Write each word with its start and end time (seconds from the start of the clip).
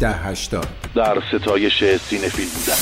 ده 0.00 0.12
هشتاد. 0.12 0.68
در 0.94 1.22
ستایش 1.28 1.84
سینفیل 1.84 2.48
بودن. 2.48 2.74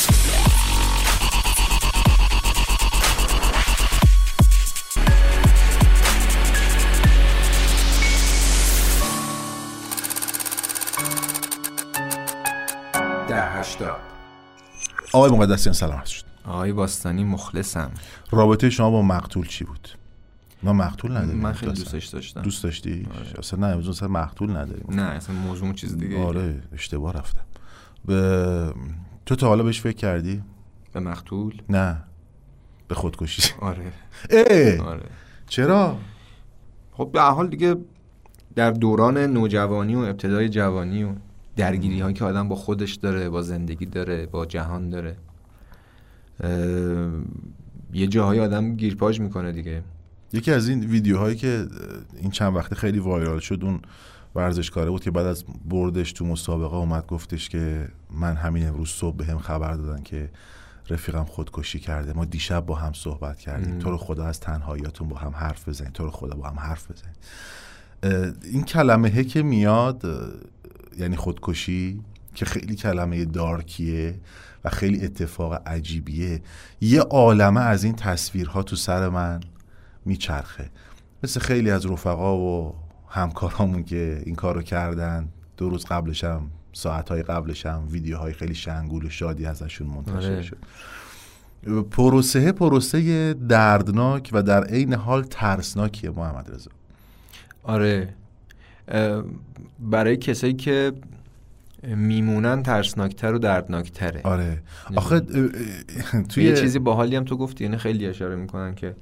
ده 13.29 13.43
هشتاد. 13.43 13.97
آقای 15.13 15.31
مقدسیان 15.31 15.73
سلامت 15.73 16.07
شد. 16.07 16.25
آقای 16.45 16.73
باستانی 16.73 17.25
مخلصم. 17.25 17.91
رابطه 18.31 18.71
شما 18.71 18.91
با 18.91 19.03
مقتول 19.03 19.47
چی 19.47 19.65
بود؟ 19.65 19.89
ما 20.63 20.73
مقتول 20.73 21.17
نداریم 21.17 21.41
من 21.41 21.53
خیلی. 21.53 21.73
دوستش 21.73 22.07
داشتم. 22.07 22.43
دوست 22.43 22.65
داشتی؟ 22.65 23.07
اصلا 23.39 23.61
نه 23.61 23.67
امروز 23.67 23.89
اصلا 23.89 24.09
مقتول 24.09 24.51
نداریم. 24.51 24.87
نه 24.89 25.03
اصلا 25.03 25.37
موضوع 25.37 25.73
چیز 25.73 25.97
دیگه 25.99 26.25
آره 26.25 26.63
اشتباه 26.73 27.13
رفتم. 27.13 27.41
به... 28.05 28.73
تو 29.27 29.37
تا 29.37 29.49
حالا 29.49 29.63
بهش 29.63 29.81
فکر 29.81 29.97
کردی؟ 29.97 30.43
به 30.93 31.01
مقتول؟ 31.01 31.63
نه. 31.69 32.03
به 32.89 32.95
خودکشی. 32.95 33.53
آره. 33.61 33.93
اه! 34.31 34.79
آره. 34.89 35.03
چرا؟ 35.47 35.97
خب 36.93 37.11
به 37.13 37.21
حال 37.21 37.49
دیگه 37.49 37.77
در 38.55 38.71
دوران 38.71 39.19
نوجوانی 39.19 39.95
و 39.95 39.99
ابتدای 39.99 40.49
جوانی 40.49 41.05
و 41.05 41.13
درگیری 41.57 42.01
هایی 42.01 42.15
که 42.15 42.25
آدم 42.25 42.49
با 42.49 42.57
خودش 42.57 42.95
داره 42.95 43.29
با 43.29 43.43
زندگی 43.43 43.87
داره 43.87 44.27
با 44.27 44.47
جهان 44.47 44.89
داره 44.91 45.17
اه، 46.41 46.51
یه 47.93 48.07
جاهای 48.07 48.41
آدم 48.41 48.77
گیرپاش 48.77 49.21
می‌کنه 49.21 49.53
دیگه. 49.53 49.83
یکی 50.33 50.53
از 50.53 50.69
این 50.69 50.85
ویدیوهایی 50.85 51.37
که 51.37 51.67
این 52.21 52.31
چند 52.31 52.57
وقته 52.57 52.75
خیلی 52.75 52.99
وایرال 52.99 53.41
شد 53.41 53.59
اون 53.63 53.81
ورزشکاره 54.35 54.91
بود 54.91 55.03
که 55.03 55.11
بعد 55.11 55.27
از 55.27 55.45
بردش 55.65 56.13
تو 56.13 56.25
مسابقه 56.25 56.77
اومد 56.77 57.07
گفتش 57.07 57.49
که 57.49 57.89
من 58.11 58.37
همین 58.37 58.69
امروز 58.69 58.89
صبح 58.89 59.17
به 59.17 59.25
هم 59.25 59.39
خبر 59.39 59.75
دادن 59.75 60.03
که 60.03 60.31
رفیقم 60.91 61.25
خودکشی 61.25 61.81
کرده. 61.81 62.13
ما 62.13 62.25
دیشب 62.25 62.67
با 62.67 62.75
هم 62.75 62.93
صحبت 62.93 63.39
کردیم. 63.39 63.79
تو 63.79 63.91
رو 63.91 63.97
خدا 63.97 64.25
از 64.25 64.41
تنهاییاتون 64.41 65.09
با 65.09 65.17
هم 65.17 65.33
حرف 65.33 65.69
بزنید 65.69 65.93
تو 65.93 66.05
رو 66.05 66.11
خدا 66.11 66.37
با 66.37 66.49
هم 66.49 66.59
حرف 66.59 66.87
بزنید 66.91 67.17
این 68.45 68.65
کلمه 68.65 69.25
که 69.25 69.43
میاد 69.43 70.05
یعنی 70.99 71.17
خودکشی 71.17 72.01
که 72.35 72.45
خیلی 72.45 72.77
کلمه 72.77 73.25
دارکیه 73.25 74.21
و 74.65 74.71
خیلی 74.71 75.05
اتفاق 75.05 75.63
عجیبیه. 75.69 76.41
یه 76.81 77.01
عالمه 77.01 77.61
از 77.61 77.85
این 77.85 77.97
تصویرها 77.97 78.63
تو 78.63 78.77
سر 78.77 79.09
من. 79.09 79.41
میچرخه. 80.05 80.71
مثل 81.23 81.41
خیلی 81.41 81.71
از 81.71 81.87
رفقا 81.87 82.39
و 82.39 82.75
همکارامون 83.09 83.85
که 83.85 84.23
این 84.27 84.35
کارو 84.35 84.63
کردن 84.63 85.29
دو 85.57 85.69
روز 85.69 85.85
قبلشم 85.85 86.51
ساعتهای 86.73 87.23
قبلشم 87.23 87.83
ویدیوهای 87.91 88.33
خیلی 88.33 88.55
شنگول 88.55 89.05
و 89.05 89.11
شادی 89.11 89.47
ازشون 89.47 89.87
منتشر 89.87 90.33
آره. 90.33 90.43
شد. 90.43 90.57
پروسه 91.91 92.53
پروسه 92.53 93.35
دردناک 93.35 94.31
و 94.33 94.43
در 94.43 94.65
عین 94.65 94.95
حال 94.95 95.23
ترسناکیه 95.23 96.11
محمد 96.11 96.51
رضا. 96.55 96.71
آره. 97.63 98.15
برای 99.81 100.17
کسایی 100.17 100.55
که 100.55 100.93
میمونن 101.83 102.63
ترسناکتر 102.63 103.35
و 103.35 103.39
دردناکتره. 103.39 104.21
آره. 104.25 104.63
آخه 104.97 105.21
توی 106.29 106.45
یه 106.45 106.57
چیزی 106.57 106.79
باحالی 106.79 107.17
هم 107.17 107.25
تو 107.25 107.37
گفتی 107.37 107.65
یعنی 107.65 107.77
خیلی 107.77 108.07
اشاره 108.07 108.37
می‌کنن 108.37 108.75
که 108.75 108.95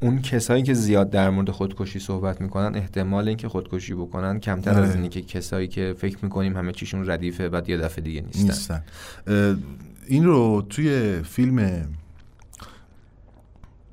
اون 0.00 0.22
کسایی 0.22 0.62
که 0.62 0.74
زیاد 0.74 1.10
در 1.10 1.30
مورد 1.30 1.50
خودکشی 1.50 1.98
صحبت 1.98 2.40
می‌کنن 2.40 2.74
احتمال 2.74 3.28
اینکه 3.28 3.48
خودکشی 3.48 3.94
بکنن 3.94 4.40
کمتر. 4.40 4.80
از 4.80 4.94
اینه 4.94 5.08
که 5.08 5.22
کسایی 5.22 5.68
که 5.68 5.94
فکر 5.98 6.18
می‌کنیم 6.22 6.56
همه 6.56 6.72
چیشون 6.72 7.10
ردیفه 7.10 7.48
بعد 7.48 7.68
یه 7.68 7.76
دفعه 7.76 8.04
دیگه 8.04 8.20
نیستن, 8.20 8.42
نیستن 8.42 8.82
این 10.06 10.24
رو 10.24 10.66
توی 10.68 11.20
فیلم 11.22 11.88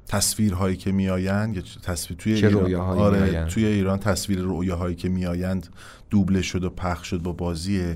تصویرهایی 0.07 0.77
که 0.77 0.91
میآیند 0.91 1.55
یا 1.55 1.63
تصویر 1.83 2.19
توی 2.19 2.33
ایران 2.33 2.73
آره؟ 2.81 3.45
توی 3.45 3.65
ایران 3.65 3.99
تصویر 3.99 4.39
رویاهایی 4.39 4.95
که 4.95 5.09
میآیند 5.09 5.67
دوبله 6.09 6.41
شد 6.41 6.63
و 6.63 6.69
پخش 6.69 7.07
شد 7.07 7.21
با 7.21 7.31
بازی 7.31 7.95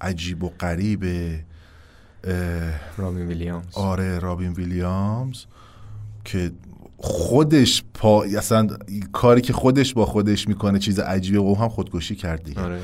عجیب 0.00 0.44
و 0.44 0.48
غریب 0.48 1.04
رابین 2.96 3.26
ویلیامز 3.26 3.74
آره 3.74 4.18
رابین 4.18 4.52
ویلیامز 4.52 5.44
که 6.24 6.52
خودش 6.96 7.84
پا 7.94 8.24
اصلا 8.24 8.68
کاری 9.12 9.40
که 9.40 9.52
خودش 9.52 9.94
با 9.94 10.06
خودش 10.06 10.48
می‌کنه 10.48 10.78
چیز 10.78 10.98
عجیبه 10.98 11.38
و 11.38 11.54
هم 11.54 11.68
خودکشی 11.68 12.14
کرد 12.14 12.42
دیگه. 12.42 12.60
آره. 12.60 12.80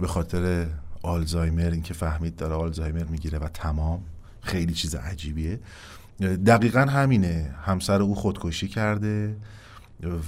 به 0.00 0.06
خاطر 0.06 0.66
آلزایمر 1.02 1.70
این 1.70 1.82
که 1.82 1.94
فهمید 1.94 2.36
داره 2.36 2.54
آلزایمر 2.54 3.04
می‌گیره 3.04 3.38
و 3.38 3.48
تمام 3.48 4.00
خیلی 4.40 4.74
چیز 4.74 4.94
عجیبیه. 4.94 5.60
دقیقا 6.46 6.80
همینه. 6.80 7.54
همسر 7.64 8.02
او 8.02 8.14
خودکشی 8.14 8.68
کرده 8.68 9.36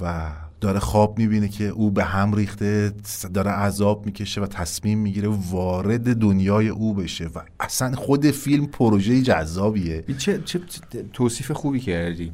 و 0.01 0.31
داره 0.61 0.79
خواب 0.79 1.19
می‌بینه 1.19 1.47
که 1.47 1.63
او 1.63 1.91
به 1.91 2.03
هم 2.03 2.35
ریخته 2.35 2.93
داره 3.33 3.51
عذاب 3.51 4.05
می‌کشه 4.05 4.41
و 4.41 4.45
تصمیم 4.47 4.99
می‌گیره 4.99 5.27
وارد 5.27 6.15
دنیای 6.15 6.69
او 6.69 6.93
بشه 6.93 7.25
و 7.25 7.39
اصلا 7.59 7.95
خود 7.95 8.31
فیلم 8.31 8.65
پروژه 8.65 9.21
جذابیه. 9.21 10.03
چه 10.17 10.41
چه 10.45 10.59
توصیف 11.13 11.51
خوبی 11.51 11.79
کردی؟ 11.79 12.31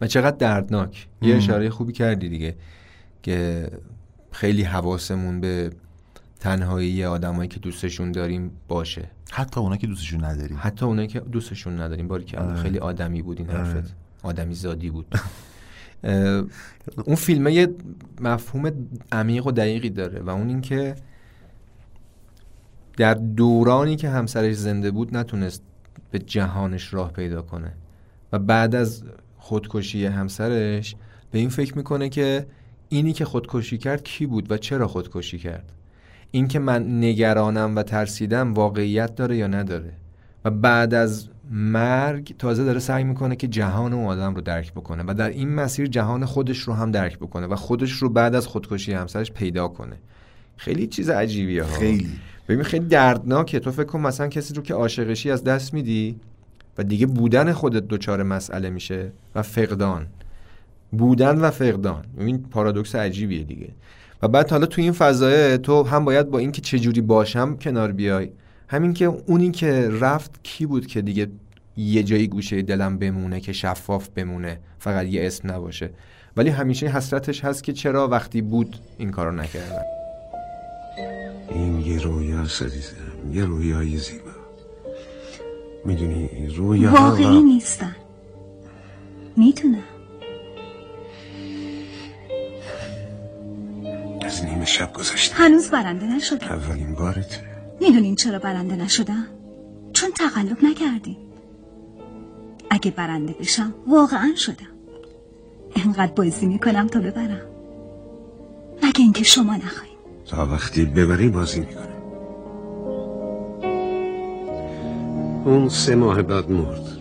و 0.00 0.06
چقدر 0.06 0.36
دردناک 0.36 1.08
یه. 1.22 1.36
اشاره 1.36 1.70
خوبی 1.70 1.92
کردی 1.92 2.28
دیگه 2.28 2.56
که 3.22 3.70
خیلی 4.30 4.62
حواسمون 4.62 5.40
به 5.40 5.70
تنهایی 6.40 7.04
آدمایی 7.04 7.48
که 7.48 7.60
دوستشون 7.60 8.12
داریم 8.12 8.50
باشه 8.68 9.10
حتی 9.30 9.60
اونا 9.60 9.76
که 9.76 9.86
دوستشون 9.86 10.24
نداریم 10.24 10.58
حتی 10.60 10.84
اونایی 10.86 11.08
که 11.08 11.20
دوستشون 11.20 11.80
نداریم 11.80 12.08
باری 12.08 12.24
که 12.24 12.38
آره. 12.38 12.54
خیلی 12.54 12.78
آدمی 12.78 13.22
بود 13.22 13.38
این 13.38 13.50
آره. 13.50 13.58
حرفت 13.58 13.94
آدمی 14.22 14.54
زادی 14.54 14.90
بود 14.90 15.14
اون 17.04 17.16
فیلمه 17.16 17.52
یه 17.52 17.68
مفهوم 18.20 18.72
عمیق 19.12 19.46
و 19.46 19.50
دقیقی 19.50 19.90
داره 19.90 20.20
و 20.20 20.30
اون 20.30 20.48
اینکه 20.48 20.94
در 22.96 23.14
دورانی 23.14 23.96
که 23.96 24.08
همسرش 24.08 24.54
زنده 24.54 24.90
بود 24.90 25.16
نتونست 25.16 25.62
به 26.10 26.18
جهانش 26.18 26.94
راه 26.94 27.12
پیدا 27.12 27.42
کنه 27.42 27.72
و 28.32 28.38
بعد 28.38 28.74
از 28.74 29.04
خودکشی 29.42 30.06
همسرش 30.06 30.96
به 31.30 31.38
این 31.38 31.48
فکر 31.48 31.76
می‌کنه 31.76 32.08
که 32.08 32.46
اینی 32.88 33.12
که 33.12 33.24
خودکشی 33.24 33.78
کرد 33.78 34.04
کی 34.04 34.26
بود 34.26 34.50
و 34.52 34.56
چرا 34.56 34.88
خودکشی 34.88 35.38
کرد؟ 35.38 35.72
این 36.30 36.48
که 36.48 36.58
من 36.58 36.98
نگرانم 36.98 37.76
و 37.76 37.82
ترسیدم 37.82 38.54
واقعیت 38.54 39.14
داره 39.14 39.36
یا 39.36 39.46
نداره؟ 39.46 39.92
و 40.44 40.50
بعد 40.50 40.94
از 40.94 41.28
مرگ 41.50 42.34
تازه 42.38 42.64
داره 42.64 42.78
سعی 42.78 43.04
می‌کنه 43.04 43.36
که 43.36 43.48
جهان 43.48 43.92
اون 43.92 44.06
آدم 44.06 44.34
رو 44.34 44.40
درک 44.40 44.72
بکنه 44.72 45.04
و 45.06 45.14
در 45.14 45.28
این 45.28 45.54
مسیر 45.54 45.86
جهان 45.86 46.24
خودش 46.24 46.58
رو 46.58 46.74
هم 46.74 46.90
درک 46.90 47.18
بکنه 47.18 47.46
و 47.46 47.56
خودش 47.56 47.92
رو 47.92 48.08
بعد 48.08 48.34
از 48.34 48.46
خودکشی 48.46 48.92
همسرش 48.92 49.32
پیدا 49.32 49.68
کنه. 49.68 49.96
خیلی 50.56 50.86
چیز 50.86 51.10
عجیبیه 51.10 51.62
ها. 51.62 51.78
خیلی. 51.78 52.10
ببین 52.48 52.62
خیلی 52.62 52.86
دردناکه. 52.86 53.60
تو 53.60 53.70
فکر 53.70 53.84
کن 53.84 54.00
مثلا 54.00 54.28
کسی 54.28 54.54
رو 54.54 54.62
که 54.62 54.74
عاشقشی 54.74 55.30
از 55.30 55.44
دست 55.44 55.74
میدی 55.74 56.16
و 56.78 56.82
دیگه 56.82 57.06
بودن 57.06 57.52
خودت 57.52 57.88
دچار 57.88 58.22
مسئله 58.22 58.70
میشه 58.70 59.12
و 59.34 59.42
فقدان. 59.42 60.06
بودن 60.92 61.38
و 61.38 61.50
فقدان. 61.50 62.04
این 62.18 62.42
پارادوکس 62.42 62.94
عجیبیه 62.94 63.44
دیگه. 63.44 63.68
و 64.22 64.28
بعد 64.28 64.50
حالا 64.50 64.66
تو 64.66 64.82
این 64.82 64.92
فضایه 64.92 65.58
تو 65.58 65.82
هم 65.82 66.04
باید 66.04 66.30
با 66.30 66.38
اینکه 66.38 66.60
چجوری 66.62 67.00
باشم 67.00 67.56
کنار 67.56 67.92
بیای. 67.92 68.30
همین 68.68 68.94
که 68.94 69.04
اونی 69.04 69.50
که 69.50 69.90
رفت 70.00 70.40
کی 70.42 70.66
بود 70.66 70.86
که 70.86 71.02
دیگه 71.02 71.28
یه 71.76 72.02
جایی 72.02 72.28
گوشه 72.28 72.62
دلم 72.62 72.98
بمونه 72.98 73.40
که 73.40 73.52
شفاف 73.52 74.08
بمونه 74.08 74.58
فقط 74.78 75.06
یه 75.06 75.26
اسم 75.26 75.50
نباشه. 75.50 75.90
ولی 76.36 76.50
همیشه 76.50 76.86
حسرتش 76.86 77.44
هست 77.44 77.64
که 77.64 77.72
چرا 77.72 78.08
وقتی 78.08 78.42
بود 78.42 78.76
این 78.98 79.10
کارو 79.10 79.32
نکردن. 79.32 79.82
این 81.48 81.80
یه 81.80 82.02
رویاست 82.02 82.62
عزیزم. 82.62 82.96
یه 83.32 83.44
رویای 83.44 83.96
زیبا. 83.96 84.31
می‌دونی 85.84 86.46
رویا 86.56 86.92
واقعی 86.92 87.42
نیستن. 87.42 87.96
می‌دونم. 89.36 89.82
از 94.26 94.44
نیمه 94.44 94.64
شب 94.64 94.92
گذشته. 94.92 95.34
هنوز 95.34 95.70
برنده 95.70 96.06
نشدم. 96.06 96.48
اولین 96.48 96.94
بارت 96.94 97.40
می‌دونین 97.80 98.14
چرا 98.14 98.38
برنده 98.38 98.76
نشدم؟ 98.76 99.26
چون 99.92 100.10
تقلب 100.10 100.64
نکردیم 100.64 101.16
اگه 102.70 102.90
برنده 102.90 103.32
بشم 103.32 103.74
واقعا 103.88 104.32
شدم. 104.36 104.66
انقدر 105.76 106.12
بازی 106.12 106.46
می‌کنم 106.46 106.86
تا 106.86 107.00
ببرم. 107.00 107.40
مگه 108.82 109.00
اینکه 109.00 109.24
شما 109.24 109.56
نخواهید 109.56 109.98
تا 110.26 110.46
وقتی 110.46 110.84
ببری 110.84 111.28
بازی 111.28 111.60
می‌کنه 111.60 111.91
اون 115.44 115.68
سه 115.68 115.94
ماه 115.94 116.22
بعد 116.22 116.50
مرد. 116.50 116.98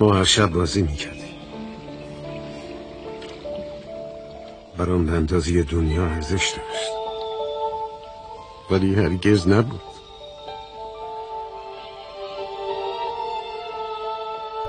ما 0.00 0.14
هر 0.14 0.24
شب 0.24 0.50
بازی 0.50 0.82
می‌کردیم. 0.82 1.18
برام 4.78 5.06
به 5.06 5.12
اندازه 5.12 5.62
دنیا 5.62 6.06
ارزش 6.06 6.54
داشت. 6.56 6.90
ولی 8.70 8.94
هرگز 8.94 9.48
نبود. 9.48 9.80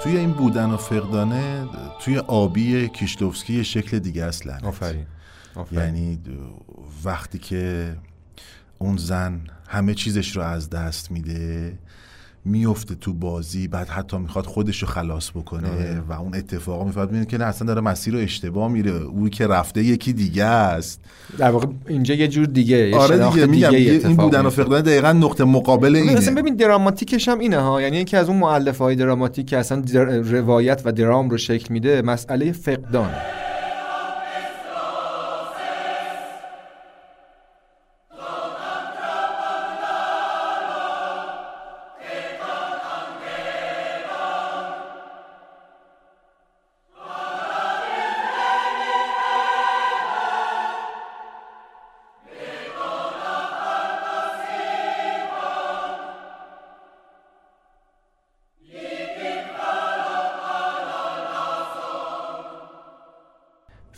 توی 0.04 0.18
این 0.18 0.32
بودن 0.32 0.72
و 0.72 0.78
فقدانه 0.78 1.68
توی 2.00 2.18
آبی 2.18 2.88
کیشلوفسکی 2.88 3.54
یه 3.54 3.64
شکل 3.64 4.00
دیگه 4.00 4.24
است 4.24 4.48
لعنت 4.48 4.64
آفرین. 4.64 5.06
آفرین. 5.56 5.80
یعنی 5.80 6.20
وقتی 7.04 7.40
که 7.40 7.96
اون 8.80 8.98
زن 8.98 9.40
همه 9.68 9.94
چیزش 9.94 10.36
رو 10.36 10.42
از 10.42 10.70
دست 10.70 11.12
میده 11.12 11.74
میفته 12.46 12.96
تو 12.96 13.14
بازی 13.14 13.68
بعد 13.68 13.88
حتی 13.90 14.18
می‌خواد 14.18 14.46
خودش 14.46 14.82
رو 14.82 14.88
خلاص 14.88 15.30
بکنه 15.32 15.70
آره. 15.70 16.02
و 16.10 16.14
اون 16.14 16.36
اتفاقا 16.36 16.84
میفته. 16.84 17.02
می‌بینه 17.02 17.26
که 17.26 17.38
نه 17.38 17.46
اصلا 17.46 17.68
داره 17.68 17.82
مسیر 17.82 18.14
رو 18.14 18.20
اشتباه 18.20 18.72
میره. 18.72 18.92
او 18.92 19.30
که 19.30 19.48
رفته 19.48 19.84
یکی 19.84 20.14
دیگه 20.14 20.44
است. 20.46 21.02
در 21.38 21.52
واقع 21.52 21.68
اینجا 21.88 22.14
یه 22.16 22.28
جور 22.28 22.46
دیگه 22.46 22.78
یه 22.78 22.96
آره 22.98 23.30
دیگه. 23.30 23.46
میگم 23.46 23.70
این 23.72 23.96
اتفاق 23.96 24.16
بودن 24.26 24.46
و. 24.46 24.50
فقدان 24.50 24.82
دقیقا 24.82 25.14
نقطه 25.14 25.44
مقابل 25.44 25.96
اصلا 25.96 26.30
اینه. 26.30 26.42
ببین 26.42 26.56
دراماتیکش 26.56 27.28
هم 27.28 27.40
اینه 27.40 27.58
ها. 27.60 27.82
یعنی 27.82 27.98
یکی 27.98 28.18
از 28.18 28.30
اون 28.30 28.38
معلف 28.38 28.78
های 28.78 28.96
دراماتیک 28.96 29.48
که 29.48 29.58
اصلا 29.58 29.82
در- 29.82 30.06
روایت 30.06 30.82
و 30.86 30.92
درام 30.92 31.30
رو 31.30 31.38
شکل 31.38 31.74
میده 31.74 32.02
مسئله 32.02 32.52
فقدان. 32.52 33.12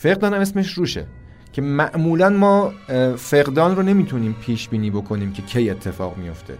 فقدان 0.01 0.33
هم 0.33 0.42
اسمش 0.42 0.74
روشه. 0.74 1.06
که 1.53 1.62
معمولا 1.62 2.30
ما 2.30 2.74
فقدان 3.18 3.75
رو 3.75 3.83
نمی‌تونیم 3.83 4.36
پیش 4.42 4.69
بینی 4.69 4.92
بکنیم 4.92 5.33
که 5.33 5.42
کی 5.42 5.69
اتفاق 5.69 6.18
میفته. 6.18 6.53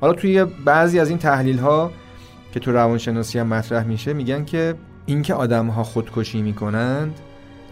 حالا 0.00 0.12
توی 0.12 0.44
بعضی 0.44 0.98
از 0.98 1.08
این 1.08 1.18
تحلیل 1.18 1.58
ها 1.58 1.92
که 2.52 2.60
تو 2.60 2.72
روانشناسی 2.72 3.38
هم 3.38 3.46
مطرح 3.46 3.84
میشه 3.84 4.12
میگن 4.12 4.44
که 4.44 4.74
اینکه 5.06 5.34
آدم 5.34 5.66
ها 5.66 5.82
خودکشی 5.82 6.42
می‌کنند 6.42 7.20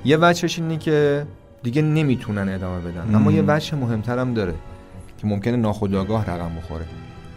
یه 0.04 0.18
وجهش 0.20 0.58
اینه 0.58 0.76
که 0.76 1.26
دیگه 1.62 1.82
نمی‌تونن 1.82 2.48
ادامه 2.48 2.80
بدن. 2.80 3.14
اما 3.14 3.32
یه 3.32 3.44
وجه 3.46 3.74
مهمتر 3.74 4.18
هم 4.18 4.34
داره 4.34 4.54
که 5.18 5.26
ممکنه 5.26 5.56
ناخودآگاه 5.56 6.30
رقم 6.30 6.56
بخوره. 6.56 6.84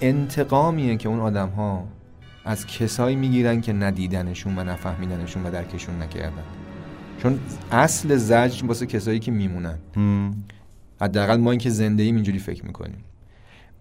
انتقامیه 0.02 0.98
که 0.98 1.10
اون 1.10 1.20
آدم 1.20 1.50
ها 1.50 1.84
از 2.46 2.68
کسایی 2.68 3.16
می‌گیرن 3.16 3.62
که 3.62 3.74
ندیدنشون 3.74 4.60
و 4.60 4.64
نفهمیدنشون 4.64 5.44
و 5.44 5.52
درکشون 5.52 6.02
نکردن. 6.02 6.44
چون 7.24 7.40
اصل 7.72 8.16
زجر 8.16 8.66
واسه 8.66 8.86
کسایی 8.86 9.20
که 9.20 9.32
میمونن. 9.32 9.78
حداقل 11.02 11.38
ما 11.38 11.52
این 11.52 11.60
که 11.60 11.70
زنده 11.70 12.04
ایم 12.04 12.16
اینجوری 12.16 12.40
فکر 12.40 12.66
می‌کنیم. 12.66 13.04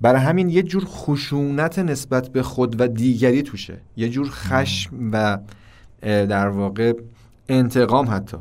برای 0.01 0.21
همین 0.21 0.49
یه 0.49 0.63
جور 0.63 0.85
خشونت 0.85 1.79
نسبت 1.79 2.29
به 2.29 2.43
خود 2.43 2.81
و 2.81 2.89
دیگری 2.89 3.43
توشه. 3.43 3.81
یه 3.97 4.09
جور 4.09 4.29
خشم 4.31 5.11
و 5.13 5.39
در 6.03 6.49
واقع 6.49 6.93
انتقام 7.49 8.09
حتی. 8.11 8.37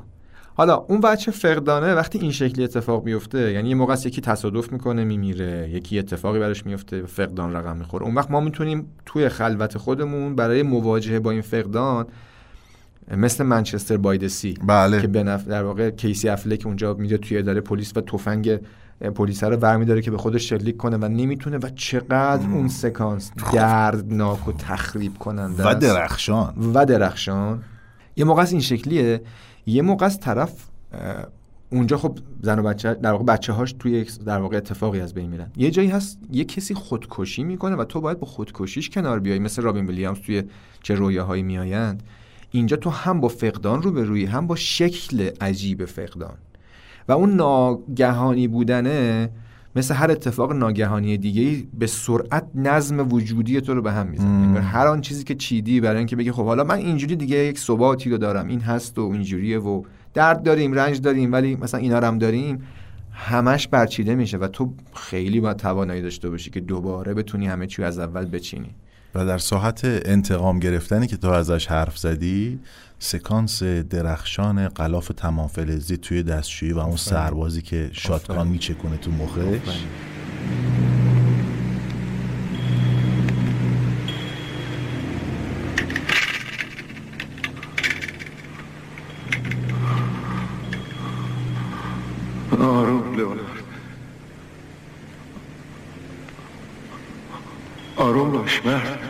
حالا 0.55 0.75
اون 0.75 1.01
بچه 1.01 1.31
فقدانه 1.31 1.93
وقتی 1.93 2.19
این 2.19 2.31
شکلی 2.31 2.63
اتفاق 2.63 3.05
میفته 3.05 3.51
یعنی 3.51 3.69
یه 3.69 3.75
موقع 3.75 3.93
است 3.93 4.05
یکی 4.05 4.21
تصادف 4.21 4.71
می‌کنه 4.71 5.03
میمیره 5.03 5.69
یکی 5.69 5.99
اتفاقی 5.99 6.39
براش 6.39 6.65
میفته 6.65 7.05
فقدان 7.05 7.53
رقم 7.53 7.77
می‌خوره. 7.77 8.05
اون 8.05 8.15
وقت 8.15 8.31
ما 8.31 8.39
می‌تونیم 8.39 8.85
توی 9.05 9.29
خلوت 9.29 9.77
خودمون 9.77 10.35
برای 10.35 10.63
مواجهه 10.63 11.19
با 11.19 11.31
این 11.31 11.41
فقدان 11.41 12.05
مثل 13.11 13.43
منچستر 13.43 13.97
بایدسی 13.97 14.53
بله. 14.67 15.01
که 15.01 15.07
به 15.07 15.23
نف... 15.23 15.47
در 15.47 15.63
واقع 15.63 15.89
کیسی 15.89 16.29
افلک 16.29 16.61
اونجا 16.65 16.93
میره 16.93 17.17
توی 17.17 17.37
اداره 17.37 17.61
پلیس 17.61 17.97
و 17.97 18.01
تفنگ 18.01 18.59
پلیس 19.15 19.43
رو 19.43 19.57
برمیداره 19.57 20.01
که 20.01 20.11
به 20.11 20.17
خودش 20.17 20.49
شلیک 20.49 20.77
کنه 20.77 20.97
و 20.97 21.05
نمی‌تونه 21.05 21.57
و 21.57 21.69
چقدر 21.75 22.49
اون 22.49 22.67
سکانس 22.67 23.31
دردناک 23.53 24.47
و 24.47 24.51
تخریب 24.51 25.17
کننده 25.17 25.69
و. 25.69 25.73
درخشان. 25.73 26.71
و 26.73 26.85
درخشان. 26.85 27.63
یه 28.15 28.25
موقع 28.25 28.41
از 28.41 28.51
این 28.51 28.61
شکلیه. 28.61 29.21
یه 29.65 29.81
موقع 29.81 30.05
از 30.05 30.19
طرف 30.19 30.65
اونجا 31.69 31.97
خب 31.97 32.19
زن 32.41 32.59
و 32.59 32.63
بچه 32.63 32.93
در 32.93 33.11
واقع 33.11 33.23
بچه 33.23 33.53
هاش 33.53 33.75
توی 33.79 34.05
در 34.25 34.39
واقع 34.39 34.57
اتفاقی 34.57 35.01
از 35.01 35.13
بین 35.13 35.29
میرن. 35.29 35.51
یه 35.57 35.71
جایی 35.71 35.89
هست 35.89 36.19
یه 36.31 36.43
کسی 36.43 36.73
خودکشی 36.73 37.43
می‌کنه 37.43 37.75
و 37.75 37.83
تو 37.83 38.01
باید 38.01 38.19
با 38.19 38.27
خودکشیش 38.27 38.89
کنار 38.89 39.19
بیای. 39.19 39.39
مثل 39.39 39.61
رابین 39.61 39.85
ویلیامز 39.85 40.19
توی 40.19 40.43
چه 40.83 40.95
رویاهایی 40.95 41.43
میآیند. 41.43 42.03
اینجا 42.57 42.77
تو 42.77 42.89
هم 42.89 43.19
با 43.19 43.27
فقدان 43.27 43.81
رو 43.81 43.91
به 43.91 44.03
روی 44.03 44.25
هم 44.25 44.47
با 44.47 44.55
شکل 44.55 45.29
عجیب 45.41 45.85
فقدان. 45.85 46.37
و 47.07 47.11
اون 47.11 47.35
ناگهانی 47.35 48.47
بودنه 48.47 49.29
مثل 49.75 49.93
هر 49.93 50.11
اتفاق 50.11 50.53
ناگهانی 50.53 51.17
دیگه 51.17 51.67
به 51.73 51.87
سرعت 51.87 52.47
نظم 52.55 53.13
وجودی 53.13 53.61
تو 53.61 53.73
رو 53.73 53.81
به 53.81 53.91
هم 53.91 54.07
می‌زنه. 54.07 54.59
هر 54.61 54.87
آن 54.87 55.01
چیزی 55.01 55.23
که 55.23 55.35
چیدی 55.35 55.81
برای 55.81 55.97
اینکه 55.97 56.15
بگی 56.15 56.31
خب 56.31 56.45
حالا 56.45 56.63
من 56.63 56.75
اینجوری 56.75 57.15
دیگه 57.15 57.37
یک 57.37 57.59
ثباتی 57.59 58.09
رو 58.09 58.17
دارم 58.17 58.47
این 58.47 58.59
هست 58.59 58.99
و 58.99 59.01
اینجوریه 59.01 59.59
و 59.59 59.83
درد 60.13 60.43
داریم 60.43 60.73
رنج 60.73 61.01
داریم 61.01 61.31
ولی 61.31 61.55
مثلا 61.55 61.79
اینا 61.79 61.99
رو 61.99 62.07
هم 62.07 62.17
داریم 62.17 62.61
همش 63.11 63.67
برچیده 63.67 64.15
میشه 64.15 64.37
و 64.37 64.47
تو 64.47 64.73
خیلی 64.93 65.39
باید 65.39 65.57
توانایی 65.57 66.01
داشته 66.01 66.29
باشی 66.29 66.49
که 66.49 66.59
دوباره 66.59 67.13
بتونی 67.13 67.47
همه 67.47 67.67
چی 67.67 67.83
از 67.83 67.99
اول 67.99 68.25
بچینی. 68.25 68.75
و 69.15 69.25
در 69.25 69.37
ساحت 69.37 69.81
انتقام 69.83 70.59
گرفتنی 70.59 71.07
که 71.07 71.17
تو 71.17 71.29
ازش 71.29 71.67
حرف 71.67 71.97
زدی 71.97 72.59
سکانس 72.99 73.63
درخشان 73.63 74.67
غلاف 74.67 75.11
تمام 75.17 75.47
فلزی 75.47 75.97
توی 75.97 76.23
دستشویی 76.23 76.71
و 76.71 76.79
اون 76.79 76.97
سربازی 76.97 77.61
که 77.61 77.89
شاتگان. 77.93 78.47
میچکونه 78.47 78.97
تو 78.97 79.11
مخش. 79.11 79.83
آروم 92.59 93.37
لئونارد 97.99 98.43
آروم 98.65 99.06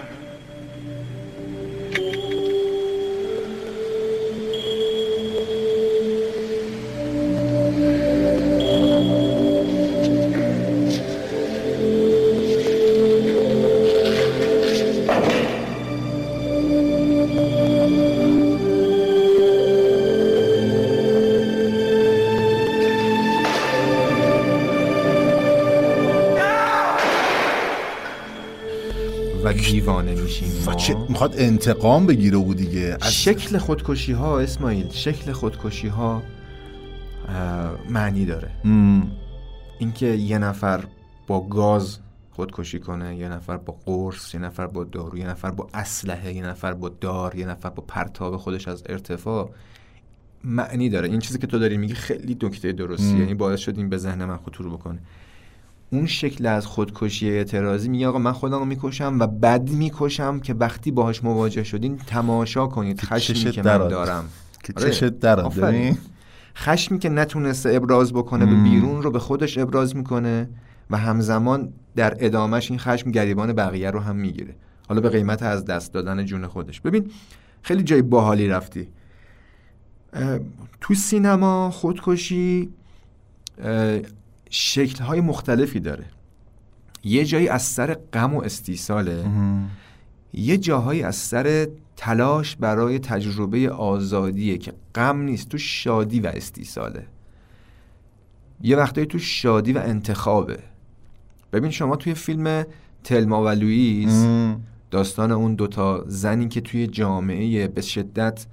می‌خواد 31.17 31.35
انتقام 31.37 32.05
بگیره 32.05 32.37
او 32.37 32.53
دیگه. 32.53 32.97
از 33.01 33.13
شکل 33.13 33.57
خودکشی 33.57 34.11
ها 34.11 34.39
اسماعیل 34.39 34.89
شکل 34.89 35.31
خودکشی 35.31 35.87
ها 35.87 36.23
معنی 37.89 38.25
داره. 38.25 38.51
اینکه 39.79 40.05
یه 40.05 40.37
نفر 40.37 40.83
با 41.27 41.47
گاز 41.47 41.97
خودکشی 42.31 42.79
کنه 42.79 43.15
یه 43.15 43.29
نفر 43.29 43.57
با 43.57 43.77
قرص 43.85 44.33
یه 44.33 44.39
نفر 44.39 44.67
با 44.67 44.83
دارو 44.83 45.17
یه 45.17 45.27
نفر 45.27 45.51
با 45.51 45.67
اسلحه 45.73 46.33
یه 46.33 46.45
نفر 46.45 46.73
با 46.73 46.89
دار 46.89 47.35
یه 47.35 47.45
نفر 47.45 47.69
با 47.69 47.83
پرتاب 47.87 48.37
خودش 48.37 48.67
از 48.67 48.83
ارتفاع 48.89 49.51
معنی 50.43 50.89
داره. 50.89 51.09
این 51.09 51.19
چیزی 51.19 51.39
که 51.39 51.47
تو 51.47 51.59
داری 51.59 51.77
میگی 51.77 51.93
خیلی 51.93 52.37
نکته 52.43 52.71
درستی. 52.71 53.17
یعنی 53.17 53.33
باعث 53.33 53.59
شد 53.59 53.77
این 53.77 53.89
به 53.89 53.97
ذهن 53.97 54.25
من 54.25 54.37
خطور 54.37 54.69
بکنه. 54.69 54.99
اون 55.89 56.05
شکل 56.05 56.45
از 56.45 56.65
خودکشی 56.65 57.29
اعتراضی 57.29 57.89
میگه 57.89 58.07
آقا 58.07 58.19
من 58.19 58.31
خودم 58.31 58.59
رو 58.59 58.65
می‌کشم 58.65 59.17
و 59.19 59.27
بد 59.27 59.69
می‌کشم 59.69 60.39
که 60.39 60.53
وقتی 60.53 60.91
باهاش 60.91 61.23
مواجه 61.23 61.63
شدین 61.63 61.97
تماشا 61.97 62.67
کنید. 62.67 63.01
خشمی 63.01 63.51
که. 63.51 63.63
من 63.63 63.77
دارم. 63.77 64.25
که 64.63 64.73
آره. 64.77 64.91
چشت. 64.91 65.03
ببین 65.03 65.97
خشمی 66.55 66.99
که 66.99 67.09
نتونسته 67.09 67.69
ابراز 67.73 68.13
بکنه 68.13 68.45
به 68.45 68.55
بیرون 68.55 69.03
رو 69.03 69.11
به 69.11 69.19
خودش 69.19 69.57
ابراز 69.57 69.95
می‌کنه 69.95 70.49
و 70.89 70.97
همزمان 70.97 71.73
در 71.95 72.17
ادامش 72.19 72.71
این 72.71 72.79
خشم 72.79 73.11
گریبان 73.11 73.53
بقیه 73.53 73.91
رو 73.91 73.99
هم 73.99 74.15
می‌گیره. 74.15 74.55
حالا 74.89 75.01
به 75.01 75.09
قیمت 75.09 75.43
از 75.43 75.65
دست 75.65 75.93
دادن 75.93 76.25
جون 76.25 76.47
خودش. 76.47 76.81
ببین 76.81 77.11
خیلی 77.61 77.83
جای 77.83 78.01
باحالی 78.01 78.47
رفتی. 78.47 78.87
تو 80.81 80.93
سینما 80.93 81.71
خودکشی 81.71 82.69
شکل 84.49 85.03
های 85.03 85.21
مختلفی 85.21 85.79
داره. 85.79 86.05
یه 87.03 87.25
جایی 87.25 87.47
از 87.47 87.61
سر 87.61 87.93
غم 87.93 88.33
و 88.33 88.41
استیصاله. 88.41 89.25
یه 90.33 90.57
جاهایی 90.57 91.03
از 91.03 91.15
سر 91.15 91.67
تلاش 91.95 92.55
برای 92.55 92.99
تجربه 92.99 93.69
آزادیه 93.69 94.57
که 94.57 94.73
غم 94.95 95.21
نیست 95.21 95.49
تو 95.49 95.57
شادی 95.57 96.19
و 96.19 96.27
استیصاله. 96.27 97.07
یه 98.61 98.77
وقتایی 98.77 99.07
تو 99.07 99.19
شادی 99.19 99.73
و 99.73 99.77
انتخابه. 99.77 100.59
ببین 101.53 101.71
شما 101.71 101.95
توی 101.95 102.13
فیلم 102.13 102.65
تلما 103.03 103.43
و 103.43 103.47
لوئیس 103.47 104.25
داستان 104.91 105.31
اون 105.31 105.55
دوتا 105.55 106.03
زنی 106.07 106.47
که 106.47 106.61
توی 106.61 106.87
جامعه 106.87 107.67
به 107.67 107.81
شدت 107.81 108.45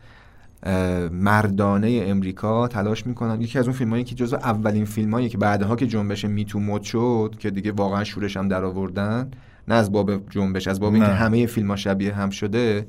مردانه 1.12 2.04
امریکا 2.06 2.68
تلاش 2.68 3.06
می‌کنن. 3.06 3.40
یکی 3.40 3.58
از 3.58 3.64
اون 3.64 3.76
فیلمایی 3.76 4.04
که 4.04 4.14
جزو 4.14 4.36
اولین 4.36 4.84
فیلمایی 4.84 5.28
که 5.28 5.38
بعدها 5.38 5.76
که 5.76 5.86
جنبش 5.86 6.24
میتو 6.24 6.60
مد 6.60 6.82
شد 6.82 7.34
که 7.38 7.50
دیگه 7.50 7.72
واقعا 7.72 8.04
شورش 8.04 8.36
هم 8.36 8.48
در 8.48 8.64
آوردن 8.64 9.30
نه 9.68 9.74
از 9.74 9.92
باب 9.92 10.30
جنبش 10.30 10.68
از 10.68 10.80
باب 10.80 10.94
اینکه. 10.94 11.08
همه 11.08 11.46
فیلم 11.46 11.70
ها 11.70 11.76
شبیه 11.76 12.14
هم 12.14 12.30
شده. 12.30 12.86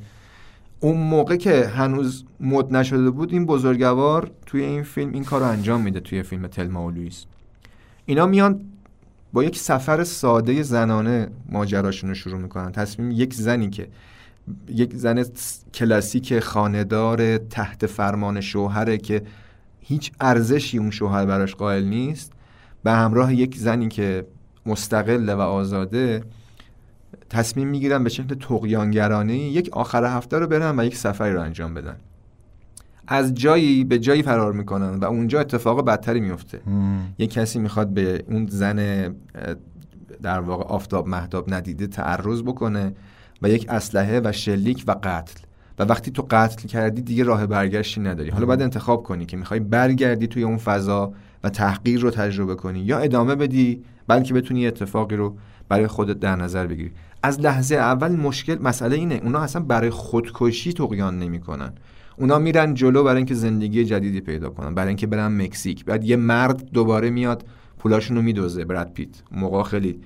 اون 0.79 0.97
موقع 0.97 1.35
که 1.35 1.67
هنوز 1.67 2.25
مد 2.39 2.75
نشده 2.75 3.09
بود 3.09 3.33
این 3.33 3.45
بزرگوار 3.45 4.31
توی 4.45 4.61
این 4.61 4.83
فیلم 4.83 5.13
این 5.13 5.23
کار 5.23 5.41
رو 5.41 5.47
انجام 5.47 5.81
میده 5.81 5.99
توی 5.99 6.23
فیلم 6.23 6.47
تلما 6.47 6.85
و 6.85 6.91
لوئیس. 6.91 7.25
اینا 8.05 8.25
میان 8.25 8.61
با 9.33 9.43
یک 9.43 9.57
سفر 9.57 10.03
ساده 10.03 10.63
زنانه 10.63 11.27
ماجراشون 11.49 12.09
رو 12.09 12.15
شروع 12.15 12.39
می‌کنن. 12.39 12.71
تصمیم 12.71 13.11
یک 13.11 13.33
زنی 13.33 13.69
که 13.69 13.87
یک 14.69 14.93
زن 14.93 15.23
کلاسیک 15.73 16.39
خاندار 16.39 17.37
تحت 17.37 17.85
فرمان 17.85 18.41
شوهره 18.41 18.97
که 18.97 19.21
هیچ 19.79 20.11
ارزشی 20.21 20.77
اون 20.77 20.91
شوهر 20.91 21.25
براش 21.25 21.55
قائل 21.55 21.85
نیست. 21.85 22.31
به 22.83 22.91
همراه 22.91 23.33
یک 23.33 23.57
زنی 23.57 23.87
که 23.87 24.27
مستقله 24.65 25.35
و 25.35 25.39
آزاده 25.39 26.23
تصمیم 27.29 27.67
می‌گیرن 27.67 28.03
به 28.03 28.09
شکل 28.09 28.35
تقیانگرانه 28.35 29.37
یک 29.37 29.69
آخر 29.73 30.05
هفته 30.05 30.39
رو 30.39 30.47
برن 30.47 30.79
و 30.79 30.85
یک 30.85 30.97
سفری 30.97 31.33
رو 31.33 31.41
انجام 31.41 31.73
بدن. 31.73 31.95
از 33.07 33.33
جایی 33.33 33.83
به 33.83 33.99
جایی 33.99 34.23
فرار 34.23 34.53
می‌کنن 34.53 34.95
و 34.95 35.05
اونجا 35.05 35.39
اتفاق 35.39 35.85
بدتری 35.85 36.19
میفته 36.19 36.61
یک 37.17 37.33
کسی 37.33 37.59
می‌خواد 37.59 37.87
به 37.87 38.23
اون 38.27 38.47
زن 38.47 39.09
در 40.21 40.39
واقع 40.39 40.63
آفتاب 40.63 41.07
مهتاب 41.07 41.53
ندیده 41.53 41.87
تعرض 41.87 42.41
بکنه. 42.41 42.93
و 43.41 43.49
یک 43.49 43.65
اسلحه 43.69 44.21
و 44.23 44.31
شلیک 44.31 44.83
و 44.87 44.95
قتل. 45.03 45.39
و 45.79 45.83
وقتی 45.83 46.11
تو 46.11 46.27
قتل 46.29 46.67
کردی 46.67 47.01
دیگه 47.01 47.23
راه 47.23 47.45
برگشتی 47.45 48.01
نداری. 48.01 48.29
حالا 48.29 48.45
باید 48.45 48.61
انتخاب 48.61 49.03
کنی 49.03 49.25
که 49.25 49.37
می‌خوای 49.37 49.59
برگردی 49.59 50.27
توی 50.27 50.43
اون 50.43 50.57
فضا 50.57 51.13
و 51.43 51.49
تحقیر 51.49 51.99
رو 51.99 52.11
تجربه 52.11 52.55
کنی 52.55 52.79
یا 52.79 52.99
ادامه 52.99 53.35
بدی 53.35 53.83
بلکه 54.07 54.33
بتونی 54.33 54.67
اتفاقی 54.67 55.15
رو 55.15 55.35
برای 55.69 55.87
خودت 55.87 56.19
در 56.19 56.35
نظر 56.35 56.67
بگیری. 56.67 56.91
از 57.23 57.39
لحظه 57.39 57.75
اول 57.75 58.11
مشکل 58.11 58.57
مسئله 58.61 58.95
اینه 58.95 59.21
اونا 59.23 59.39
اصلا 59.39 59.61
برای 59.61 59.89
خودکشی 59.89 60.73
تقیان 60.73 61.19
نمی‌کنن. 61.19 61.73
اونا 62.17 62.39
میرن 62.39 62.73
جلو 62.73 63.03
برای 63.03 63.17
اینکه 63.17 63.35
زندگی 63.35 63.85
جدیدی 63.85 64.21
پیدا 64.21 64.49
کنن 64.49 64.75
برای 64.75 64.87
اینکه 64.87 65.07
برن 65.07 65.41
مکزیک. 65.41 65.85
بعد 65.85 66.03
یه 66.03 66.15
مرد 66.15 66.71
دوباره 66.71 67.09
میاد 67.09 67.43
پولاشون 67.85 68.17
رو 68.17 68.23
میدوزه. 68.23 68.65
براد 68.65 68.91
پیت. 68.93 69.09
موقع 69.31 69.63
خیلی 69.63 69.99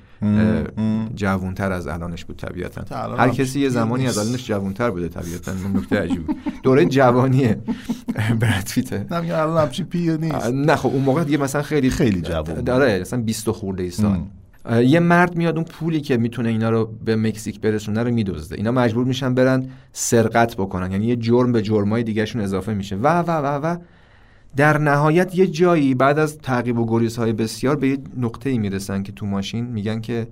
جوونتر 1.16 1.72
از 1.72 1.88
الانش 1.88 2.26
بود 2.26 2.38
طبیعتا. 2.38 3.16
هر 3.16 3.30
کسی 3.30 3.60
یه 3.60 3.70
زمانی 3.70 4.08
از. 4.08 4.18
الانش 4.18 4.48
جوونتر 4.48 4.90
بوده 4.90 5.08
طبیعتا. 5.10 5.52
نکته 5.76 6.00
عجیبه 6.00 6.34
دوره 6.64 6.86
جوانیه. 6.86 7.60
براد 8.42 8.64
پیته. 8.74 9.06
نه 9.12 9.22
میگم 9.22 9.40
الان 9.40 9.64
همچین 9.64 9.86
پیر 9.86 10.18
نیست. 10.18 10.48
نه 10.48 10.76
خب 10.76 10.90
اون 10.90 11.04
موقع 11.04 11.24
دیگه 11.24 11.38
مثلا 11.38 11.62
خیلی 11.62 11.90
خیلی 11.90 12.22
جوان. 12.22 12.62
داره 12.62 13.00
مثلا 13.00 13.22
20 13.22 13.52
خورده 13.52 13.84
ای 13.84 13.90
سال 13.90 14.20
یه 14.84 15.00
مرد 15.00 15.36
میاد 15.36 15.56
اون 15.56 15.66
پولی 15.66 16.02
که 16.02 16.18
می‌تونه 16.18 16.50
اینا 16.50 16.70
رو 16.70 16.94
به 17.06 17.16
مکزیک 17.16 17.62
برسونه 17.62 18.04
رو 18.04 18.12
میدزده 18.12 18.56
اینا 18.56 18.72
مجبور 18.72 19.06
میشن 19.06 19.34
برن 19.34 19.66
سرقت 19.94 20.56
بکنن. 20.56 20.92
یعنی 20.92 21.06
یه 21.06 21.16
جرم 21.16 21.52
به 21.52 21.62
جرمای 21.62 22.04
دیگهشون 22.04 22.42
اضافه 22.42 22.74
میشه. 22.74 22.96
و 22.96 23.08
و 23.08 23.32
و 23.32 23.66
و 23.66 23.78
در 24.56 24.78
نهایت 24.78 25.36
یه 25.36 25.48
جایی 25.48 25.96
بعد 25.96 26.20
از 26.20 26.38
تعقیب 26.38 26.80
و 26.80 26.86
گریزهای 26.86 27.34
بسیار 27.34 27.76
به 27.76 27.90
یه 27.90 27.98
نقطه‌ای 28.18 28.58
می‌رسن 28.58 29.04
که 29.04 29.12
تو 29.12 29.26
ماشین 29.26 29.66
میگن 29.66 30.02
که 30.02 30.28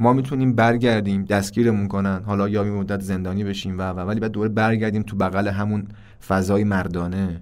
ما 0.00 0.12
می‌تونیم 0.12 0.52
برگردیم 0.52 1.24
دستگیرمون 1.24 1.88
کنن. 1.88 2.22
حالا 2.26 2.48
یا 2.48 2.64
یه 2.64 2.70
مدت 2.70 3.00
زندانی 3.00 3.44
بشیم 3.44 3.78
و 3.78 3.82
و 3.82 4.00
ولی 4.00 4.20
بعد 4.20 4.30
دوباره 4.30 4.52
برگردیم 4.52 5.02
تو 5.02 5.16
بغل 5.16 5.48
همون 5.48 5.86
فضای 6.28 6.64
مردانه. 6.64 7.40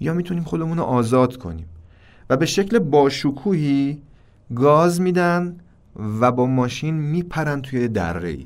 یا 0.00 0.14
می‌تونیم 0.14 0.44
خودمون 0.44 0.78
رو 0.78 0.84
آزاد 0.84 1.36
کنیم. 1.36 1.66
و 2.30 2.36
به 2.36 2.46
شکل 2.46 2.78
باشکوهی 2.78 4.02
گاز 4.54 5.00
میدن 5.00 5.56
و 6.20 6.32
با 6.32 6.46
ماشین 6.46 6.94
میپرن 6.94 7.60
توی 7.60 7.88
دره 7.88 8.28
ای. 8.28 8.44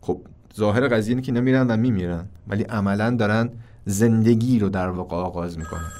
خب 0.00 0.20
ظاهر 0.56 0.88
قضیه 0.88 1.10
اینه 1.10 1.22
که 1.22 1.32
نمیرن 1.32 1.66
و 1.66 1.76
میمیرن. 1.76 2.24
ولی 2.48 2.62
عملا 2.62 3.10
دارن 3.10 3.50
زندگی 3.86 4.58
رو 4.58 4.68
در 4.68 4.88
واقع 4.88 5.16
آغاز 5.16 5.58
می‌کنن 5.58 5.92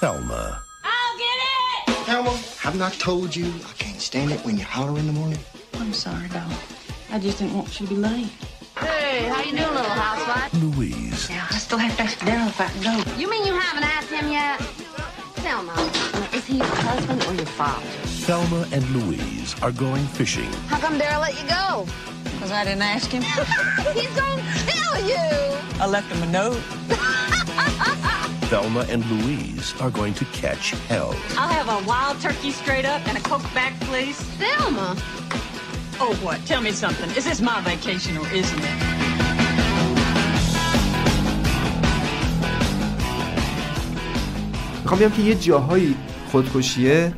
Thelma. 0.00 0.44
I'll 0.84 1.14
get 1.24 1.38
it! 1.44 2.06
Thelma, 2.06 2.32
haven't 2.64 2.82
I 2.82 2.90
told 3.08 3.34
you 3.34 3.46
I 3.70 3.72
can't 3.82 4.00
stand 4.00 4.30
it 4.30 4.40
when 4.46 4.56
you 4.60 4.64
holler 4.64 4.96
in 5.00 5.06
the 5.10 5.16
morning? 5.20 5.40
I'm 5.80 5.92
sorry, 5.92 6.28
doll. 6.28 6.52
I 7.14 7.18
just 7.18 7.38
didn't 7.38 7.54
want 7.58 7.80
you 7.80 7.86
to 7.86 7.94
be 7.94 8.00
late. 8.08 8.32
Hey, 8.78 9.26
how 9.32 9.40
you 9.42 9.52
doing, 9.60 9.74
little 9.78 9.98
housewife? 10.06 10.50
Louise. 10.64 11.28
Now, 11.30 11.46
I 11.50 11.58
still 11.66 11.78
have 11.78 11.96
to 11.96 12.02
ask 12.06 12.16
Daryl 12.28 12.48
if 12.54 12.60
I 12.60 12.68
can 12.72 12.82
go. 12.90 12.94
You 13.20 13.26
mean 13.32 13.44
you 13.48 13.54
haven't 13.66 13.86
asked 13.96 14.12
him 14.18 14.28
yet? 14.40 14.56
Thelma, 15.48 15.72
is 16.34 16.44
he 16.44 16.58
your 16.58 16.66
husband 16.66 17.24
or 17.24 17.32
your 17.32 17.46
father? 17.46 17.86
Thelma 18.26 18.68
and 18.70 18.84
Louise 18.90 19.56
are 19.62 19.72
going 19.72 20.06
fishing. 20.08 20.52
How 20.68 20.78
come 20.78 20.98
Daryl 21.00 21.22
let 21.22 21.40
you 21.40 21.48
go? 21.48 21.86
Because 22.22 22.52
I 22.52 22.64
didn't 22.64 22.82
ask 22.82 23.10
him. 23.10 23.22
He's 23.94 24.14
gonna 24.14 24.42
kill 24.66 25.08
you! 25.08 25.56
I 25.80 25.86
left 25.86 26.12
him 26.12 26.22
a 26.22 26.30
note. 26.30 26.60
Thelma 28.50 28.80
and 28.90 29.02
Louise 29.06 29.72
are 29.80 29.88
going 29.88 30.12
to 30.14 30.26
catch 30.26 30.72
hell. 30.86 31.16
I'll 31.38 31.48
have 31.48 31.82
a 31.82 31.88
wild 31.88 32.20
turkey 32.20 32.50
straight 32.50 32.84
up 32.84 33.08
and 33.08 33.16
a 33.16 33.20
Coke 33.22 33.40
back, 33.54 33.72
please. 33.80 34.20
Thelma! 34.36 34.96
Oh, 35.98 36.14
what? 36.20 36.44
Tell 36.44 36.60
me 36.60 36.72
something. 36.72 37.08
Is 37.16 37.24
this 37.24 37.40
my 37.40 37.62
vacation 37.62 38.18
or 38.18 38.28
isn't 38.28 38.60
it? 38.62 38.97
می‌خوام 44.90 45.08
بگم 45.08 45.16
که 45.16 45.22
یه 45.22 45.34
جاهایی 45.34 45.94
خودکشیه 46.30 47.14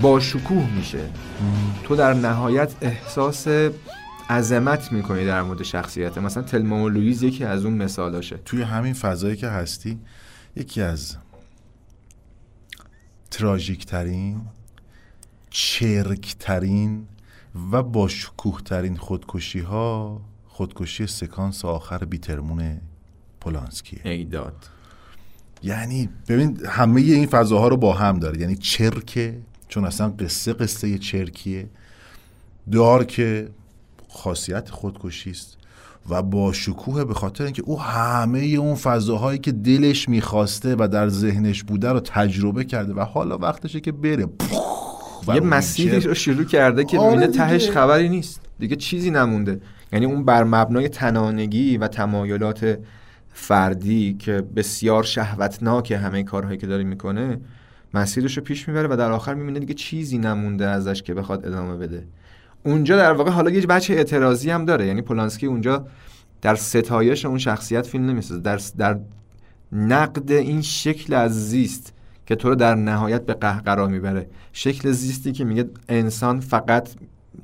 با 0.00 0.20
شکوه 0.20 0.70
میشه. 0.70 1.10
تو 1.84 1.96
در 1.96 2.14
نهایت 2.14 2.74
احساس 2.80 3.46
عظمت 4.30 4.92
می‌کنی 4.92 5.26
در 5.26 5.42
مورد 5.42 5.62
شخصیت. 5.62 6.18
مثلا 6.18 6.42
تلما 6.42 6.84
و 6.84 6.88
لویز 6.88 7.22
یکی 7.22 7.44
از 7.44 7.64
اون 7.64 7.74
مثالاشه. 7.74 8.36
توی 8.36 8.62
همین 8.62 8.94
فضایی 8.94 9.36
که 9.36 9.48
هستی 9.48 9.98
یکی 10.56 10.82
از 10.82 11.16
تراژیک 13.30 13.86
ترین 13.86 14.40
چرک 15.50 16.36
ترین 16.38 17.06
و 17.72 17.82
با 17.82 18.08
شکوه 18.08 18.60
ترین 18.62 18.96
خودکشی 18.96 19.60
ها 19.60 20.20
خودکشی 20.46 21.06
سکانس 21.06 21.64
آخر 21.64 22.04
بیترمون 22.04 22.80
پولانسکیه. 23.40 24.00
ایداد 24.04 24.68
یعنی 25.62 26.08
ببین 26.28 26.58
همه 26.66 27.00
این 27.00 27.26
فضاها 27.26 27.68
رو 27.68 27.76
با 27.76 27.92
هم 27.92 28.18
داره. 28.18 28.40
یعنی 28.40 28.56
چرکه 28.56 29.34
چون 29.68 29.84
اصلا 29.84 30.08
قصه 30.08 30.52
قصه 30.52 30.98
چرکیه. 30.98 31.68
دارک 32.72 33.44
خاصیت 34.08 34.70
خودکشی 34.70 35.30
است. 35.30 35.56
و 36.10 36.22
با 36.22 36.52
شکوه 36.52 37.04
به 37.04 37.14
خاطر 37.14 37.44
اینکه 37.44 37.62
او 37.62 37.80
همه 37.80 38.38
اون 38.38 38.74
فضاهایی 38.74 39.38
که 39.38 39.52
دلش 39.52 40.08
می‌خواسته 40.08 40.76
و 40.78 40.88
در 40.88 41.08
ذهنش 41.08 41.62
بوده 41.62 41.92
رو 41.92 42.00
تجربه 42.00 42.64
کرده 42.64 42.92
و 42.92 43.00
حالا 43.00 43.38
وقتشه 43.38 43.80
که 43.80 43.92
بره. 43.92 44.26
یه 45.34 45.40
مسیری 45.40 46.00
رو 46.00 46.14
شروع 46.14 46.44
کرده 46.44 46.84
که 46.84 46.98
آره. 46.98 47.26
تهش 47.26 47.70
خبری 47.70 48.08
نیست. 48.08 48.40
دیگه 48.58 48.76
چیزی 48.76 49.10
نمونده. 49.10 49.60
یعنی 49.92 50.06
اون 50.06 50.24
بر 50.24 50.44
مبنای 50.44 50.88
تنانگی 50.88 51.76
و 51.76 51.88
تمایلات 51.88 52.78
فردی 53.32 54.16
که 54.18 54.42
بسیار 54.56 55.02
شهوتناک 55.02 55.92
همه 55.92 56.22
کارهایی 56.22 56.58
که 56.58 56.66
داره 56.66 56.84
می‌کنه 56.84 57.40
مسیرش 57.94 58.36
رو 58.36 58.42
پیش 58.44 58.68
می‌بره 58.68 58.88
و 58.88 58.96
در 58.96 59.12
آخر 59.12 59.34
می‌بینه 59.34 59.58
دیگه 59.60 59.74
چیزی 59.74 60.18
نمونده 60.18 60.66
ازش 60.66 61.02
که 61.02 61.14
بخواد 61.14 61.46
ادامه 61.46 61.76
بده. 61.76 62.06
اونجا 62.64 62.96
در 62.96 63.12
واقع 63.12 63.30
حالا 63.30 63.50
یه 63.50 63.66
بچه 63.66 63.94
اعتراضی 63.94 64.50
هم 64.50 64.64
داره. 64.64 64.86
یعنی 64.86 65.02
پولانسکی 65.02 65.46
اونجا 65.46 65.86
در 66.42 66.54
ستایش 66.54 67.24
اون 67.24 67.38
شخصیت 67.38 67.86
فیلم 67.86 68.06
نمی‌سازه. 68.06 68.40
در 68.40 68.60
در 68.78 68.98
نقد 69.72 70.32
این 70.32 70.62
شکل 70.62 71.14
از 71.14 71.48
زیست 71.48 71.92
که 72.26 72.34
تو 72.34 72.48
رو 72.48 72.54
در 72.54 72.74
نهایت 72.74 73.26
به 73.26 73.34
قهقرا 73.34 73.86
می‌بره. 73.86 74.26
شکل 74.52 74.90
زیستی 74.90 75.32
که 75.32 75.44
میگه 75.44 75.64
انسان 75.88 76.40
فقط 76.40 76.88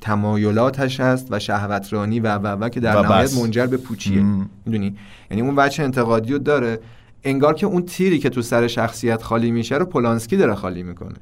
تمایلاتش 0.00 1.00
هست 1.00 1.26
و 1.31 1.38
شهوترانی 1.38 2.21
و 2.21 2.35
و 2.35 2.47
و 2.47 2.69
که 2.69 2.81
در 2.81 3.02
نهایت. 3.02 3.35
منجر 3.35 3.67
به 3.67 3.76
پوچیه. 3.76 4.23
می‌دونی 4.67 4.97
یعنی 5.31 5.43
اون 5.43 5.55
بچه 5.57 5.83
انتقادی 5.83 6.33
رو 6.33 6.38
داره 6.38 6.81
انگار 7.25 7.55
که 7.55 7.67
اون 7.67 7.83
تیری 7.83 8.19
که 8.19 8.28
تو 8.28 8.43
سر 8.43 8.67
شخصیت 8.67 9.23
خالی 9.23 9.50
میشه 9.50 9.76
رو 9.76 9.85
پولانسکی 9.85 10.37
داره 10.37 10.55
خالی 10.55 10.83
می‌کنه 10.83 11.17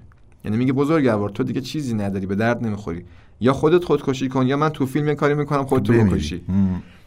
یعنی 0.44 0.56
میگه 0.56 0.72
بزرگوار 0.72 1.30
تو 1.30 1.42
دیگه 1.42 1.60
چیزی 1.60 1.94
نداری 1.94 2.26
به 2.26 2.34
درد 2.34 2.64
نمی‌خوری 2.64 3.04
یا 3.40 3.52
خودت 3.52 3.84
خودکشی 3.84 4.28
کن 4.28 4.46
یا 4.46 4.56
من 4.56 4.68
تو 4.68 4.86
فیلم 4.86 5.08
یه 5.08 5.14
کاری 5.14 5.34
می‌کنم 5.34 5.64
خودتو. 5.64 5.92
بکشی. 5.92 6.42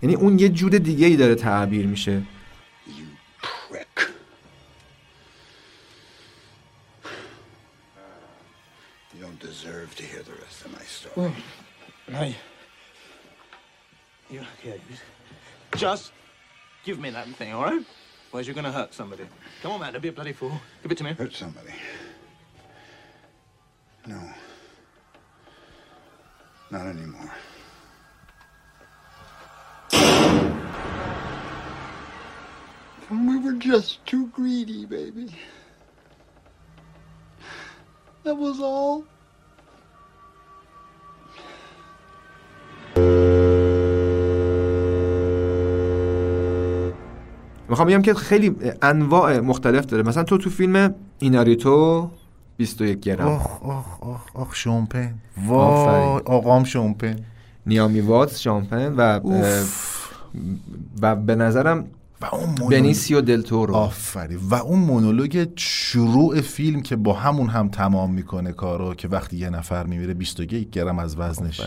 یعنی 0.02 0.16
اون 0.16 0.40
یه 0.40 0.50
جور 0.50 0.72
دیگه 0.72 1.08
ای 1.08 1.16
داره 1.16 1.36
تعبیر 1.36 1.88
میشه 1.88 2.22
You 9.14 9.22
don't 9.26 9.42
deserve 9.52 9.90
to 10.00 10.04
hear 10.12 10.24
the 10.30 10.36
rest 10.44 10.60
of 10.66 10.70
my 10.78 10.86
story. 10.98 11.59
Hey. 12.10 12.36
You 14.32 14.42
okay? 14.60 14.82
Just 15.76 16.12
give 16.84 17.00
me 17.00 17.12
that 17.12 17.28
thing, 17.36 17.54
all 17.54 17.64
right? 17.64 17.86
Otherwise 18.30 18.48
you're 18.48 18.56
gonna 18.56 18.72
hurt 18.72 18.94
somebody. 18.94 19.26
Come 19.62 19.74
on, 19.74 19.80
man, 19.80 19.94
don't 19.94 20.02
be 20.02 20.10
a 20.10 20.12
bloody 20.12 20.34
fool. 20.34 20.52
Give 20.82 20.92
it 20.92 20.98
to 20.98 21.04
me. 21.04 21.14
Hurt 21.14 21.34
somebody. 21.34 21.72
No. 24.08 24.20
Not 26.72 26.88
anymore. 26.88 27.32
We 33.12 33.38
were 33.40 33.54
just 33.54 34.06
too 34.06 34.28
greedy, 34.28 34.86
baby. 34.86 35.36
That 38.24 38.36
was 38.36 38.60
all. 38.60 39.06
می‌خوام 47.70 47.88
بگم 47.88 48.02
که 48.02 48.14
خیلی 48.14 48.56
انواع 48.82 49.40
مختلف 49.40 49.86
داره. 49.86 50.04
مثلا 50.04 50.24
تو 50.24 50.38
تو 50.38 50.50
فیلم 50.50 50.96
ایناریتو 51.20 52.10
21 52.58 53.00
گرم. 53.00 53.28
آخ 53.28 53.64
آخ 53.64 54.04
آخ 54.04 54.36
آخ 54.36 54.68
آفرین. 54.68 55.14
وای 55.48 56.22
آقام 56.26 56.64
شامپین. 56.64 57.16
نیامی 57.66 58.02
واتس 58.02 58.40
شامپن 58.40 58.94
و 58.98 59.20
و 61.02 61.16
به 61.16 61.36
نظرم 61.36 61.86
و 62.22 62.26
اون 62.36 62.56
مونولوگ- 62.56 62.72
بنیسیو 62.72 63.22
دلتورو 63.22 63.76
آفرین. 63.76 64.40
و 64.50 64.56
اون 64.56 64.80
مونولوگ 64.80 65.48
شروع 65.56 66.42
فیلم 66.42 66.82
که 66.82 66.96
با 66.96 67.14
همون 67.14 67.50
هم 67.50 67.70
تمام 67.70 68.14
می‌کنه 68.14 68.52
کارو 68.52 68.94
که 68.94 69.08
وقتی 69.08 69.38
یه 69.38 69.50
نفر 69.50 69.84
میمیره 69.86 70.14
21 70.14 70.70
گرم 70.70 71.00
از 71.00 71.16
وزنش 71.20 71.62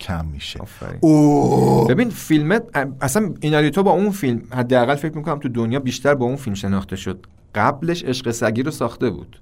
کم 0.00 0.24
میشه. 0.32 0.60
اوه. 1.00 1.88
ببین 1.88 2.10
فیلم 2.10 2.60
اصلا 3.00 3.34
ایناریتو 3.40 3.82
با 3.82 3.90
اون 3.90 4.10
فیلم 4.10 4.42
حداقل 4.52 4.94
فکر 4.94 5.16
می‌کنم 5.16 5.38
تو 5.38 5.48
دنیا 5.48 5.80
بیشتر 5.80 6.14
با 6.14 6.26
اون 6.26 6.36
فیلم 6.36 6.54
شناخته 6.54 6.96
شد. 6.96 7.26
قبلش 7.54 8.04
عشق 8.04 8.30
سگی 8.30 8.62
رو 8.62 8.70
ساخته 8.70 9.10
بود 9.10 9.40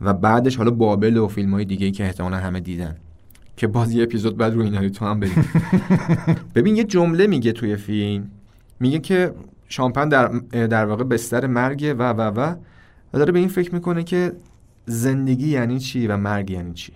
و 0.00 0.12
بعدش 0.14 0.56
حالا 0.56 0.70
بابل 0.70 1.16
و 1.16 1.28
فیلم 1.28 1.54
های 1.54 1.64
دیگه 1.64 1.90
که 1.90 2.04
احتمالا 2.04 2.36
همه 2.36 2.60
دیدن 2.60 2.96
که 3.56 3.66
باز 3.66 3.92
یه 3.92 4.02
اپیزود 4.02 4.36
بعد 4.36 4.54
رو 4.54 4.62
ایناریتو 4.62 5.04
هم 5.04 5.20
بریم. 5.20 5.44
ببین 6.54 6.76
یه 6.76 6.84
جمله 6.84 7.26
میگه 7.26 7.52
توی 7.52 7.76
فیلم 7.76 8.30
میگه 8.80 8.98
که 8.98 9.32
شامپن 9.68 10.08
در, 10.08 10.28
در 10.66 10.86
واقع 10.86 11.04
بستر 11.04 11.46
مرگه 11.46 11.94
و 11.94 12.02
و 12.02 12.20
و 12.20 12.54
و 13.12 13.18
داره 13.18 13.32
به 13.32 13.38
این 13.38 13.48
فکر 13.48 13.74
می‌کنه 13.74 14.04
که 14.04 14.32
زندگی 14.86 15.48
یعنی 15.48 15.78
چی 15.78 16.06
و 16.06 16.16
مرگ 16.16 16.50
یعنی 16.50 16.72
چی؟ 16.72 16.92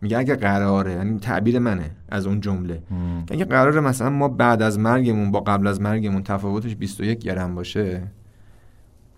میگه 0.00 0.18
اگه 0.18 0.36
قراره 0.36 0.92
یعنی 0.92 1.18
تعبیر 1.18 1.58
منه 1.58 1.90
از 2.08 2.26
اون 2.26 2.40
جمله. 2.40 2.82
که 3.26 3.34
اگه 3.34 3.44
قراره 3.44 3.80
مثلا 3.80 4.10
ما 4.10 4.28
بعد 4.28 4.62
از 4.62 4.78
مرگمون 4.78 5.30
با 5.30 5.40
قبل 5.40 5.66
از 5.66 5.80
مرگمون 5.80 6.22
تفاوتش 6.22 6.76
21 6.76 7.18
گرم 7.18 7.54
باشه 7.54 8.02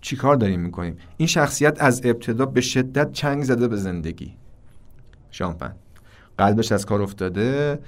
چی 0.01 0.15
کار 0.15 0.35
داریم 0.35 0.59
می‌کنیم؟ 0.59 0.95
این 1.17 1.27
شخصیت 1.27 1.81
از 1.81 2.01
ابتدا 2.05 2.45
به 2.45 2.61
شدت 2.61 3.11
چنگ 3.11 3.43
زده 3.43 3.67
به 3.67 3.75
زندگی. 3.75 4.33
شامپن. 5.31 5.75
قلبش 6.37 6.71
از 6.71 6.85
کار 6.85 7.01
افتاده. 7.01 7.79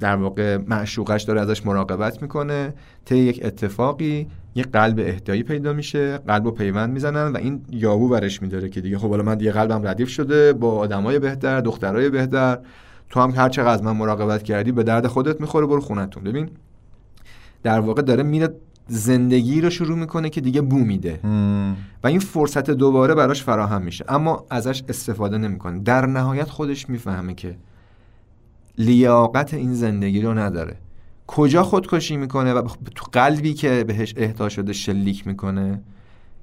در 0.00 0.16
واقع 0.16 0.56
معشوقش 0.56 1.22
داره 1.22 1.40
ازش 1.40 1.66
مراقبت 1.66 2.22
می‌کنه. 2.22 2.74
طی 3.04 3.16
یک 3.16 3.40
اتفاقی 3.44 4.26
یه 4.54 4.62
قلب 4.62 4.98
اهدایی 4.98 5.42
پیدا 5.42 5.72
میشه 5.72 6.18
قلب 6.18 6.44
رو 6.44 6.50
پیوند 6.50 6.92
می‌زنن 6.92 7.32
و 7.32 7.36
این 7.36 7.64
یابو 7.70 8.08
برش 8.08 8.42
میداره 8.42 8.68
که 8.68 8.80
دیگه 8.80 8.98
خب 8.98 9.10
حالا 9.10 9.22
من 9.22 9.34
دیگه 9.34 9.52
قلبم 9.52 9.86
ردیف 9.86 10.08
شده 10.08 10.52
با 10.52 10.78
آدمای 10.78 11.18
بهتر 11.18 11.60
دخترای 11.60 12.10
بهتر. 12.10 12.58
تو 13.10 13.20
هم 13.20 13.30
هر 13.30 13.48
چقدر 13.48 13.68
از 13.68 13.82
من 13.82 13.92
مراقبت 13.92 14.42
کردی 14.42 14.72
به 14.72 14.82
درد 14.82 15.06
خودت 15.06 15.40
می‌خوره 15.40 15.66
برو 15.66 15.80
خونتون. 15.80 16.22
ببین 16.22 16.50
در 17.62 17.80
واقع 17.80 18.02
داره 18.02 18.22
میره 18.22 18.48
زندگی 18.86 19.60
رو 19.60 19.70
شروع 19.70 19.98
می‌کنه 19.98 20.30
که 20.30 20.40
دیگه 20.40 20.60
بو 20.60 20.78
میده. 20.78 21.20
و 22.04 22.06
این 22.06 22.18
فرصت 22.20 22.70
دوباره 22.70 23.14
براش 23.14 23.42
فراهم 23.42 23.82
میشه. 23.82 24.04
اما 24.08 24.46
ازش 24.50 24.82
استفاده 24.88 25.38
نمی‌کنه. 25.38 25.78
در 25.78 26.06
نهایت 26.06 26.50
خودش 26.50 26.88
می‌فهمه 26.88 27.34
که 27.34 27.56
لیاقت 28.78 29.54
این 29.54 29.74
زندگی 29.74 30.20
رو 30.20 30.34
نداره. 30.38 30.76
کجا 31.26 31.62
خودکشی 31.62 32.16
می‌کنه 32.16 32.52
و 32.52 32.68
تو 32.94 33.06
قلبی 33.12 33.54
که 33.54 33.84
بهش 33.84 34.14
اهدا 34.16 34.48
شده 34.48 34.72
شلیک 34.72 35.26
می‌کنه؟ 35.26 35.80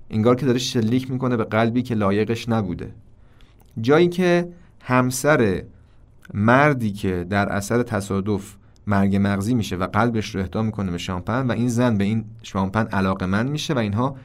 انگار 0.10 0.36
که 0.36 0.46
داره 0.46 0.60
شلیک 0.60 1.12
می‌کنه 1.12 1.38
به 1.38 1.44
قلبی 1.44 1.82
که 1.82 1.96
لایقش 1.96 2.50
نبوده. 2.50 2.92
جایی 3.82 4.08
که 4.08 4.50
همسر 4.82 5.64
مردی 6.34 6.92
که 6.92 7.26
در 7.30 7.50
اثر 7.50 7.84
تصادف 7.84 8.56
مرگ 8.88 9.16
مغزی 9.22 9.54
میشه 9.54 9.76
و 9.76 9.88
قلبش 9.88 10.36
رو 10.36 10.42
اهدا 10.42 10.62
می‌کنه 10.62 10.92
به 10.92 10.98
شامپن 10.98 11.48
و 11.48 11.52
این 11.52 11.68
زن 11.68 11.98
به 11.98 12.04
این 12.04 12.26
شامپن 12.44 12.86
علاقه 12.86 13.26
من 13.26 13.48
میشه 13.48 13.74
و 13.74 13.78
اینها 13.78 14.16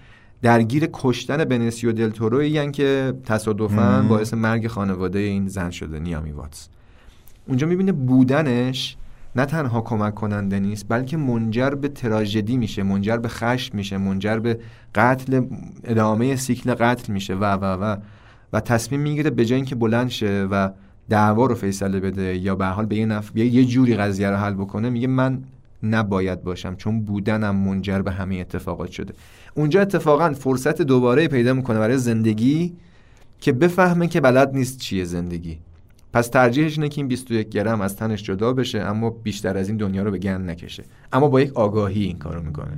درگیر 0.42 0.88
کشتن 0.92 1.44
بنسیو 1.44 1.92
دلتوروی 1.92 2.70
که 2.70 3.14
تصادفا. 3.24 4.02
باعث 4.08 4.34
مرگ 4.34 4.66
خانواده 4.66 5.18
این 5.18 5.48
زن 5.48 5.70
شده 5.70 5.98
نیامی 5.98 6.32
واتس. 6.32 6.68
اونجا 7.48 7.66
می‌بینه 7.66 7.92
بودنش 7.92 8.96
نه 9.36 9.44
تنها 9.44 9.80
کمک 9.80 10.14
کننده 10.14 10.60
نیست 10.60 10.86
بلکه 10.88 11.16
منجر 11.16 11.70
به 11.70 11.88
تراژدی 11.88 12.56
میشه 12.56 12.82
منجر 12.82 13.16
به 13.16 13.28
خشم 13.28 13.76
میشه 13.76 13.98
منجر 13.98 14.38
به 14.38 14.58
قتل 14.94 15.42
ادامه 15.84 16.36
سیکل 16.36 16.74
قتل 16.74 17.12
میشه 17.12 17.34
و 17.34 17.44
و 17.44 17.64
و. 17.64 17.96
و 18.52 18.60
تصمیم 18.60 19.00
می‌گیره 19.00 19.30
به 19.30 19.44
جای 19.44 19.56
اینکه 19.56 19.74
بلند 19.74 20.08
شه 20.08 20.48
و 20.50 20.70
دعوا 21.08 21.46
رو 21.46 21.54
فیصله 21.54 22.00
بده 22.00 22.36
یا 22.36 22.56
به 22.56 22.66
حال 22.66 22.86
به 22.86 22.96
یه 22.96 23.06
نف... 23.06 23.36
یه 23.36 23.64
جوری 23.64 23.94
قضیه 23.94 24.30
رو 24.30 24.36
حل 24.36 24.54
بکنه 24.54 24.90
میگه 24.90 25.06
من 25.06 25.42
نباید 25.82 26.42
باشم 26.42 26.76
چون 26.76 27.04
بودنم 27.04 27.56
منجر 27.56 28.02
به 28.02 28.10
همه 28.10 28.36
اتفاقات 28.36 28.90
شده. 28.90 29.14
اونجا 29.54 29.80
اتفاقا 29.80 30.32
فرصت 30.32 30.82
دوباره 30.82 31.28
پیدا 31.28 31.54
می‌کنه 31.54 31.78
برای 31.78 31.98
زندگی 31.98 32.76
که 33.40 33.52
بفهمه 33.52 34.06
که 34.06 34.20
بلد 34.20 34.54
نیست 34.54 34.78
چیه 34.78 35.04
زندگی. 35.04 35.58
پس 36.12 36.28
ترجیحش 36.28 36.78
اینه 36.78 36.88
که 36.88 37.00
این 37.00 37.08
21 37.08 37.48
گرم 37.48 37.80
از 37.80 37.96
تنش 37.96 38.22
جدا 38.22 38.52
بشه 38.52 38.80
اما 38.80 39.10
بیشتر 39.10 39.56
از 39.58 39.68
این 39.68 39.76
دنیا 39.76 40.02
رو 40.02 40.10
به 40.10 40.18
گند 40.18 40.50
نکشه. 40.50 40.84
اما 41.12 41.28
با 41.28 41.40
یک 41.40 41.52
آگاهی 41.56 42.04
این 42.04 42.18
کارو 42.18 42.42
می‌کنه. 42.42 42.76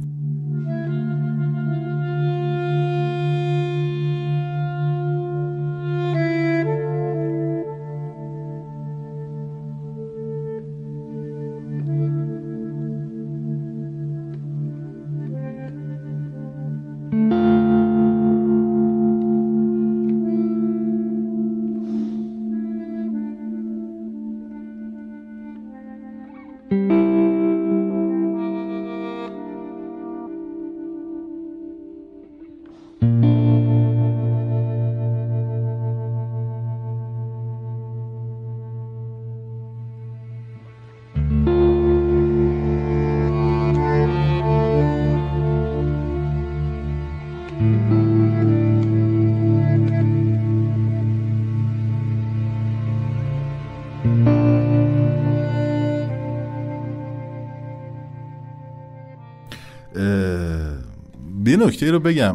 یه 61.50 61.56
نکته 61.56 61.90
رو 61.90 62.00
بگم. 62.00 62.34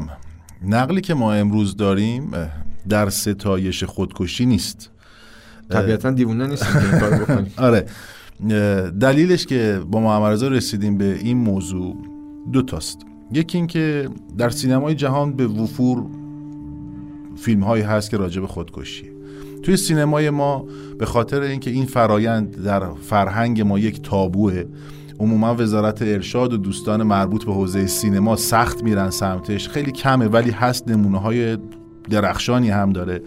نقلی 0.68 1.02
که 1.02 1.14
ما 1.14 1.34
امروز 1.34 1.76
داریم 1.76 2.32
در 2.90 3.10
ستایش 3.10 3.84
خودکشی 3.84 4.46
نیست. 4.46 4.90
طبیعتا 5.70 6.12
دیوونه 6.12 6.48
بکنیم. 7.20 7.54
آره. 7.68 7.86
دلیلش 9.00 9.46
که 9.46 9.82
با 9.92 10.00
محمد 10.00 10.44
رسیدیم 10.44 10.98
به 10.98 11.20
این 11.22 11.38
موضوع 11.38 11.96
دو 12.54 12.62
تاست. 12.62 12.98
یکی 13.34 13.58
اینکه 13.58 14.10
در 14.38 14.50
سینمای 14.50 14.96
جهان 14.96 15.34
به 15.34 15.48
وفور 15.48 16.06
فیلم 17.38 17.64
هایی 17.64 17.84
هست 17.84 18.10
که 18.10 18.18
راجع 18.18 18.42
به 18.42 18.48
خودکشی. 18.48 19.04
توی 19.64 19.78
سینمای 19.78 20.30
ما 20.30 20.66
به 21.00 21.06
خاطر 21.06 21.42
اینکه 21.42 21.72
این 21.72 21.86
فرایند 21.86 22.64
در 22.64 22.94
فرهنگ 22.94 23.62
ما 23.62 23.80
یک 23.80 24.02
تابوه 24.02 24.64
عموما 25.20 25.56
وزارت 25.56 26.02
ارشاد 26.02 26.54
و 26.54 26.58
دوستان 26.58 27.04
مربوط 27.04 27.46
به 27.46 27.54
حوزه 27.54 27.88
سینما 27.88 28.36
سخت 28.36 28.84
میرن 28.84 29.10
سمتش. 29.10 29.70
خیلی 29.70 29.92
کمه 29.92 30.28
ولی 30.28 30.52
هست 30.52 30.88
نمونه 30.88 31.20
های 31.20 31.58
درخشانی 32.10 32.70
هم 32.70 32.94
داره. 32.94 33.22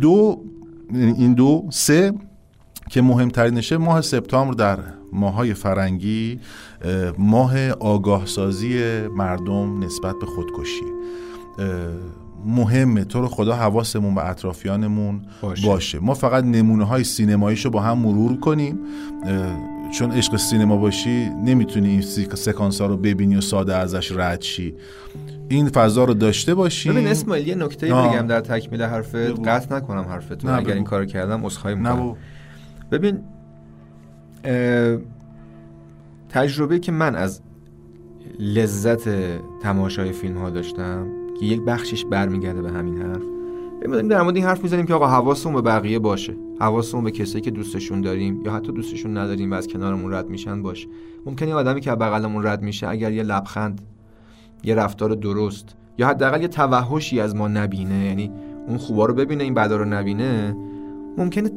دو 0.00 0.44
این 0.92 1.34
دو 1.34 1.66
سه 1.70 2.12
که 2.90 3.02
مهمترینشه 3.02 3.76
ماه 3.76 4.00
سپتامبر 4.00 4.54
در 4.54 4.78
ماهای 5.12 5.54
فرنگی 5.54 6.40
ماه 7.18 7.70
آگاه 7.70 8.26
سازی 8.26 9.00
مردم 9.16 9.84
نسبت 9.84 10.14
به 10.20 10.26
خودکشی. 10.26 10.84
مهمه. 12.46 13.04
تو 13.04 13.20
رو 13.20 13.28
خدا 13.28 13.54
حواسمون 13.54 14.14
به 14.14 14.28
اطرافیانمون 14.28 15.22
باشه, 15.42 15.66
باشه. 15.66 15.98
ما 15.98 16.14
فقط 16.14 16.44
نمونه 16.44 16.84
های 16.84 17.04
سینماییشو 17.04 17.70
با 17.70 17.80
هم 17.80 17.98
مرور 17.98 18.40
کنیم. 18.40 18.78
چون 19.90 20.12
عشق 20.12 20.36
سینما 20.36 20.76
باشی 20.76 21.28
نمی‌تونی 21.44 21.88
این 21.88 22.00
سکانس 22.34 22.80
ها 22.80 22.86
رو 22.86 22.96
ببینی 22.96 23.36
و 23.36 23.40
ساده 23.40 23.76
ازش 23.76 24.12
رد 24.12 24.42
شی. 24.42 24.74
این 25.48 25.68
فضا 25.68 26.04
رو 26.04 26.14
داشته 26.14 26.54
باشیم 26.54 26.92
ببین 26.92 27.06
اسماعیل 27.06 27.48
یه 27.48 27.54
نکته 27.54 27.86
بگم 27.86 28.26
در 28.26 28.40
تکمیل 28.40 28.82
حرفت. 28.82 29.48
قطع 29.48 29.76
نکنم 29.76 30.04
حرفتو 30.08 30.58
اگر 30.58 30.74
این 30.74 30.84
کار 30.84 31.06
کردم 31.06 31.46
عذرخواهی 31.46 31.76
می‌کنم. 31.76 32.16
ببین 32.90 33.18
تجربه 36.28 36.78
که 36.78 36.92
من 36.92 37.16
از 37.16 37.40
لذت 38.38 39.08
تماشای 39.62 40.12
فیلم 40.12 40.38
ها 40.38 40.50
داشتم 40.50 41.06
که 41.40 41.46
یک 41.46 41.60
بخشش 41.60 42.04
برمیگرده 42.04 42.62
به 42.62 42.70
همین 42.70 43.02
حرف. 43.02 43.22
ببینیم 43.82 44.08
در 44.08 44.22
مورد 44.22 44.36
این 44.36 44.44
حرف 44.44 44.62
می‌زنیم 44.62 44.86
که 44.86 44.94
آقا 44.94 45.06
حواسمون 45.06 45.54
به 45.54 45.62
بقیه 45.62 45.98
باشه. 45.98 46.34
حواسمون 46.60 47.04
به 47.04 47.10
کسایی 47.10 47.42
که 47.42 47.50
دوستشون 47.50 48.00
داریم 48.00 48.42
یا 48.44 48.52
حتی 48.52 48.72
دوستشون 48.72 49.16
نداریم 49.16 49.50
و 49.50 49.54
از 49.54 49.68
کنارمون 49.68 50.12
رد 50.12 50.28
میشن 50.28 50.62
باشه 50.62 50.88
ممکنه 51.26 51.48
یه 51.48 51.54
آدمی 51.54 51.80
که 51.80 51.90
بغلمون 51.90 52.46
رد 52.46 52.62
میشه 52.62 52.88
اگر 52.88 53.12
یه 53.12 53.22
لبخند 53.22 53.80
یه 54.64 54.74
رفتار 54.74 55.14
درست 55.14 55.76
یا 55.98 56.08
حداقل 56.08 56.42
یه 56.42 56.48
توحشی 56.48 57.20
از 57.20 57.36
ما 57.36 57.48
نبینه 57.48 58.04
یعنی 58.04 58.30
اون 58.66 58.78
خوبا 58.78 59.06
رو 59.06 59.14
ببینه 59.14 59.44
این 59.44 59.54
بدا 59.54 59.76
رو 59.76 59.84
نبینه 59.84 60.56
ممکنه 61.18 61.50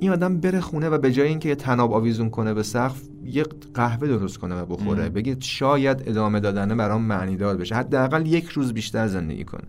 این 0.00 0.10
آدم 0.10 0.40
بره 0.40 0.60
خونه 0.60 0.88
و 0.88 0.98
به 0.98 1.12
جای 1.12 1.28
اینکه 1.28 1.48
یه 1.48 1.54
تناب 1.54 1.92
آویزون 1.92 2.30
کنه 2.30 2.54
به 2.54 2.62
سقف 2.62 3.02
یه 3.24 3.44
قهوه 3.74 4.08
درست 4.08 4.38
کنه 4.38 4.60
و 4.60 4.66
بخوره. 4.66 5.08
بگه 5.08 5.36
شاید 5.40 6.02
ادامه 6.06 6.40
دادنه 6.40 6.74
برام 6.74 7.02
معنی 7.02 7.36
دار 7.36 7.56
بشه. 7.56 7.74
حداقل 7.74 8.26
یک 8.26 8.48
روز 8.48 8.72
بیشتر 8.72 9.06
زندگی 9.06 9.44
کنه 9.44 9.64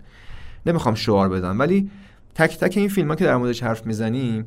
نمی‌خوام 0.65 0.95
شعار 0.95 1.29
بدم 1.29 1.59
ولی 1.59 1.89
تک 2.35 2.57
تک 2.57 2.77
این 2.77 2.89
فیلم 2.89 3.07
ها 3.07 3.15
که 3.15 3.23
در 3.25 3.37
موردش 3.37 3.63
حرف 3.63 3.85
می‌زنیم 3.85 4.45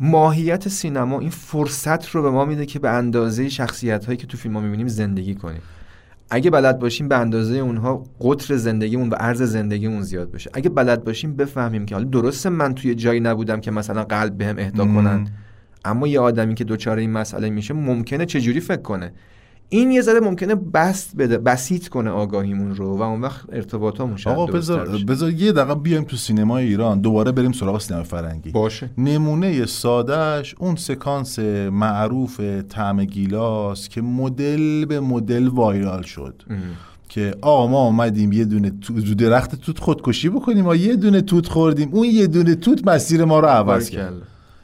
ماهیت 0.00 0.68
سینما 0.68 1.20
این 1.20 1.30
فرصت 1.30 2.08
رو 2.08 2.22
به 2.22 2.30
ما 2.30 2.44
میده 2.44 2.66
که 2.66 2.78
به 2.78 2.90
اندازه 2.90 3.48
شخصیت 3.48 4.04
هایی 4.04 4.18
که 4.18 4.26
تو 4.26 4.36
فیلم 4.36 4.54
ها 4.54 4.60
می‌بینیم 4.60 4.88
زندگی 4.88 5.34
کنیم. 5.34 5.60
اگه 6.30 6.50
بلد 6.50 6.78
باشیم 6.78 7.08
به 7.08 7.16
اندازه 7.16 7.56
اونها 7.56 8.04
قطر 8.20 8.56
زندگیمون 8.56 9.08
و 9.08 9.14
عرض 9.14 9.42
زندگیمون 9.42 10.02
زیاد 10.02 10.30
بشه. 10.30 10.50
اگه 10.54 10.70
بلد 10.70 11.04
باشیم 11.04 11.36
بفهمیم 11.36 11.86
که 11.86 11.94
حالا 11.94 12.08
درسته 12.08 12.48
من 12.48 12.74
توی 12.74 12.94
جایی 12.94 13.20
نبودم 13.20 13.60
که 13.60 13.70
مثلا 13.70 14.04
قلب 14.04 14.38
بهم 14.38 14.58
اهدا 14.58 14.84
کنن 14.84 15.26
اما 15.84 16.08
یه 16.08 16.20
آدمی 16.20 16.54
که 16.54 16.64
دوچار 16.64 16.98
این 16.98 17.10
مسئله 17.10 17.50
میشه 17.50 17.74
ممکنه 17.74 18.26
چجوری 18.26 18.60
فکر 18.60 18.82
کنه؟ 18.82 19.12
این 19.72 19.90
یه 19.90 20.00
ذره 20.00 20.20
ممکنه 20.20 20.54
بست 20.54 21.16
بده 21.16 21.38
بسیط 21.38 21.88
کنه 21.88 22.10
آگاهیمون 22.10 22.76
رو 22.76 22.98
و 22.98 23.02
اون 23.02 23.20
وقت 23.20 23.44
ارتباطامون 23.52 24.16
شاید 24.16 24.38
آقا 24.38 24.52
بذار 24.52 24.88
بذار 25.08 25.30
یه 25.32 25.52
دقیقه 25.52 25.74
بیایم 25.74 26.04
تو 26.04 26.16
سینمای 26.16 26.66
ایران. 26.66 27.00
دوباره 27.00 27.32
بریم 27.32 27.52
سراغ 27.52 27.80
سینما 27.80 28.02
فرنگی 28.02 28.50
باشه. 28.50 28.90
نمونه 28.98 29.66
سادهش 29.66 30.54
اون 30.58 30.76
سکانس 30.76 31.38
معروف 31.72 32.40
طعم 32.68 33.04
گیلاس 33.04 33.88
که 33.88 34.02
مدل 34.02 34.84
به 34.84 35.00
مدل 35.00 35.48
وایرال 35.48 36.02
شد. 36.02 36.42
که 37.08 37.34
آقا 37.40 37.66
ما 37.66 37.78
آمدیم 37.78 38.32
یه 38.32 38.44
دونه 38.44 38.70
تو 38.70 39.14
درخت 39.14 39.54
توت 39.54 39.78
خودکشی 39.78 40.28
بکنیم. 40.28 40.66
و 40.66 40.74
یه 40.74 40.96
دونه 40.96 41.20
توت 41.20 41.48
خوردیم. 41.48 41.88
اون 41.92 42.04
یه 42.04 42.26
دونه 42.26 42.54
توت 42.54 42.88
مسیر 42.88 43.24
ما 43.24 43.40
رو 43.40 43.48
عوض 43.48 43.90
کرد. 43.90 44.12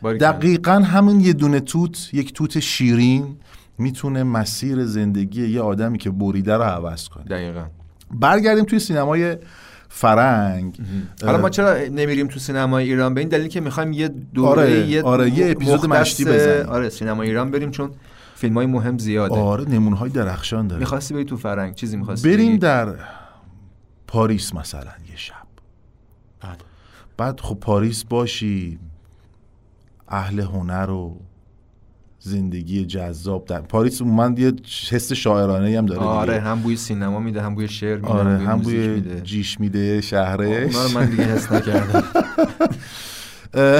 دقیقا 0.02 0.72
همون 0.72 1.20
یه 1.20 1.32
دونه 1.32 1.60
توت 1.60 2.10
یک 2.12 2.32
توت 2.32 2.60
شیرین. 2.60 3.36
می‌تونه 3.78 4.22
مسیر 4.22 4.84
زندگی 4.84 5.48
یه 5.48 5.60
آدمی 5.60 5.98
که 5.98 6.10
بریده 6.10 6.54
رو 6.54 6.62
عوض 6.62 7.08
کنه. 7.08 7.24
دقیقا. 7.24 7.66
برگردیم 8.10 8.64
توی 8.64 8.78
سینمای 8.78 9.36
فرنگ 9.88 10.80
حالا 11.24 11.38
ما 11.38 11.50
چرا 11.50 11.74
نمیریم 11.74 12.26
تو 12.26 12.38
سینمای 12.38 12.84
ایران؟ 12.84 13.14
به 13.14 13.20
این 13.20 13.28
دلیل 13.28 13.48
که 13.48 13.60
می‌خوایم 13.60 13.92
یه 13.92 14.08
دوره 14.08 14.50
آره، 14.50 14.88
یه, 14.88 15.02
آره، 15.02 15.30
یه 15.30 15.50
اپیزود 15.50 15.86
مشتی 15.86 16.24
بزنیم. 16.24 16.66
آره 16.66 16.88
سینمای 16.88 17.28
ایران 17.28 17.50
بریم 17.50 17.70
چون 17.70 17.90
فیلم 18.34 18.54
های 18.54 18.66
مهم 18.66 18.98
زیاده. 18.98 19.34
آره 19.34 19.64
نمونه 19.64 19.96
های 19.96 20.10
درخشان 20.10 20.66
داره. 20.66 20.80
می‌خواستی 20.80 21.14
بری 21.14 21.24
تو 21.24 21.36
فرنگ 21.36 21.74
چیزی 21.74 21.96
می‌خواستی 21.96 22.28
بریم 22.28 22.56
در 22.56 22.94
پاریس 24.06 24.54
مثلا 24.54 24.92
یه 25.10 25.16
شب. 25.16 25.34
بعد 26.40 26.64
بعد 27.16 27.40
خب 27.40 27.54
پاریس 27.60 28.04
باشی 28.04 28.78
اهل 30.08 30.40
هنر 30.40 30.90
و 30.90 31.20
زندگی 32.28 32.84
جذاب 32.84 33.44
در 33.44 33.60
پاریس. 33.60 34.02
من 34.02 34.34
یه 34.38 34.52
حس 34.90 35.12
شاعرانه 35.12 35.78
هم 35.78 35.86
داره 35.86 36.00
آره 36.00 36.40
هم 36.40 36.60
بوی 36.60 36.76
سینما 36.76 37.20
میده 37.20 37.42
هم 37.42 37.54
بوی 37.54 37.68
شعر 37.68 37.96
میده 37.96 38.08
آره 38.08 38.38
هم 38.38 38.58
بوی, 38.58 38.88
میده. 38.88 39.20
جیش 39.20 39.60
میده 39.60 40.00
شهرش. 40.00 40.74
رو 40.74 40.88
من 40.94 41.10
دیگه 41.10 41.24
حس 41.24 41.52
نکردم. 41.52 42.04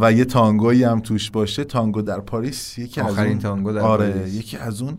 و 0.00 0.12
یه 0.12 0.24
تانگویی 0.24 0.84
هم 0.84 1.00
توش 1.00 1.30
باشه. 1.30 1.64
تانگو 1.64 2.02
در 2.02 2.20
پاریس 2.20 2.78
یکی 2.78 3.00
از 3.00 3.18
اون 3.18 3.38
تانگو 3.38 3.72
در 3.72 3.80
آره 3.80 4.10
پاریس. 4.10 4.34
یکی 4.34 4.56
از 4.56 4.82
اون 4.82 4.98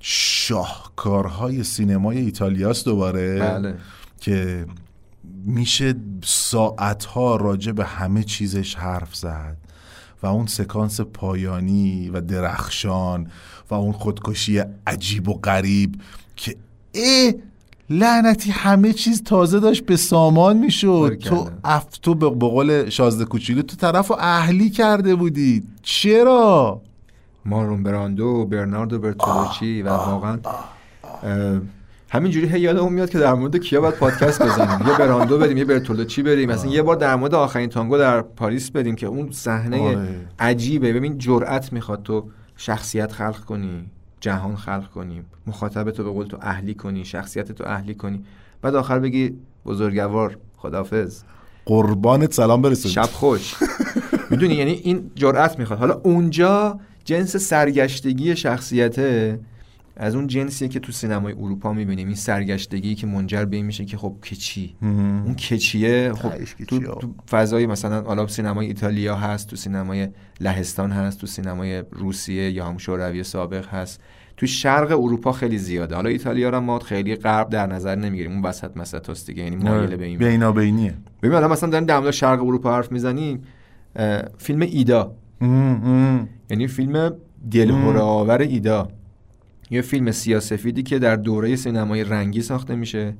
شاهکارهای 0.00 1.64
سینمای 1.64 2.18
ایتالیاست 2.18 2.84
دوباره. 2.84 3.38
بله. 3.38 3.74
که 4.20 4.66
میشه 5.44 5.94
ساعتها 6.24 7.36
راجع 7.36 7.72
به 7.72 7.84
همه 7.84 8.24
چیزش 8.24 8.74
حرف 8.74 9.16
زد. 9.16 9.56
و 10.22 10.26
اون 10.26 10.46
سکانس 10.46 11.00
پایانی 11.00 12.10
و 12.10 12.20
درخشان 12.20 13.26
و 13.70 13.74
اون 13.74 13.92
خودکشی 13.92 14.62
عجیب 14.86 15.28
و 15.28 15.34
غریب 15.34 16.00
که 16.36 16.56
ای 16.92 17.34
لعنتی 17.90 18.50
همه 18.50 18.92
چیز 18.92 19.22
تازه 19.22 19.60
داشت 19.60 19.86
به 19.86 19.96
سامان 19.96 20.58
می‌شد. 20.58 21.18
تو 21.18 21.48
اف 21.64 21.98
تو 21.98 22.14
به 22.14 22.28
قول 22.28 22.88
شازده 22.88 23.24
کوچولو 23.24 23.62
تو 23.62 23.76
طرف 23.76 24.10
اهلی 24.10 24.70
کرده 24.70 25.14
بودی. 25.14 25.62
چرا؟ 25.82 26.82
مارون 27.44 27.82
براندو 27.82 28.24
و 28.24 28.46
برناردو 28.46 28.98
برتولوچی 28.98 29.82
و 29.82 29.88
واقعا 29.88 30.38
همینجوری 32.12 32.48
هی 32.48 32.60
یادم 32.60 32.92
میاد 32.92 33.10
که 33.10 33.18
در 33.18 33.34
مورد 33.34 33.56
کیا 33.56 33.80
باید 33.80 33.94
پادکست 33.94 34.42
بزنیم. 34.42 34.88
یه 34.88 34.98
براندو 34.98 35.38
بریم 35.38 35.56
یه 35.56 35.64
برتولوچی 35.64 36.22
بریم. 36.22 36.50
مثلا 36.50 36.70
یه 36.70 36.82
بار 36.82 36.96
در 36.96 37.16
مورد 37.16 37.34
آخرین 37.34 37.68
تانگو 37.68 37.98
در 37.98 38.22
پاریس 38.22 38.70
بریم 38.70 38.94
که 38.96 39.06
اون 39.06 39.30
صحنه 39.30 39.80
آره. 39.80 40.08
عجیبه. 40.38 40.92
ببین 40.92 41.18
جرأت 41.18 41.72
می‌خواد 41.72 42.02
تو 42.02 42.28
شخصیت 42.56 43.12
خلق 43.12 43.44
کنی 43.44 43.90
جهان 44.20 44.56
خلق 44.56 44.90
کنی 44.90 45.22
مخاطب 45.46 45.90
تو 45.90 46.04
به 46.04 46.10
قول 46.10 46.26
تو 46.26 46.38
اهلی 46.40 46.74
کنی 46.74 47.04
شخصیت 47.04 47.52
تو 47.52 47.64
اهلی 47.66 47.94
کنی. 47.94 48.24
بعد 48.62 48.74
آخر 48.74 48.98
بگی 48.98 49.34
بزرگوار 49.66 50.36
خدافظ 50.56 51.22
قربانت 51.64 52.32
سلام 52.32 52.62
برسونید 52.62 52.94
شب 52.94 53.02
خوش. 53.12 53.54
می‌دونی؟ 54.30 54.54
یعنی 54.54 54.70
این 54.70 55.10
جرأت 55.14 55.58
می‌خواد. 55.58 55.78
حالا 55.78 56.00
اونجا 56.02 56.80
جنس 57.04 57.36
سرگشتگی 57.36 58.36
شخصیته 58.36 59.40
از 60.02 60.14
اون 60.14 60.26
جنسیه 60.26 60.68
که 60.68 60.80
تو 60.80 60.92
سینمای 60.92 61.32
اروپا 61.32 61.72
می‌بینیم 61.72 62.06
این 62.06 62.16
سرگشتگی 62.16 62.94
که 62.94 63.06
منجر 63.06 63.44
به 63.44 63.56
این 63.56 63.66
میشه 63.66 63.84
که 63.84 63.96
خب 63.96 64.16
کچی 64.30 64.76
اون 64.82 65.34
کچیه 65.34 66.12
خب 66.12 66.32
تو, 66.68 66.78
تو 66.78 67.14
فضای 67.30 67.66
مثلا 67.66 68.02
حالا 68.02 68.26
سینمای 68.26 68.66
ایتالیا 68.66 69.16
هست 69.16 69.50
تو 69.50 69.56
سینمای 69.56 70.08
لهستان 70.40 70.90
هست 70.92 71.20
تو 71.20 71.26
سینمای 71.26 71.82
روسیه 71.90 72.50
یا 72.50 72.66
هم 72.66 72.78
شوروی 72.78 73.22
سابق 73.22 73.68
هست. 73.68 74.00
تو 74.36 74.46
شرق 74.46 74.90
اروپا 74.90 75.32
خیلی 75.32 75.58
زیاده. 75.58 75.94
حالا 75.94 76.10
ایتالیا 76.10 76.50
رو 76.50 76.60
ما 76.60 76.78
خیلی 76.78 77.16
غرب 77.16 77.48
در 77.48 77.66
نظر 77.66 77.94
نمی‌گیریم. 77.94 78.32
اون 78.32 78.42
وسط 78.42 78.76
مسط 78.76 79.26
دیگه 79.26 79.42
یعنی 79.42 79.56
مایل 79.56 79.96
به 79.96 80.04
این 80.04 80.18
بینابینیه 80.18 80.94
ببین 81.22 81.34
حالا 81.34 81.48
مثلا 81.48 81.70
داریم 81.70 81.86
در 81.86 82.10
شرق 82.10 82.42
اروپا 82.42 82.74
حرف 82.74 82.92
می‌زنیم 82.92 83.42
فیلم 84.38 84.60
ایدا. 84.60 85.14
یعنی 86.50 86.66
فیلم 86.66 87.12
دلهره 87.50 88.00
آور 88.00 88.38
ایدا. 88.38 88.88
یه 89.70 89.82
فیلم 89.82 90.10
سیاسفیدی 90.10 90.82
که 90.82 90.98
در 90.98 91.16
دوره 91.16 91.56
سینمای 91.56 92.04
رنگی 92.04 92.42
ساخته 92.42 92.74
میشه. 92.74 93.14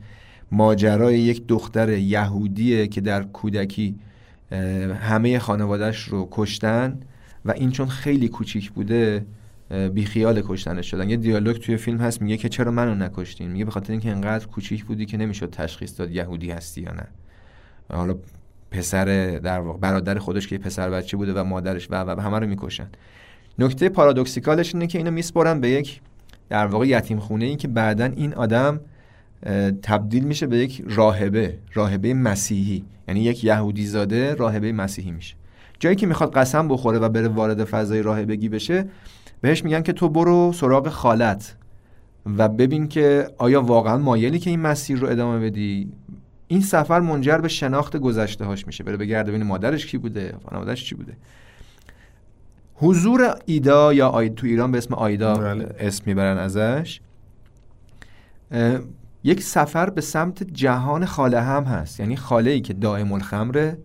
ماجرای 0.53 1.19
یک 1.19 1.47
دختر 1.47 1.89
یهودیه 1.89 2.87
که 2.87 3.01
در 3.01 3.23
کودکی 3.23 3.95
همه 5.01 5.39
خانوادهش 5.39 6.05
رو 6.05 6.29
کشتن 6.31 7.01
و 7.45 7.51
این 7.51 7.71
چون 7.71 7.87
خیلی 7.87 8.29
کوچیک 8.29 8.71
بوده 8.71 9.27
اه، 9.71 9.89
بیخیال 9.89 10.43
کشتنش 10.47 10.91
شدن. 10.91 11.11
یه 11.11 11.17
دیالوگ 11.17 11.57
توی 11.57 11.77
فیلم 11.77 11.99
هست 11.99 12.23
میگه 12.23 12.37
که 12.37 12.49
چرا 12.49 12.71
منو 12.71 12.95
نکشتین؟ 12.95 13.51
میگه 13.51 13.65
به 13.65 13.71
خاطر 13.71 13.93
اینکه 13.93 14.11
انقدر 14.11 14.47
کوچیک 14.47 14.85
بودی 14.85 15.07
که 15.07 15.17
نمی‌شد 15.17 15.51
تشخیص 15.51 15.99
داد 15.99 16.11
یهودی 16.11 16.51
هستی 16.51 16.81
یا 16.81 16.93
نه. 16.93 17.07
حالا 17.93 18.15
پسر 18.71 19.05
در 19.39 19.61
واقع 19.61 19.79
برادر 19.79 20.19
خودش 20.19 20.49
که 20.49 20.59
پسر 20.59 20.91
بچه 20.91 21.17
بوده 21.17 21.33
و 21.33 21.45
مادرش 21.45 21.91
و 21.91 22.05
و 22.05 22.21
همه 22.21 22.39
رو 22.39 22.47
می‌کشن. 22.47 22.89
نکته 23.59 23.89
پارادوکسیکالش 23.89 24.75
اینه 24.75 24.87
که 24.87 24.99
اینو 24.99 25.11
میسپرن 25.11 25.61
به 25.61 25.71
یک 25.71 26.01
در 26.51 26.67
واقع 26.67 26.87
یتیم 26.87 27.19
خونه 27.19 27.45
ای 27.45 27.57
که 27.57 27.69
بعدا 27.69 28.05
این 28.05 28.35
آدم 28.35 28.81
تبدیل 29.83 30.25
میشه 30.25 30.47
به 30.47 30.59
یک 30.59 30.85
راهبه 30.87 31.59
راهبه 31.75 32.15
مسیحی. 32.15 32.85
یعنی 33.09 33.21
یک 33.21 33.45
یهودی 33.45 33.87
زاده 33.87 34.35
راهبه 34.35 34.73
مسیحی 34.73 35.11
میشه. 35.11 35.35
جایی 35.79 35.97
که 35.97 36.07
می‌خواد 36.07 36.33
قسم 36.33 36.69
بخوره 36.69 36.99
و 36.99 37.09
بره 37.09 37.29
وارد 37.29 37.65
فضای 37.65 38.03
راهبگی 38.03 38.49
بشه 38.49 38.85
بهش 39.41 39.65
میگن 39.65 39.83
که 39.83 39.93
تو 39.93 40.09
برو 40.09 40.53
سراغ 40.53 40.89
خالت 40.89 41.57
و 42.39 42.49
ببین 42.49 42.89
که 42.89 43.29
آیا 43.39 43.63
واقعا 43.63 43.99
مایلی 43.99 44.39
که 44.39 44.51
این 44.51 44.61
مسیر 44.61 44.99
رو 44.99 45.09
ادامه 45.09 45.51
بدی. 45.51 45.93
این 46.47 46.61
سفر 46.61 47.01
منجر 47.01 47.39
به 47.39 47.49
شناخت 47.49 47.97
گذشته 47.97 48.45
هاش 48.45 48.67
میشه. 48.67 48.85
بره 48.85 48.97
بگرده 48.97 49.33
ببین 49.33 49.47
مادرش 49.47 49.87
کی 49.87 49.99
بوده 49.99 50.35
خانوادهش 50.45 50.85
چی 50.85 50.95
بوده. 50.95 51.17
حضور 52.83 53.35
ایدا 53.47 53.93
یا 53.93 54.09
آید 54.09 54.35
تو 54.35 54.47
ایران 54.47 54.73
به 54.73 54.79
اسم 54.79 54.95
آیدا 54.95 55.35
بله. 55.35 55.75
اسم 55.79 56.03
می‌برن 56.07 56.39
ازش. 56.39 57.01
یک 59.25 59.43
سفر 59.43 59.91
به 59.91 60.01
سمت 60.01 60.43
جهان 60.43 61.05
خاله 61.05 61.41
هم 61.41 61.65
هست. 61.65 62.01
یعنی 62.01 62.17
خاله 62.17 62.51
ای 62.51 62.61
که 62.61 62.73
دائم 62.73 63.13
الخمره 63.13 63.79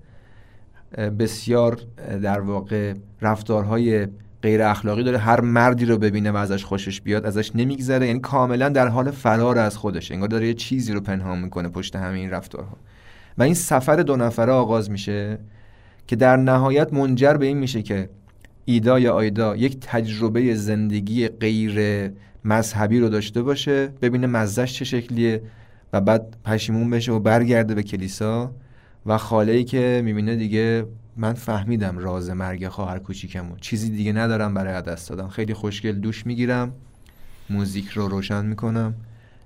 بسیار 1.19 1.79
در 2.23 2.39
واقع 2.39 2.93
رفتارهای 3.21 4.07
غیر 4.41 4.61
اخلاقی 4.61 5.03
داره. 5.03 5.17
هر 5.17 5.41
مردی 5.41 5.85
رو 5.85 5.97
ببینه 5.97 6.31
و 6.31 6.35
ازش 6.35 6.63
خوشش 6.63 7.01
بیاد 7.01 7.25
ازش 7.25 7.55
نمیگذره. 7.55 8.07
یعنی 8.07 8.19
کاملا 8.19 8.69
در 8.69 8.87
حال 8.87 9.11
فرار 9.11 9.57
از 9.57 9.77
خودش 9.77 10.11
انگار 10.11 10.27
داره 10.27 10.47
یه 10.47 10.53
چیزی 10.53 10.93
رو 10.93 11.01
پنهان 11.01 11.39
می‌کنه 11.39 11.69
پشت 11.69 11.95
همه 11.95 12.17
این 12.17 12.29
رفتارها. 12.29 12.77
و 13.37 13.43
این 13.43 13.53
سفر 13.53 13.95
دو 13.95 14.15
نفره 14.15 14.51
آغاز 14.51 14.91
میشه 14.91 15.39
که 16.07 16.15
در 16.15 16.37
نهایت 16.37 16.93
منجر 16.93 17.33
به 17.33 17.45
این 17.45 17.57
میشه 17.57 17.81
که 17.81 18.09
ایدا 18.65 18.99
یا 18.99 19.13
آیدا 19.13 19.55
یک 19.55 19.77
تجربه 19.81 20.55
زندگی 20.55 21.27
غیر 21.27 22.11
مذهبی 22.45 22.99
رو 22.99 23.09
داشته 23.09 23.41
باشه 23.41 23.87
ببینه 23.87 24.27
مزهش 24.27 24.73
چه 24.73 24.85
شکلیه 24.85 25.41
و 25.93 26.01
بعد 26.01 26.37
پشیمون 26.45 26.89
بشه 26.89 27.11
و 27.11 27.19
برگرده 27.19 27.75
به 27.75 27.83
کلیسا 27.83 28.51
و 29.05 29.17
خاله 29.17 29.51
ای 29.51 29.63
که 29.63 30.01
می‌بینه 30.05 30.35
دیگه 30.35 30.85
من 31.17 31.33
فهمیدم 31.33 31.97
راز 31.97 32.29
مرگ 32.29 32.67
خواهر 32.67 32.99
کوچیکمو. 32.99 33.57
چیزی 33.57 33.89
دیگه 33.89 34.13
ندارم 34.13 34.53
برای 34.53 34.81
دست 34.81 35.09
دادم 35.09 35.27
خیلی 35.27 35.53
خوشگل 35.53 35.91
دوش 35.91 36.25
می‌گیرم 36.25 36.73
موزیک 37.49 37.87
رو 37.87 38.07
روشن 38.07 38.45
می‌کنم 38.45 38.93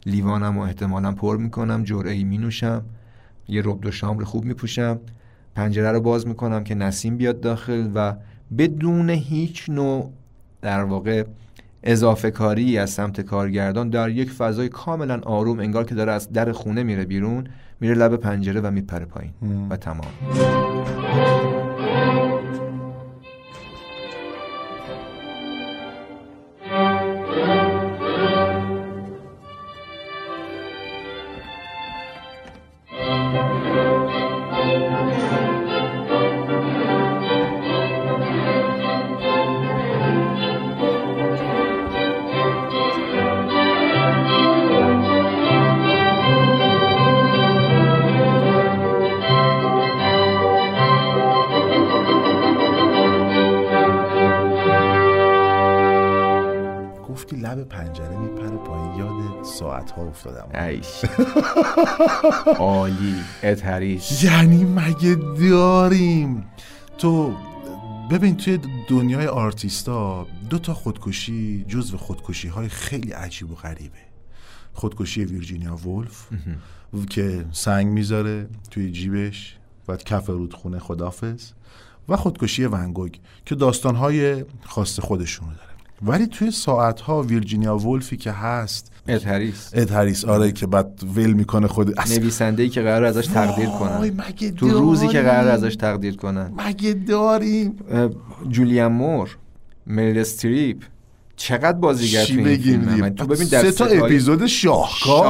لیوانم 0.05 0.58
و 0.58 0.62
احتمالا 0.62 1.12
پر 1.12 1.38
می‌کنم 1.38 1.84
جرعه 1.84 2.12
ای 2.12 2.23
مینوشم 2.23 2.86
یه 3.47 3.62
رب 3.65 3.82
دو 3.82 3.91
شامر 3.91 4.23
خوب 4.23 4.45
میپوشم 4.45 4.99
پنجره 5.55 5.91
رو 5.91 6.01
باز 6.01 6.27
می‌کنم 6.27 6.63
که 6.63 6.75
نسیم 6.75 7.17
بیاد 7.17 7.41
داخل 7.41 7.89
و 7.95 8.15
بدون 8.57 9.09
هیچ 9.09 9.69
نوع 9.69 10.12
در 10.62 10.83
واقع 10.83 11.23
اضافه 11.83 12.31
کاری 12.31 12.77
از 12.77 12.89
سمت 12.89 13.21
کارگردان 13.21 13.89
در 13.89 14.09
یک 14.09 14.31
فضای 14.31 14.69
کاملا 14.69 15.19
آروم 15.23 15.59
انگار 15.59 15.83
که 15.83 15.95
داره 15.95 16.12
از 16.12 16.31
در 16.31 16.51
خونه 16.51 16.83
میره 16.83 17.05
بیرون 17.05 17.47
میره 17.79 17.95
لب 17.95 18.15
پنجره 18.15 18.62
و 18.62 18.71
میپره 18.71 19.05
پایین 19.05 19.31
و 19.69 19.77
تمام. 19.77 21.38
ایش 60.79 61.11
عالی 62.57 63.15
اتریش. 63.43 64.23
یعنی 64.23 64.63
مگه 64.63 65.15
داریم؟ 65.15 66.45
تو 66.97 67.35
ببین 68.11 68.37
توی 68.37 68.59
دنیای 68.87 69.27
آرتیستا 69.27 70.27
دو 70.49 70.59
تا 70.59 70.73
خودکشی 70.73 71.65
جزو 71.67 71.97
خودکشی 71.97 72.47
های 72.47 72.69
خیلی 72.69 73.11
عجیب 73.11 73.51
و 73.51 73.55
غریبه. 73.55 73.97
خودکشی 74.73 75.25
ویرجینیا 75.25 75.75
وولف 75.75 76.27
که 77.09 77.45
سنگ 77.51 77.87
می‌ذاره 77.87 78.49
توی 78.71 78.91
جیبش 78.91 79.57
و 79.87 79.97
کف 79.97 80.29
رودخونه 80.29 80.79
خدافز 80.79 81.51
و 82.09 82.15
خودکشی 82.17 82.65
ونگوگ 82.65 83.15
که 83.45 83.55
داستانهای 83.55 84.45
خاص 84.65 84.99
خودشونو 84.99 85.51
داره. 85.53 85.69
ولی 86.01 86.27
توی 86.27 86.51
ساعت 86.51 87.01
ها 87.01 87.21
ویرجینیا 87.21 87.77
وولفی 87.77 88.17
که 88.17 88.31
هست 88.31 88.88
اد 89.09 89.22
هریس 89.22 89.71
اد 89.73 89.84
هریس 89.84 90.25
آره 90.25 90.51
که 90.51 90.67
بعد 90.67 91.03
ول 91.15 91.33
می‌کنه 91.33 91.67
خود 91.67 91.99
نویسنده 92.09 92.63
ای 92.63 92.69
که 92.69 92.81
قرار 92.81 93.03
ازش 93.03 93.27
تقدیر 93.27 93.69
کنن. 93.69 93.97
مگه 94.27 94.51
تو 94.51 94.69
روزی 94.69 95.07
که؟ 95.07 95.21
قرار 95.21 95.47
ازش 95.47 95.75
تقدیر 95.75 96.15
کنن. 96.15 96.51
مگه 96.67 96.93
داریم؟ 96.93 97.75
اه، 97.91 98.09
جولین 98.49 98.85
مور 98.85 99.37
مریل 99.87 100.19
استریپ. 100.19 100.83
چقدر 101.35 101.77
بازیگر 101.77 102.25
تو 102.25 102.33
این 102.33 102.43
بگیم؟ 102.43 103.09
تو 103.09 103.25
ببین 103.25 103.47
در 103.47 103.61
سه 103.61 103.71
تا 103.71 103.85
اپیزود 103.85 104.45
شاهکار. 104.45 104.89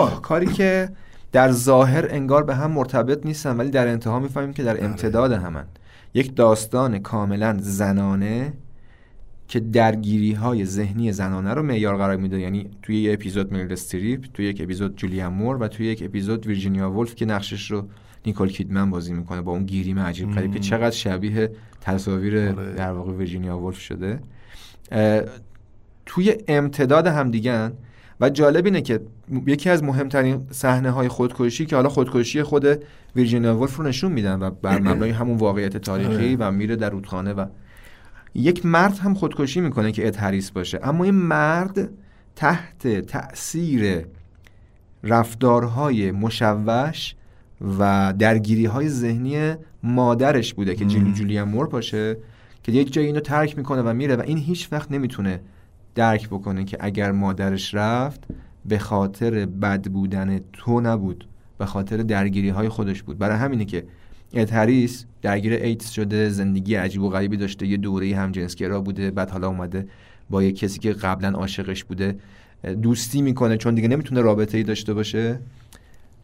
شاهکاری 0.10 0.46
که 0.46 0.90
در 1.32 1.52
ظاهر 1.52 2.08
انگار 2.10 2.44
به 2.44 2.56
هم 2.56 2.72
مرتبط 2.72 3.26
نیستن 3.26 3.58
ولی 3.58 3.70
در 3.70 3.88
انتها 3.88 4.20
می‌فهمیم 4.20 4.54
که 4.54 4.64
آره. 4.64 4.74
در 4.74 4.86
امتداد 4.86 5.32
همن. 5.32 5.66
یک 6.14 6.36
داستان 6.36 7.00
کاملا 7.00 7.58
زنانه 7.62 8.54
که 9.50 9.60
درگیری 9.60 10.34
های 10.34 10.66
ذهنی 10.66 11.12
زنانه 11.12 11.54
رو 11.54 11.64
معیار 11.64 11.98
قرار 11.98 12.18
میده. 12.18 12.40
یعنی 12.40 12.70
توی 12.82 13.02
یه 13.02 13.14
اپیزود 13.14 13.54
مریل 13.54 13.72
استریپ 13.72 14.26
توی 14.34 14.46
یک 14.46 14.62
اپیزود 14.62 14.96
جولین 14.96 15.28
مور 15.28 15.58
و 15.58 15.68
توی 15.68 15.86
یک 15.86 16.04
اپیزود 16.04 16.48
ویرجینیا 16.48 16.92
وولف 16.92 17.16
که 17.16 17.26
نقشش 17.26 17.72
رو 17.72 17.88
نیکول 18.26 18.50
کیدمن 18.50 18.90
بازی 18.90 19.14
می‌کنه 19.14 19.42
با 19.42 19.52
اون 19.52 19.66
گریم 19.66 20.00
عجیب 20.00 20.32
غریب 20.32 20.54
که 20.54 20.60
چقدر 20.60 20.96
شبیه 20.96 21.52
تصاویر 21.82 22.38
آره. 22.38 22.74
در 22.74 22.92
واقع 22.92 23.12
ویرجینیا 23.12 23.58
وولف 23.58 23.80
شده. 23.80 24.20
توی 26.06 26.36
امتداد 26.48 27.08
هم 27.08 27.32
دیگن 27.32 27.72
و 28.22 28.30
جالب 28.30 28.66
اینه 28.66 28.82
که 28.82 29.00
یکی 29.48 29.70
از 29.70 29.84
مهمترین 29.84 30.48
صحنه 30.52 30.92
های 30.92 31.08
خودکشی 31.08 31.66
که 31.66 31.76
حالا 31.76 31.90
خودکشی 31.90 32.44
خود 32.44 32.84
ویرجینیا 33.16 33.58
وولف 33.58 33.76
رو 33.76 33.84
نشون 33.84 34.12
میدن 34.12 34.40
و 34.40 34.50
بر 34.50 34.80
مبنای 34.80 35.10
همون 35.10 35.38
واقعیت 35.38 35.78
تاریخی 35.78 36.36
و 36.36 36.52
میره 36.52 36.76
در 36.76 36.90
رودخانه 36.90 37.34
و 37.34 37.46
یک 38.36 38.66
مرد 38.66 38.98
هم 38.98 39.14
خودکشی 39.14 39.62
می‌کنه 39.62 39.92
که 39.92 40.08
اد 40.08 40.16
هریس 40.16 40.52
باشه. 40.52 40.80
اما 40.84 41.04
این 41.04 41.16
مرد 41.16 41.90
تحت 42.36 42.88
تأثیر 42.88 44.06
رفتارهای 45.04 46.12
مشوش 46.12 47.16
و 47.80 48.14
درگیری 48.20 48.66
های 48.66 48.90
ذهنی 48.90 49.54
مادرش 49.84 50.54
بوده 50.54 50.76
که 50.76 50.86
جیلی 50.86 51.14
جولیا 51.14 51.46
مور 51.46 51.68
باشه 51.68 52.18
که 52.64 52.72
یک 52.72 52.94
جایی 52.94 53.08
اینو 53.08 53.20
ترک 53.20 53.58
می‌کنه 53.58 53.82
و 53.82 53.94
میره 53.94 54.16
و 54.16 54.22
این 54.22 54.38
هیچ 54.38 54.68
وقت 54.72 54.92
نمی‌تونه 54.92 55.42
درک 55.96 56.28
بکنه 56.28 56.64
که 56.64 56.78
اگر 56.80 57.12
مادرش 57.12 57.76
رفت 57.76 58.24
به 58.66 58.80
خاطر 58.80 59.46
بد 59.46 59.88
بودن 59.88 60.40
تو 60.54 60.82
نبود 60.82 61.28
به 61.58 61.66
خاطر 61.66 61.98
درگیری 61.98 62.50
های 62.50 62.70
خودش 62.70 63.04
بود. 63.04 63.18
برای 63.18 63.38
همینه 63.38 63.66
که 63.66 63.86
اد 64.34 64.50
هریس 64.50 65.06
درگیر 65.22 65.54
ایدز 65.54 65.90
شده 65.90 66.30
زندگی 66.30 66.76
عجیب 66.76 67.02
و 67.02 67.10
غریبی 67.10 67.38
داشته 67.38 67.68
یه 67.68 67.78
دوره 67.78 68.16
هم 68.16 68.32
جنسگرا 68.32 68.82
بوده 68.82 69.12
بعد 69.12 69.30
حالا 69.30 69.48
اومده 69.48 69.88
با 70.30 70.44
یه 70.44 70.52
کسی 70.52 70.80
که 70.80 70.94
قبلا 70.94 71.30
عاشقش 71.30 71.84
بوده. 71.84 72.16
دوستی 72.82 73.22
می‌کنه 73.22 73.58
چون 73.58 73.76
دیگه 73.76 73.88
نمی‌تونه 73.88 74.22
رابطه 74.22 74.58
ای 74.58 74.64
داشته 74.64 74.94
باشه. 74.94 75.40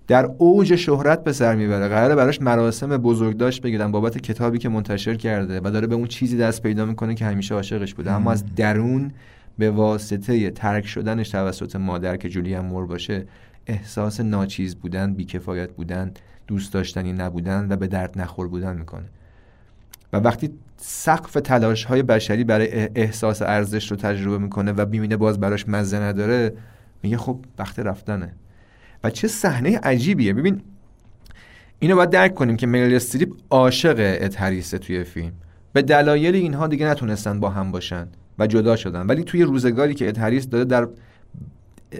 در 0.08 0.30
اوج 0.38 0.76
شهرت 0.76 1.24
به 1.24 1.32
سر 1.32 1.56
می‌بره. 1.56 1.88
قراره 1.88 2.16
براش 2.16 2.42
مراسم 2.42 2.98
بزرگداشت 2.98 3.62
بگیرن. 3.62 3.92
بابت 3.92 4.18
کتابی 4.18 4.58
که 4.58 4.70
منتشر 4.70 5.16
کرده 5.16 5.62
و 5.64 5.72
داره 5.72 5.88
به 5.88 5.96
اون 5.96 6.08
چیزی 6.08 6.38
دست 6.38 6.64
پیدا 6.64 6.86
می‌کنه 6.86 7.16
که 7.16 7.26
همیشه 7.26 7.56
عاشقش 7.56 7.94
بوده. 7.94 8.12
اما 8.12 8.32
از 8.32 8.56
درون 8.56 9.12
به 9.58 9.72
واسطه 9.72 10.50
ترک 10.50 10.88
شدنش 10.88 11.30
توسط 11.30 11.76
مادر 11.76 12.18
که 12.18 12.30
جولیا 12.30 12.62
مور 12.62 12.86
باشه 12.86 13.26
احساس 13.68 14.20
ناچیز 14.20 14.76
بودن 14.76 15.14
بیکفایت 15.14 15.72
بودن 15.72 16.12
دوست 16.48 16.74
داشتنی 16.74 17.14
نبودن 17.14 17.68
و 17.70 17.76
به 17.76 17.88
درد 17.88 18.20
نخور 18.20 18.48
بودن 18.48 18.78
می‌کنه. 18.78 19.06
و 20.14 20.18
وقتی 20.18 20.50
سقف 20.78 21.34
تلاش 21.34 21.84
های 21.84 22.04
بشری 22.04 22.44
برای 22.44 22.90
احساس 22.96 23.42
ارزش 23.42 23.92
رو 23.92 23.98
تجربه 23.98 24.38
می‌کنه 24.38 24.72
و 24.72 24.86
بیمینه 24.86 25.18
باز 25.18 25.40
براش 25.40 25.70
مزه 25.70 26.00
نداره 26.00 26.54
میگه 27.04 27.18
خب 27.18 27.40
وقت 27.60 27.80
رفتنه. 27.80 28.34
و 29.04 29.10
چه 29.10 29.28
صحنه 29.28 29.78
عجیبیه. 29.78 30.34
ببین 30.34 30.62
اینو 31.80 31.96
باید 31.96 32.10
درک 32.10 32.34
کنیم 32.34 32.58
که 32.58 32.68
میل 32.68 32.96
استریپ 32.96 33.34
عاشق 33.50 33.96
اد 33.98 34.36
هریسه 34.36 34.78
توی 34.78 35.04
فیلم. 35.04 35.32
به 35.74 35.82
دلایل 35.82 36.36
اینها 36.36 36.68
دیگه 36.68 36.86
نتونستن 36.86 37.40
با 37.40 37.50
هم 37.50 37.72
باشن 37.72 38.08
و 38.40 38.48
جدا 38.48 38.76
شدن. 38.76 39.06
ولی 39.06 39.24
توی 39.24 39.44
روزگاری 39.44 39.94
که 39.94 40.08
اد 40.08 40.18
هریس 40.18 40.50
داره 40.50 40.66
در 40.66 40.88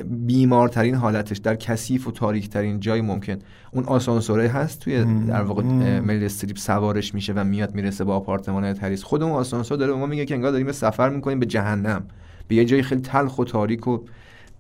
بیمارترین 0.04 0.96
حالتش 0.96 1.38
در 1.38 1.56
کثیف 1.56 2.08
و 2.08 2.12
تاریک 2.12 2.50
ترین 2.50 2.80
جای 2.80 3.02
ممکن. 3.02 3.36
اون 3.72 3.84
آسانسوره 3.84 4.48
هست 4.48 4.80
توی 4.80 5.04
در 5.28 5.42
واقع 5.42 5.64
میل 6.00 6.24
استریپ 6.24 6.58
سوارش 6.58 7.14
میشه 7.14 7.34
و 7.34 7.44
میاد 7.44 7.76
می‌رسه 7.76 8.04
با 8.04 8.16
آپارتمان 8.16 8.64
اد 8.64 8.78
هریس 8.78 9.04
خود 9.04 9.24
اون 9.24 9.32
آسانسور 9.32 9.78
داره 9.78 9.92
به 9.92 9.98
ما 9.98 10.06
میگه 10.06 10.26
که 10.26 10.36
انگار 10.36 10.52
داریم 10.52 10.72
سفر 10.72 11.10
می‌کنیم 11.10 11.40
به 11.40 11.46
جهنم. 11.46 12.06
به 12.48 12.56
یه 12.56 12.66
جای 12.66 12.82
خیلی 12.82 13.02
تلخ 13.02 13.40
و 13.40 13.46
تاریک 13.46 13.88
و 13.88 14.00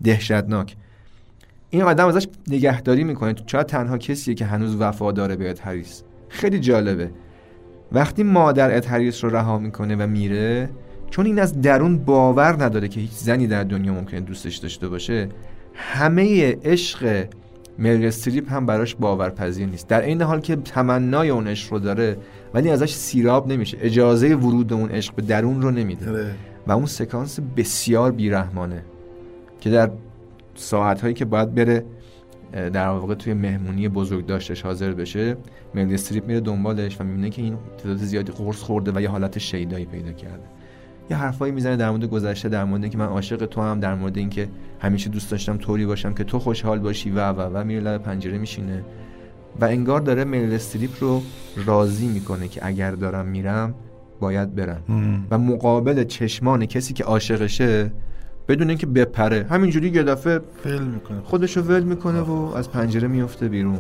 دهشتناک. 0.04 0.76
این 1.70 1.82
آدم 1.82 2.08
ازش 2.08 2.28
نگهداری 2.48 3.04
می‌کنه. 3.04 3.36
شاید 3.46 3.66
تنها 3.66 3.98
کسیه 3.98 4.34
که 4.34 4.46
هنوز 4.46 4.76
وفاداره 4.80 5.36
به 5.36 5.50
اد 5.50 5.60
هریس 5.60 6.04
خیلی 6.30 6.60
جالبه. 6.60 7.12
وقتی 7.92 8.24
مادر 8.24 8.76
اد 8.76 8.86
هریس 8.86 9.24
رو 9.24 9.30
رها 9.30 9.60
می‌کنه 9.60 9.96
و 9.96 10.08
میره 10.08 10.70
چون 11.16 11.26
این 11.26 11.40
از 11.40 11.62
درون 11.62 11.98
باور 11.98 12.64
نداره 12.64 12.88
که 12.88 13.00
هیچ 13.00 13.12
زنی 13.12 13.48
در 13.48 13.64
دنیا 13.64 13.94
ممکنه 13.94 14.20
دوستش 14.20 14.56
داشته 14.56 14.88
باشه 14.88 15.30
همه 15.74 16.56
عشق 16.64 17.26
مریل 17.80 18.06
استریپ 18.06 18.52
هم 18.52 18.66
براش 18.66 18.96
باورپذیر 18.96 19.68
نیست. 19.68 19.88
در 19.88 20.02
این 20.02 20.22
حال 20.22 20.40
که 20.40 20.56
تمنای 20.56 21.30
اون 21.30 21.48
عشق 21.48 21.74
رو 21.74 21.80
داره 21.80 22.18
ولی 22.54 22.70
ازش 22.70 22.94
سیراب 22.94 23.48
نمیشه. 23.48 23.78
اجازه 23.82 24.36
ورود 24.36 24.74
اون 24.74 24.90
عشق 24.90 25.16
به 25.16 25.22
درون 25.22 25.62
رو 25.62 25.72
نمیده. 25.72 26.06
و 26.68 26.72
اون 26.72 26.86
سکانس 26.86 27.40
بسیار 27.58 28.12
بیرحمانه 28.12 28.82
که 29.62 29.70
در 29.70 29.92
ساعتهایی 30.56 31.14
که 31.14 31.26
باید 31.26 31.56
بره 31.56 31.86
در 32.52 32.88
واقع 32.88 33.14
توی 33.14 33.34
مهمونی 33.34 33.90
بزرگ 33.90 34.26
داشتش 34.26 34.62
حاضر 34.62 34.92
بشه 34.92 35.38
مریل 35.76 35.94
استریپ 35.94 36.28
میره 36.28 36.40
دنبالش 36.40 37.02
و 37.02 37.04
می‌بینه 37.04 37.30
که 37.30 37.42
این 37.42 37.58
تعداد 37.78 37.98
زیادی 37.98 38.32
قرص 38.32 38.62
خورده 38.62 38.92
و 38.96 39.02
یه 39.02 39.10
حالت 39.10 39.40
شیدایی 39.40 39.86
پیدا 39.86 40.12
کرده. 40.12 40.44
یه 41.10 41.18
حرفایی 41.18 41.54
می‌زنه 41.54 41.76
در 41.76 41.90
مورد 41.90 42.06
گذشته 42.06 42.50
در 42.50 42.64
مورد 42.64 42.82
اینکه 42.82 42.98
من 42.98 43.06
عاشق 43.06 43.46
تو 43.46 43.62
هم 43.62 43.80
در 43.80 43.96
مورد 43.96 44.18
اینکه 44.18 44.48
همیشه 44.80 45.10
دوست 45.10 45.32
داشتم 45.32 45.58
طوری 45.58 45.86
باشم 45.86 46.14
که 46.14 46.24
تو 46.24 46.40
خوشحال 46.40 46.80
باشی 46.80 47.12
و 47.12 47.32
و 47.32 47.42
و 47.54 47.64
میره 47.64 47.82
لب 47.82 48.02
پنجره 48.02 48.38
میشینه. 48.38 48.84
و 49.62 49.66
انگار 49.66 50.02
داره 50.02 50.24
میل 50.24 50.54
استریپ 50.54 50.92
رو 51.00 51.22
راضی 51.66 52.08
می‌کنه 52.08 52.48
که 52.48 52.66
اگر 52.66 52.92
دارم 52.92 53.26
میرم 53.26 53.74
باید 54.20 54.56
برم. 54.56 54.82
مم. 54.90 55.28
و 55.32 55.38
مقابل 55.38 56.04
چشمان 56.04 56.66
کسی 56.66 56.94
که 56.94 57.04
عاشقشه 57.04 57.92
بدون 58.48 58.70
اینکه 58.70 58.86
بپره 58.86 59.46
همینجوری 59.50 59.90
یه 59.90 60.04
دفعه 60.04 60.42
فیل 60.64 60.82
می‌کنه. 60.82 61.22
خودش 61.22 61.58
رو 61.58 61.64
ول 61.64 61.84
می‌کنه 61.84 62.20
و 62.20 62.32
از 62.32 62.72
پنجره 62.72 63.08
میفته 63.08 63.48
بیرون. 63.48 63.80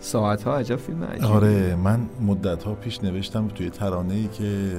ساعت 0.00 0.42
ها 0.42 0.56
عجب 0.56 0.76
فیلم 0.76 1.04
عجیبی 1.04 1.26
آره 1.26 1.76
من 1.76 2.00
مدت 2.20 2.62
ها 2.62 2.74
پیش 2.74 3.04
نوشتم 3.04 3.48
توی 3.48 3.70
ترانه 3.70 4.14
ای 4.14 4.28
که 4.28 4.72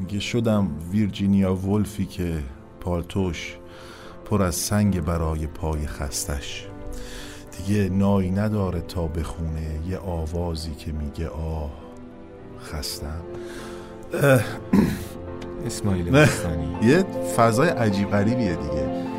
میگه 0.00 0.20
شدم 0.20 0.68
ویرجینیا 0.92 1.54
ولفی 1.54 2.06
که 2.06 2.38
پالتوش 2.80 3.56
پر 4.24 4.42
از 4.42 4.54
سنگ 4.54 5.00
برای 5.00 5.46
پای 5.46 5.86
خستش. 5.86 6.66
دیگه 7.58 7.88
نایی 7.88 8.30
نداره 8.30 8.80
تا 8.80 9.06
بخونه 9.06 9.80
یه 9.88 9.98
آوازی 9.98 10.74
که 10.74 10.92
میگه 10.92 11.28
آه 11.28 11.70
خستم. 12.62 13.20
اسماعیل 15.66 16.26
یه 16.82 17.02
فضای 17.36 17.68
عجیب 17.68 18.10
غریبیه 18.10 18.54
دیگه. 18.54 19.09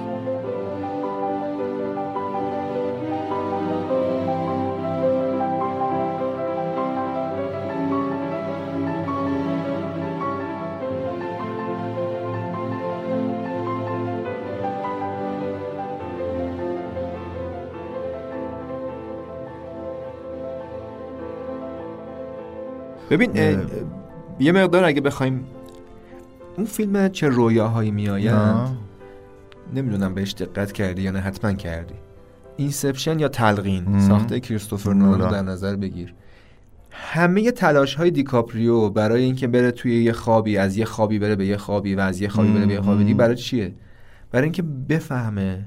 ببین 23.12 23.32
اه، 23.36 23.46
اه، 23.46 23.66
یه 24.40 24.52
مقدار 24.52 24.84
اگه 24.84 25.02
بخوایم 25.02 25.46
اون 26.58 26.66
فیلم 26.66 27.10
چه 27.10 27.28
رویاهایی 27.28 27.92
میآیند. 27.92 28.78
نمی‌دونم 29.76 30.14
بهش 30.14 30.34
دقت 30.34 30.72
کردی 30.72 31.02
یا 31.02 31.12
نه 31.12 31.20
حتما 31.20 31.54
کردی 31.54 31.94
Inception 32.58 33.20
یا 33.20 33.28
تلقین 33.28 33.84
مم. 33.84 34.00
ساخته 34.00 34.40
کریستوفر 34.40 34.94
نولان 34.94 35.22
رو. 35.22 35.32
در 35.32 35.42
نظر 35.42 35.76
بگیر 35.76 36.14
همه 36.92 37.52
تلاش 37.52 37.96
های 37.96 38.12
دیکاپریو 38.12 38.90
برای 38.90 39.24
اینکه 39.24 39.48
بره 39.48 39.72
توی 39.72 40.04
یه 40.04 40.12
خوابی 40.12 40.58
از 40.58 40.78
یه 40.78 40.86
خوابی 40.86 41.20
بره 41.20 41.36
به 41.36 41.46
یه 41.46 41.58
خوابی 41.58 41.96
و 41.96 42.00
از 42.00 42.22
یه 42.22 42.28
خوابی 42.28 42.52
بره 42.52 42.66
به 42.66 42.74
یه 42.74 42.82
خوابی 42.82 43.04
دیگه 43.04 43.16
برای 43.16 43.36
چیه 43.36 43.74
برای 44.32 44.44
اینکه 44.44 44.62
بفهمه 44.62 45.66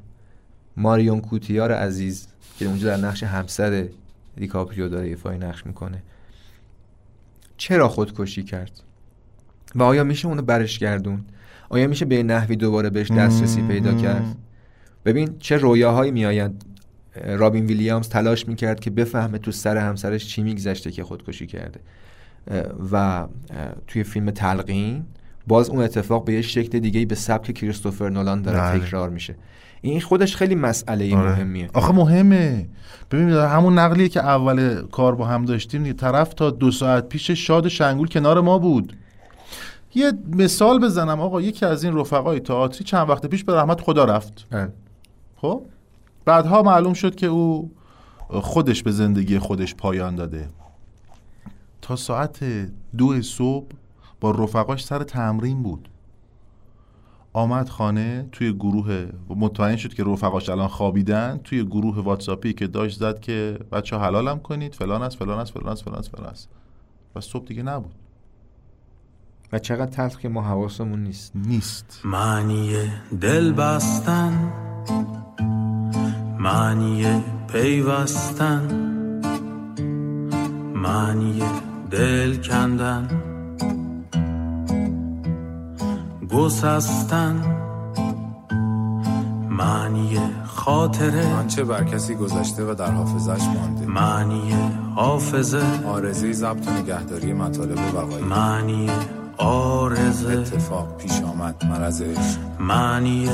ماریون 0.76 1.20
کوتیار 1.20 1.72
عزیز 1.72 2.28
که 2.58 2.66
اونجا 2.66 2.96
در 2.96 3.06
نقش 3.06 3.22
همسر 3.22 3.88
دیکاپریو 4.36 4.88
داره 4.88 5.06
ایفای 5.06 5.38
نقش 5.38 5.66
می‌کنه 5.66 6.02
چرا 7.56 7.88
خودکشی 7.88 8.42
کرد؟ 8.42 8.82
و 9.74 9.82
آیا 9.82 10.04
میشه 10.04 10.28
اونو 10.28 10.42
برش 10.42 10.78
گردون 10.78 11.24
آیا 11.68 11.88
میشه 11.88 12.04
به 12.04 12.22
نحوی 12.22 12.56
دوباره 12.56 12.90
بهش 12.90 13.10
دسترسی 13.10 13.62
پیدا 13.62 13.94
کرد؟ 13.94 14.36
ببین 15.04 15.38
چه 15.38 15.56
رویاهایی 15.56 16.10
میآیند. 16.10 16.64
رابین 17.26 17.66
ویلیامز 17.66 18.08
تلاش 18.08 18.48
می‌کرد 18.48 18.80
که 18.80 18.90
بفهمه 18.90 19.38
تو 19.38 19.52
سر 19.52 19.76
همسرش 19.76 20.26
چی 20.26 20.42
میگذشته 20.42 20.90
که 20.90 21.04
خودکشی 21.04 21.46
کرده. 21.46 21.80
و 22.92 23.26
توی 23.86 24.04
فیلم 24.04 24.30
تلقین 24.30 25.04
باز 25.46 25.70
اون 25.70 25.84
اتفاق 25.84 26.24
به 26.24 26.32
یه 26.32 26.42
شکل 26.42 26.78
دیگه 26.78 27.06
به 27.06 27.14
سبک 27.14 27.54
کریستوفر 27.54 28.08
نولان 28.08 28.42
داره 28.42 28.58
بله. 28.58 28.78
تکرار 28.78 29.10
میشه. 29.10 29.36
این 29.84 30.00
خودش 30.00 30.36
خیلی 30.36 30.54
مسئله 30.54 31.16
آره. 31.16 31.30
مهمیه. 31.30 31.70
آخه 31.74 31.92
مهمه. 31.92 32.68
ببین 33.10 33.28
همون 33.30 33.78
نقلیه 33.78 34.08
که 34.08 34.20
اول 34.20 34.82
کار 34.82 35.14
با 35.14 35.24
هم 35.26 35.44
داشتیم 35.44 35.82
دیگه 35.82 35.94
طرف 35.94 36.34
تا 36.34 36.50
دو 36.50 36.70
ساعت 36.70 37.08
پیش 37.08 37.30
شاد 37.30 37.68
شنگول 37.68 38.08
کنار 38.08 38.40
ما 38.40 38.58
بود. 38.58 38.96
یه 39.94 40.12
مثال 40.28 40.80
بزنم 40.80 41.20
آقا 41.20 41.40
یکی 41.40 41.66
از 41.66 41.84
این 41.84 41.96
رفقای 41.96 42.40
تئاتری 42.40 42.84
چند 42.84 43.10
وقت 43.10 43.26
پیش 43.26 43.44
به 43.44 43.54
رحمت 43.54 43.80
خدا 43.80 44.04
رفت. 44.04 44.46
خب؟ 45.36 45.62
بعدها 46.24 46.62
معلوم 46.62 46.94
شد 46.94 47.14
که 47.14 47.26
او 47.26 47.70
خودش 48.28 48.82
به 48.82 48.90
زندگی 48.90 49.38
خودش 49.38 49.74
پایان 49.74 50.14
داده. 50.14 50.48
تا 51.82 51.96
ساعت 51.96 52.38
دو 52.96 53.22
صبح 53.22 53.66
با 54.20 54.30
رفقاش 54.30 54.84
سر 54.84 55.02
تمرین 55.02 55.62
بود. 55.62 55.88
آمد 57.36 57.68
خانه 57.68 58.28
توی 58.32 58.52
گروه 58.52 59.06
مطمئن 59.28 59.76
شد 59.76 59.94
که 59.94 60.04
رفقاش 60.04 60.48
الان 60.48 60.68
خوابیدن 60.68 61.40
توی 61.44 61.64
گروه 61.64 62.00
واتساپی 62.00 62.52
که 62.52 62.66
داشت 62.66 62.98
زد 62.98 63.20
که 63.20 63.58
بچه 63.72 63.98
حلالم 63.98 64.38
کنید 64.38 64.74
فلان 64.74 65.02
است 65.02 65.16
فلان 65.16 65.38
است 65.38 65.52
فلان 65.52 65.68
است 65.68 65.84
فلان 65.84 65.98
است 65.98 66.10
فلان 66.16 66.30
است. 66.30 66.48
و 67.14 67.20
صبح 67.20 67.44
دیگه 67.46 67.62
نبود. 67.62 67.94
و 69.52 69.58
چقدر 69.58 69.90
تلخ 69.90 70.18
که 70.18 70.28
ما 70.28 70.42
حواسمون 70.42 71.02
نیست. 71.02 71.32
نیست. 71.34 72.00
معنی 72.04 72.72
دل 73.20 73.52
بستن 73.52 74.52
معنی 76.38 77.22
پیوستن 77.48 78.68
معنی 80.74 81.42
دل 81.90 82.36
کندن. 82.36 83.33
گسستن. 86.34 87.42
معنی 89.50 90.18
خاطره. 90.44 91.34
آنچه 91.34 91.64
بر 91.64 91.84
کسی 91.84 92.14
گذشته 92.14 92.64
و 92.64 92.74
در 92.74 92.90
حافظش 92.90 93.42
مانده. 93.42 93.86
معنی 93.86 94.54
حافظه. 94.94 95.62
آرزه 95.86 96.32
ضبط 96.32 96.68
و 96.68 96.70
نگهداری 96.70 97.32
مطالب 97.32 97.78
بقایی 97.94 98.24
معنی 98.24 98.90
آرزه. 99.36 100.32
اتفاق 100.32 100.96
پیش 100.96 101.22
آمد 101.22 101.64
مرض 101.64 102.02
عشق 102.02 102.38
معنی 102.60 103.28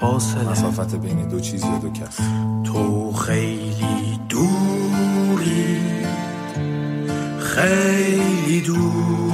فاصله. 0.00 0.50
مسافت 0.50 0.94
بین 0.94 1.28
دو 1.28 1.40
چیز 1.40 1.64
یا 1.64 1.78
دو 1.78 1.90
کس 1.90 2.18
تو 2.64 3.12
خیلی 3.12 4.20
دوری. 4.28 5.78
خیلی 7.38 8.60
دوری. 8.60 9.25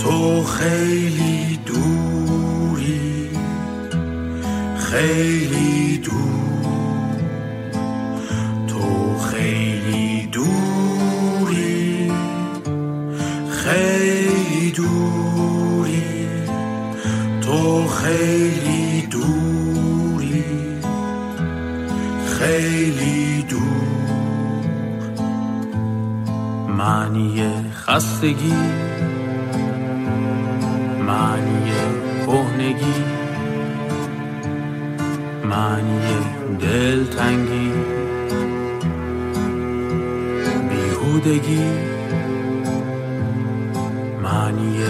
تو 0.00 0.42
خیلی 0.42 1.58
دوری 1.66 3.30
خیلی 4.78 5.98
دور. 5.98 7.16
تو 8.68 9.18
خیلی 9.18 10.26
دوری 10.26 12.12
خیلی 13.50 14.70
دوری. 14.70 16.28
تو 17.40 17.86
خیلی 17.86 19.06
دوری 19.06 20.44
خیلی 22.38 23.42
دور. 23.42 23.60
معنی 26.68 27.42
خستگی 27.72 28.89
معنی 31.10 31.72
کهنگی 32.26 32.94
معنی 35.44 36.00
دلتنگی 36.60 37.72
بیهودگی 40.68 41.62
معنی 44.22 44.82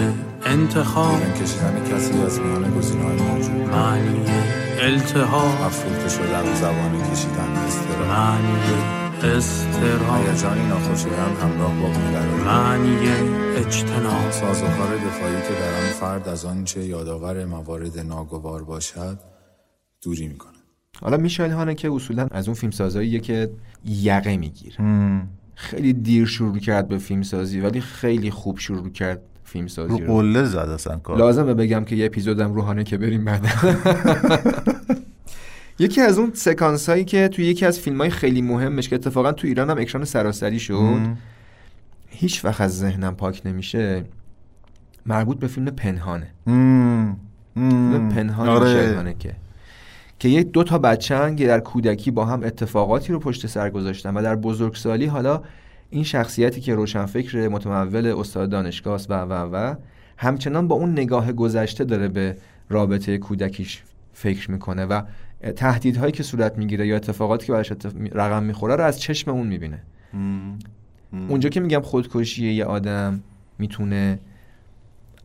انتخاب 0.45 1.33
کشیدن 1.41 1.83
کسی 1.91 2.21
از 2.21 2.39
میان 2.39 2.77
گزینه‌های 2.77 3.15
موجود. 3.15 3.69
معنی 3.71 4.25
التهاب 4.79 5.61
افروخته 5.65 6.09
شدن 6.09 6.53
زبان 6.53 7.11
کشیدن 7.11 7.51
استرا 7.67 8.07
معنی 8.07 9.00
استرام 9.23 10.27
هیجانی 10.27 10.67
ناخوشایند 10.67 11.37
همراه 11.41 11.79
با 11.81 11.87
بیقراری 11.87 12.43
معنی 12.43 13.07
اجتناب. 13.55 14.31
سازوکار 14.31 14.95
دفاعی 14.95 15.41
که 15.41 15.53
در 15.59 15.73
آن 15.73 15.89
فرد 15.99 16.27
از 16.27 16.45
آنچه 16.45 16.85
یادآور 16.85 17.45
موارد 17.45 17.99
ناگوار 17.99 18.63
باشد 18.63 19.19
دوری 20.03 20.27
می‌کنه 20.27 20.51
حالا 21.01 21.17
میشایل 21.17 21.51
هانه 21.51 21.75
که 21.75 21.91
اصولا 21.91 22.27
از 22.31 22.47
اون 22.47 22.55
فیلم 22.55 22.71
سازاییه 22.71 23.19
که 23.19 23.49
یقه 23.85 24.37
می‌گیره. 24.37 24.75
خیلی 25.55 25.93
دیر 25.93 26.25
شروع 26.25 26.59
کرد 26.59 26.87
به 26.87 26.97
فیلم 26.97 27.21
سازی 27.23 27.59
ولی 27.59 27.81
خیلی 27.81 28.31
خوب 28.31 28.59
شروع 28.59 28.89
کرد 28.89 29.21
فیلم 29.43 29.67
سازی 29.67 30.01
رو. 30.01 30.13
قله 30.15 30.45
زد 30.45 30.57
اصلا 30.57 30.97
کار. 30.97 31.17
لازمه 31.17 31.53
بگم 31.53 31.85
که 31.85 31.95
یه 31.95 32.05
اپیزودم 32.05 32.53
روحانه 32.53 32.83
که 32.83 32.97
بریم 32.97 33.25
بعد. 33.25 33.45
یکی 35.81 36.01
از 36.01 36.19
اون 36.19 36.31
سکانس 36.33 36.89
هایی 36.89 37.05
که 37.05 37.27
توی 37.27 37.45
یکی 37.45 37.65
از 37.65 37.79
فیلم 37.79 37.97
های 37.97 38.09
خیلی 38.09 38.41
مهمش 38.41 38.89
که 38.89 38.95
اتفاقا 38.95 39.31
تو 39.31 39.47
ایران 39.47 39.69
هم 39.69 39.77
اکران 39.77 40.05
سراسری 40.05 40.59
شد 40.59 40.73
مم. 40.73 41.17
هیچ 42.07 42.45
وقت 42.45 42.61
از 42.61 42.77
ذهنم 42.77 43.15
پاک 43.15 43.41
نمیشه 43.45 44.03
مربوط 45.05 45.39
به 45.39 45.47
فیلم 45.47 45.65
پنهانه 45.65 46.27
مم. 46.47 47.15
فیلم. 47.53 48.09
پنهان 48.09 48.49
آره. 48.49 48.95
هانکه 48.95 49.35
که 50.19 50.29
یه 50.29 50.43
دو 50.43 50.63
تا 50.63 50.77
بچه‌ن 50.77 51.35
که 51.35 51.47
در 51.47 51.59
کودکی 51.59 52.11
با 52.11 52.25
هم 52.25 52.43
اتفاقاتی 52.43 53.13
رو 53.13 53.19
پشت 53.19 53.47
سر 53.47 53.69
گذاشتن 53.69 54.13
و 54.13 54.21
در 54.21 54.35
بزرگسالی 54.35 55.05
حالا 55.05 55.41
این 55.89 56.03
شخصیتی 56.03 56.61
که 56.61 56.75
روشنفکر 56.75 57.47
متمول 57.47 58.07
استاد 58.07 58.49
دانشگاه 58.49 58.93
است 58.93 59.11
و 59.11 59.13
و 59.13 59.33
و 59.33 59.75
همچنان 60.17 60.67
با 60.67 60.75
اون 60.75 60.91
نگاه 60.91 61.33
گذشته 61.33 61.83
داره 61.83 62.07
به 62.07 62.37
رابطه 62.69 63.17
کودکیش 63.17 63.83
فکر 64.13 64.51
می‌کنه 64.51 64.85
و 64.85 65.01
تهدیدهایی 65.55 66.11
که 66.11 66.23
صورت 66.23 66.57
می‌گیره 66.57 66.87
یا 66.87 66.95
اتفاقاتی 66.95 67.45
که 67.45 67.53
براش 67.53 67.71
اتف... 67.71 67.93
رقم 68.11 68.43
می‌خوره 68.43 68.75
رو 68.75 68.83
از 68.83 68.99
چشم 68.99 69.31
اون 69.31 69.47
می‌بینه. 69.47 69.83
اونجا 71.29 71.49
که 71.49 71.59
میگم 71.59 71.81
خودکشی 71.81 72.53
یه 72.53 72.65
آدم 72.65 73.23
می‌تونه 73.59 74.19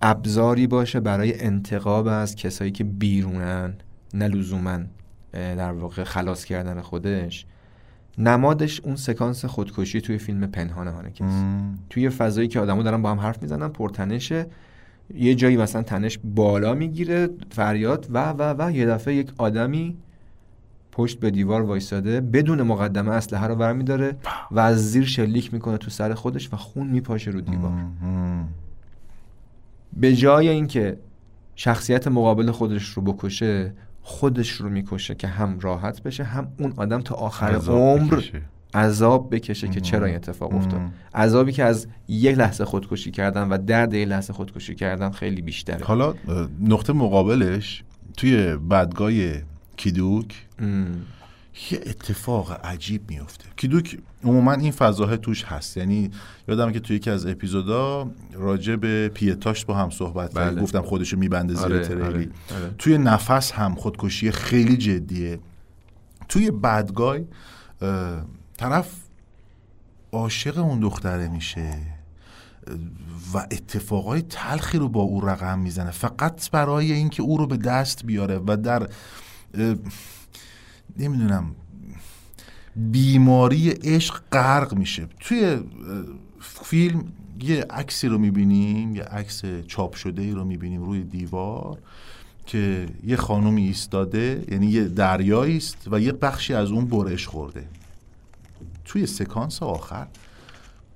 ابزاری 0.03 0.67
باشه 0.67 1.01
برای 1.01 1.41
انتقاب 1.41 2.07
از 2.07 2.37
کسایی 2.37 2.71
که 2.71 2.85
بیرونن 2.85 3.75
نه 4.15 4.29
لزوما 4.29 4.79
در 5.33 5.73
واقع 5.73 6.05
خلاص 6.05 6.45
کردن 6.45 6.81
خودش 6.81 7.47
نمادش 8.19 8.81
اون 8.81 8.97
سکانس 8.97 9.45
خودکشی 9.45 10.01
توی 10.01 10.19
فیلم 10.19 10.47
پنهان 10.47 10.89
هانکس 10.89 11.45
توی 11.91 12.09
فضایی 12.09 12.49
که 12.49 12.61
آدمو 12.61 12.83
دارن 12.83 13.03
با 13.03 13.11
هم 13.11 13.21
حرف 13.21 13.43
می‌زنن 13.43 13.69
پرتنشه 13.69 14.47
یه 15.15 15.35
جایی 15.35 15.57
مثلا 15.57 15.83
تنش 15.83 16.19
بالا 16.25 16.75
می‌گیره 16.75 17.29
فریاد 17.51 18.07
و 18.11 18.31
و 18.31 18.55
و 18.59 18.73
یه 18.73 18.87
دفعه 18.87 19.15
یک 19.15 19.31
آدمی 19.39 19.97
پشت 20.97 21.21
به 21.21 21.31
دیوار 21.31 21.63
وایساده 21.63 22.21
بدون 22.21 22.63
مقدمه 22.63 23.11
اسلحه 23.11 23.47
رو 23.47 23.57
برمیداره 23.57 24.17
و 24.51 24.61
از 24.61 24.91
زیر 24.91 25.05
شلیک 25.05 25.55
می‌کنه 25.55 25.79
تو 25.79 25.91
سر 25.91 26.15
خودش 26.15 26.53
و 26.53 26.57
خون 26.57 26.87
میپاشه 26.87 27.31
رو 27.31 27.41
دیوار. 27.41 27.73
به 29.93 30.15
جای 30.15 30.49
اینکه 30.49 30.99
شخصیت 31.57 32.09
مقابل 32.09 32.51
خودش 32.51 32.85
رو 32.85 33.03
بکشه 33.03 33.73
خودش 34.03 34.51
رو 34.51 34.69
می‌کشه 34.69 35.15
که 35.15 35.29
هم 35.29 35.59
راحت 35.61 36.03
بشه 36.03 36.25
هم 36.25 36.49
اون 36.59 36.73
آدم 36.77 37.01
تا 37.01 37.15
آخر 37.15 37.55
عمر 37.55 38.15
بکشه. 38.15 38.43
عذاب 38.75 39.35
بکشه 39.35 39.69
که 39.69 39.81
چرا 39.81 40.07
این 40.07 40.17
اتفاق 40.17 40.55
افتاد؟ 40.55 40.81
عذابی 41.15 41.53
که 41.53 41.65
از 41.65 41.87
یک 42.09 42.39
لحظه 42.39 42.65
خودکشی 42.65 43.11
کردن 43.11 43.49
و 43.49 43.59
درد 43.59 43.95
یک 43.95 44.09
لحظه 44.09 44.33
خودکشی 44.33 44.75
کردن 44.75 45.11
خیلی 45.11 45.43
بیشتره. 45.43 45.85
حالا 45.85 46.15
نقطه 46.61 46.93
مقابلش 46.93 47.85
توی 48.17 48.57
بدگای 48.57 49.35
کیدوک. 49.77 50.47
یه 51.71 51.81
اتفاق 51.87 52.61
عجیب 52.65 53.11
میفته 53.11 53.45
کیدوک 53.57 53.99
عموما 54.25 54.53
این 54.53 54.73
فضاها 54.73 55.17
توش 55.17 55.45
هست. 55.45 55.77
یعنی 55.77 56.11
یادم 56.49 56.73
که 56.73 56.81
توی 56.81 56.97
یکی 56.97 57.11
از 57.11 57.27
اپیزودا 57.27 58.11
راجع 58.33 58.77
به 58.77 59.09
پیتاش 59.15 59.65
با 59.65 59.75
هم 59.75 59.91
صحبت 59.91 60.35
کردیم 60.35 60.55
بله. 60.55 60.63
گفتم 60.63 60.83
خودشو 60.83 61.17
میبنده 61.17 61.55
زیر 61.55 61.65
آره، 61.65 61.89
تریلی. 61.89 62.05
آره، 62.05 62.31
آره. 62.57 62.75
توی 62.79 62.99
نفس 62.99 63.53
هم 63.53 63.75
خودکشی 63.75 64.31
خیلی 64.31 64.77
جدیه. 64.77 65.39
توی 66.29 66.51
بدگای 66.51 67.25
طرف 68.57 68.91
عاشق 70.13 70.59
اون 70.59 70.81
دختره 70.81 71.29
میشه. 71.29 71.79
و 73.35 73.39
اتفاقای 73.39 74.23
تلخی 74.23 74.79
رو 74.79 74.89
با 74.89 75.01
او 75.01 75.21
رقم 75.21 75.59
می‌زنه. 75.59 75.91
فقط 75.91 76.51
برای 76.51 76.93
اینکه 76.93 77.23
او 77.23 77.37
رو 77.39 77.47
به 77.47 77.57
دست 77.57 78.05
بیاره 78.05 78.41
و 78.47 78.57
در 78.57 78.89
نمی‌دونم. 80.99 81.55
بیماری 82.77 83.71
عشق 83.71 84.23
غرق 84.33 84.75
میشه. 84.75 85.09
توی 85.21 85.59
فیلم 86.41 87.05
یه 87.41 87.67
عکسی 87.71 88.09
رو 88.09 88.19
می‌بینیم 88.19 88.97
یه 88.97 89.03
عکس 89.03 89.43
چاپ 89.67 89.95
شده 89.95 90.23
ای 90.23 90.31
رو 90.31 90.45
می‌بینیم 90.45 90.85
روی 90.85 91.05
دیوار 91.05 91.79
که 92.47 92.87
یه 93.07 93.17
خانومی 93.17 93.67
ایستاده 93.67 94.45
یعنی 94.51 94.67
یه 94.67 94.85
دریایی 94.85 95.57
است 95.57 95.89
و 95.91 96.01
یه 96.01 96.13
بخشی 96.13 96.55
از 96.55 96.71
اون 96.71 96.85
برش 96.85 97.27
خورده. 97.27 97.69
توی 98.85 99.07
سکانس 99.07 99.63
آخر 99.63 100.07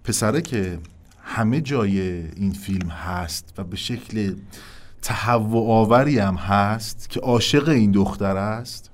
پسره 0.04 0.42
که 0.42 0.78
همه 1.22 1.61
جای 1.61 2.00
این 2.36 2.52
فیلم 2.52 2.88
هست 2.88 3.54
و 3.58 3.64
به 3.64 3.76
شکل 3.76 4.34
تهوع 5.03 5.72
آوری 5.72 6.18
هم 6.18 6.34
هست 6.34 7.11
که 7.11 7.20
عاشق 7.20 7.68
این 7.68 7.90
دختر 7.90 8.36
است. 8.36 8.90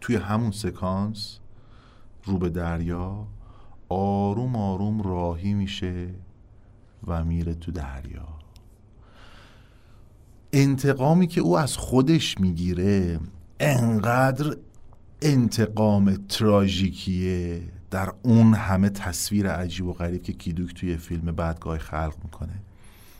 توی 0.00 0.16
همون 0.16 0.50
سکانس 0.50 1.38
رو 2.24 2.38
به 2.38 2.48
دریا 2.48 3.26
آروم 3.88 4.56
آروم 4.56 5.02
راهی 5.02 5.54
میشه 5.54 6.08
و 7.06 7.24
میره 7.24 7.54
تو 7.54 7.72
دریا. 7.72 8.28
انتقامی 10.52 11.26
که 11.26 11.40
او 11.40 11.58
از 11.58 11.76
خودش 11.76 12.40
می‌گیره 12.40 13.20
انقدر 13.60 14.56
انتقام 15.22 16.16
تراژیکیه. 16.28 17.62
در 17.90 18.12
اون 18.22 18.54
همه 18.54 18.88
تصویر 18.88 19.50
عجیب 19.50 19.86
و 19.86 19.92
غریب 19.92 20.22
که 20.22 20.32
کیدوک 20.32 20.74
توی 20.74 20.96
فیلم 20.96 21.24
بدگاه 21.24 21.78
خلق 21.78 22.14
می‌کنه. 22.24 22.60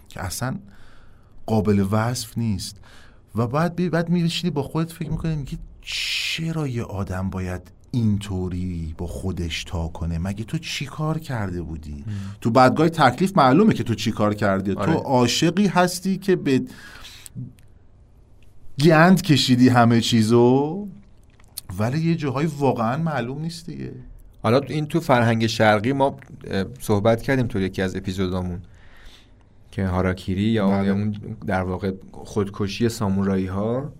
که 0.08 0.20
اصلا 0.20 0.58
قابل 1.46 1.86
وصف 1.90 2.38
نیست. 2.38 2.76
و 3.34 3.46
بعد 3.46 3.76
بی 3.76 3.88
بعد 3.88 4.08
میشینی 4.08 4.50
با 4.50 4.62
خودت 4.62 4.92
فکر 4.92 5.10
می‌کنی 5.10 5.36
میگی 5.36 5.58
چرا 5.82 6.68
یه 6.68 6.82
آدم 6.82 7.30
باید 7.30 7.62
اینطوری 7.90 8.94
با 8.98 9.06
خودش 9.06 9.64
تا 9.64 9.88
کنه؟ 9.88 10.18
مگه 10.18 10.44
تو 10.44 10.58
چی 10.58 10.86
کار 10.86 11.18
کرده 11.18 11.62
بودی؟ 11.62 12.04
تو 12.40 12.50
بدگاه 12.50 12.88
تکلیف 12.88 13.36
معلومه 13.36 13.74
که 13.74 13.84
تو 13.84 13.94
چی 13.94 14.10
کار 14.10 14.34
کردی. 14.34 14.72
آره. 14.72 14.92
تو 14.92 14.98
عاشقی 14.98 15.66
هستی 15.66 16.18
که 16.18 16.36
به 16.36 16.62
گند 18.84 19.22
کشیدی 19.22 19.68
همه 19.68 20.00
چیزو 20.00 20.88
ولی 21.78 22.00
یه 22.00 22.14
جاهای 22.14 22.46
واقعا 22.46 22.96
معلوم 23.02 23.40
نیست 23.40 23.66
دیگه. 23.66 23.92
حالا 24.42 24.58
این 24.58 24.86
تو 24.86 25.00
فرهنگ 25.00 25.46
شرقی 25.46 25.92
ما 25.92 26.16
صحبت 26.80 27.22
کردیم 27.22 27.46
تو 27.46 27.60
یکی 27.60 27.82
از 27.82 27.96
اپیزودامون. 27.96 28.62
که 29.76 29.86
هاراکیری 29.86 30.42
یا 30.42 30.68
بله. 30.68 30.86
یا 30.86 30.92
اون 30.92 31.16
در 31.46 31.62
واقع 31.62 31.92
خودکشی 32.12 32.88
سامورایی 32.88 33.46
ها 33.46 33.92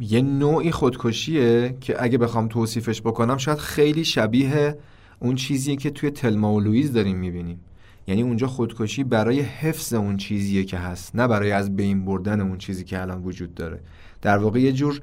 یه 0.00 0.22
نوعی 0.22 0.70
خودکشیه 0.70 1.76
که 1.80 2.02
اگه 2.02 2.18
بخوام 2.18 2.48
توصیفش 2.48 3.00
بکنم 3.02 3.36
شاید 3.36 3.58
خیلی 3.58 4.04
شبیه 4.04 4.78
اون 5.20 5.34
چیزیه 5.34 5.76
که 5.76 5.90
توی 5.90 6.10
تلما 6.10 6.54
و 6.54 6.60
لویز 6.60 6.92
داریم 6.92 7.16
می‌بینیم. 7.16 7.60
یعنی 8.06 8.22
اونجا 8.22 8.46
خودکشی 8.46 9.04
برای 9.04 9.40
حفظ 9.40 9.92
اون 9.92 10.16
چیزیه 10.16 10.64
که 10.64 10.78
هست 10.78 11.16
نه 11.16 11.28
برای 11.28 11.52
از 11.52 11.76
بین 11.76 12.04
بردن 12.04 12.40
اون 12.40 12.58
چیزی 12.58 12.84
که 12.84 13.00
الان 13.00 13.22
وجود 13.22 13.54
داره. 13.54 13.80
در 14.22 14.38
واقع 14.38 14.60
یه 14.60 14.72
جور 14.72 15.00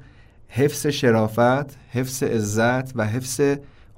حفظ 0.48 0.86
شرافت 0.86 1.76
حفظ 1.90 2.22
عزت 2.22 2.96
و 2.96 3.06
حفظ 3.06 3.40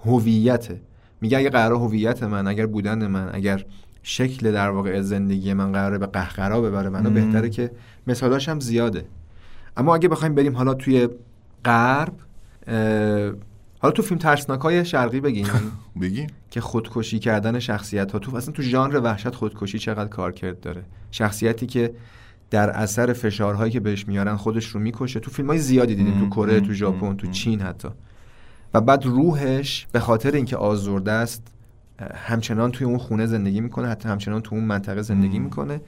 هویته 0.04 0.80
میگه 1.20 1.38
اگه 1.38 1.50
قرار 1.50 1.78
هویت 1.78 2.22
من 2.22 2.46
اگر 2.46 2.66
بودن 2.66 3.06
من 3.06 3.30
اگر 3.32 3.64
شکل 4.06 4.52
در 4.52 4.70
واقع 4.70 5.00
زندگی 5.00 5.52
من 5.52 5.72
قراره 5.72 5.98
به 5.98 6.06
قهقرا 6.06 6.60
ببره 6.60 6.88
منو. 6.88 7.10
بهتره 7.10 7.50
که 7.50 7.70
مثالاش 8.06 8.48
هم 8.48 8.60
زیاده. 8.60 9.04
اما 9.76 9.94
اگه 9.94 10.08
بخوایم 10.08 10.34
بریم 10.34 10.56
حالا 10.56 10.74
توی 10.74 11.08
غرب 11.64 12.12
حالا 13.78 13.92
تو 13.92 14.02
فیلم 14.02 14.18
ترسناک 14.18 14.60
های 14.60 14.84
شرقی 14.84 15.20
بگیم. 15.20 15.46
بگیم. 16.02 16.26
که 16.50 16.60
خودکشی 16.60 17.18
کردن 17.18 17.58
شخصیت 17.58 18.12
ها 18.12 18.18
تو 18.18 18.36
اصلا 18.36 18.52
تو 18.52 18.62
ژانر 18.62 19.00
وحشت 19.00 19.34
خودکشی 19.34 19.78
چقدر 19.78 20.08
کارکرد 20.08 20.60
داره. 20.60 20.84
شخصیتی 21.10 21.66
که 21.66 21.94
در 22.50 22.70
اثر 22.70 23.12
فشارهایی 23.12 23.72
که 23.72 23.80
بهش 23.80 24.08
میارن 24.08 24.36
خودش 24.36 24.66
رو 24.66 24.80
می‌کشه. 24.80 25.20
تو 25.20 25.30
فیلم 25.30 25.48
های 25.48 25.58
زیادی 25.58 25.94
دیدیم 25.94 26.18
تو 26.18 26.28
کره 26.28 26.60
تو 26.60 26.72
ژاپن 26.72 27.16
تو 27.16 27.26
چین 27.26 27.60
حتی. 27.60 27.88
و 28.74 28.80
بعد 28.80 29.06
روحش 29.06 29.86
به 29.92 30.00
خاطر 30.00 30.30
اینکه 30.30 30.56
آزرده 30.56 31.12
است 31.12 31.53
همچنان 32.14 32.70
توی 32.70 32.86
اون 32.86 32.98
خونه 32.98 33.26
زندگی 33.26 33.60
می‌کنه 33.60 33.88
حتی 33.88 34.08
همچنان 34.08 34.40
تو 34.40 34.54
اون 34.54 34.64
منطقه 34.64 35.02
زندگی 35.02 35.38
می‌کنه 35.38 35.80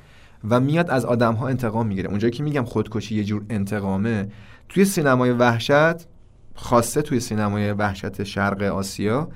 و 0.49 0.61
میاد 0.61 0.91
از 0.91 1.05
آدم 1.05 1.35
ها 1.35 1.49
انتقام 1.49 1.87
می‌گیره. 1.87 2.09
اونجایی 2.09 2.33
که 2.33 2.43
میگم 2.43 2.65
خودکشی 2.65 3.15
یه 3.15 3.25
جور 3.25 3.45
انتقامه 3.51 4.29
توی 4.69 4.85
سینمای 4.85 5.31
وحشت 5.31 6.07
خاصه 6.55 7.03
توی 7.03 7.21
سینمای 7.21 7.73
وحشت 7.73 8.25
شرق 8.25 8.63
آسیا 8.63 9.29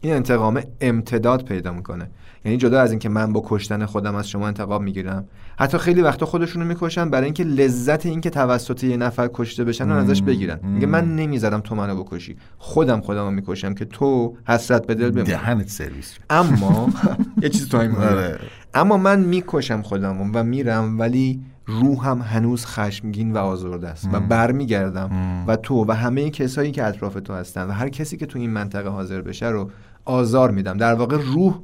این 0.00 0.12
انتقام 0.12 0.62
امتداد 0.80 1.44
پیدا 1.44 1.72
می‌کنه. 1.72 2.10
یعنی 2.44 2.58
جدا 2.58 2.80
از 2.80 2.90
اینکه 2.90 3.08
من 3.08 3.32
با 3.32 3.42
کشتن 3.46 3.86
خودم 3.86 4.14
از 4.14 4.28
شما 4.28 4.46
انتقام 4.46 4.84
می‌گیرم 4.84 5.24
حتی 5.58 5.78
خیلی 5.78 6.02
وقتا 6.02 6.26
خودشونو 6.26 6.64
می‌کشن 6.64 7.10
برای 7.10 7.24
اینکه 7.24 7.44
لذت 7.44 8.06
اینکه 8.06 8.30
توسط 8.30 8.84
یه 8.84 8.96
نفر 8.96 9.30
کشته 9.34 9.64
بشن 9.64 9.88
رو 9.88 9.96
ازش 9.96 10.22
بگیرن. 10.22 10.60
میگه 10.62 10.86
من 10.86 11.16
نمی‌ذارم 11.16 11.60
تو 11.60 11.74
منو 11.74 12.04
بکشی. 12.04 12.36
خودم 12.58 13.00
خودم 13.00 13.24
رو 13.24 13.30
می‌کشم 13.30 13.74
که 13.74 13.84
تو 13.84 14.36
حسرت 14.48 14.86
به 14.86 14.94
دل 14.94 15.10
بمونی. 15.10 15.28
دهنت 15.28 15.68
سرویس 15.68 16.18
اما 16.30 16.88
یه 17.42 17.48
چیز 17.48 17.68
تو 17.68 17.78
آره. 17.78 18.38
اما 18.74 18.96
من 18.96 19.20
می‌کشم 19.20 19.82
خودم 19.82 20.30
و 20.34 20.42
میرم 20.42 20.98
ولی 20.98 21.40
روحم 21.66 22.22
هنوز 22.22 22.66
خشمگین 22.66 23.32
و 23.32 23.38
آزرده 23.38 23.88
است 23.88 24.08
و 24.12 24.20
برمیگردم 24.20 25.10
و 25.46 25.56
تو 25.56 25.84
و 25.88 25.92
همه 25.92 26.30
کسایی 26.30 26.72
که 26.72 26.84
اطراف 26.84 27.14
تو 27.14 27.34
هستن 27.34 27.66
و 27.66 27.70
هر 27.70 27.88
کسی 27.88 28.16
که 28.16 28.26
تو 28.26 28.38
این 28.38 28.50
منطقه 28.50 28.88
حاضر 28.88 29.20
بشه 29.20 29.46
رو 29.46 29.70
آزار 30.08 30.50
میدم. 30.50 30.76
در 30.76 30.94
واقع 30.94 31.16
روح 31.16 31.60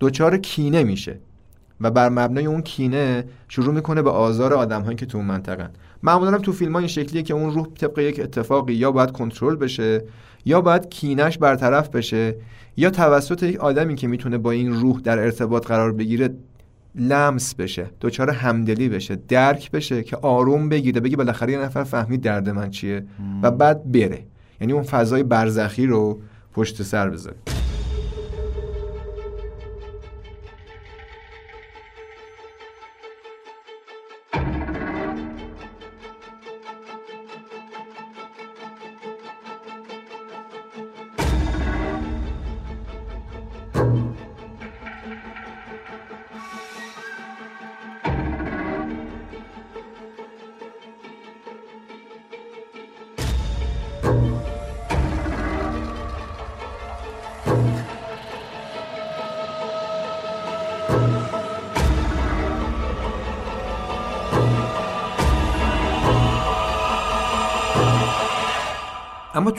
دچار 0.00 0.36
کینه 0.36 0.84
میشه 0.84 1.18
و 1.80 1.90
بر 1.90 2.08
مبنای 2.08 2.46
اون 2.46 2.62
کینه 2.62 3.24
شروع 3.48 3.74
می‌کنه 3.74 4.02
به 4.02 4.10
آزار 4.10 4.54
آدم 4.54 4.82
هایی 4.82 4.96
که 4.96 5.06
تو 5.06 5.18
اون 5.18 5.26
منطقه 5.26 5.70
معمولا 6.02 6.38
تو 6.38 6.52
فیلم 6.52 6.72
ها 6.72 6.78
این 6.78 6.88
شکلیه 6.88 7.22
که 7.22 7.34
اون 7.34 7.54
روح 7.54 7.66
طبق 7.66 7.98
یک 7.98 8.20
اتفاقی 8.20 8.74
یا 8.74 8.92
باید 8.92 9.12
کنترل 9.12 9.56
بشه 9.56 10.04
یا 10.44 10.60
باید 10.60 10.88
کینش 10.88 11.38
برطرف 11.38 11.88
بشه 11.88 12.34
یا 12.76 12.90
توسط 12.90 13.42
یک 13.42 13.60
آدمی 13.60 13.94
که 13.94 14.08
می‌تونه 14.08 14.38
با 14.38 14.50
این 14.50 14.72
روح 14.72 15.00
در 15.00 15.18
ارتباط 15.18 15.66
قرار 15.66 15.92
بگیره 15.92 16.34
لمس 16.94 17.54
بشه 17.54 17.86
دچار 18.00 18.30
همدلی 18.30 18.88
بشه 18.88 19.18
درک 19.28 19.70
بشه 19.70 20.02
که 20.02 20.16
آروم 20.16 20.68
بگیره 20.68 21.00
بگی 21.00 21.16
بالاخره 21.16 21.52
یه 21.52 21.58
نفر 21.58 21.84
فهمید 21.84 22.20
درد 22.20 22.48
من 22.48 22.70
چیه 22.70 23.04
و 23.42 23.50
بعد 23.50 23.92
بره. 23.92 24.24
یعنی 24.60 24.72
اون 24.72 24.82
فضای 24.82 25.22
برزخی 25.22 25.86
رو 25.86 26.20
پشت 26.52 26.82
سر 26.82 27.10
بذاره. 27.10 27.36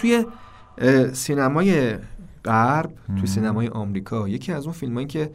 توی 0.07 0.25
سینمای 1.13 1.95
غرب 2.45 2.91
توی 3.17 3.27
سینمای 3.27 3.67
آمریکا 3.67 4.29
یکی 4.29 4.51
از 4.51 4.63
اون 4.63 4.73
فیلمایی 4.73 5.07
که 5.07 5.31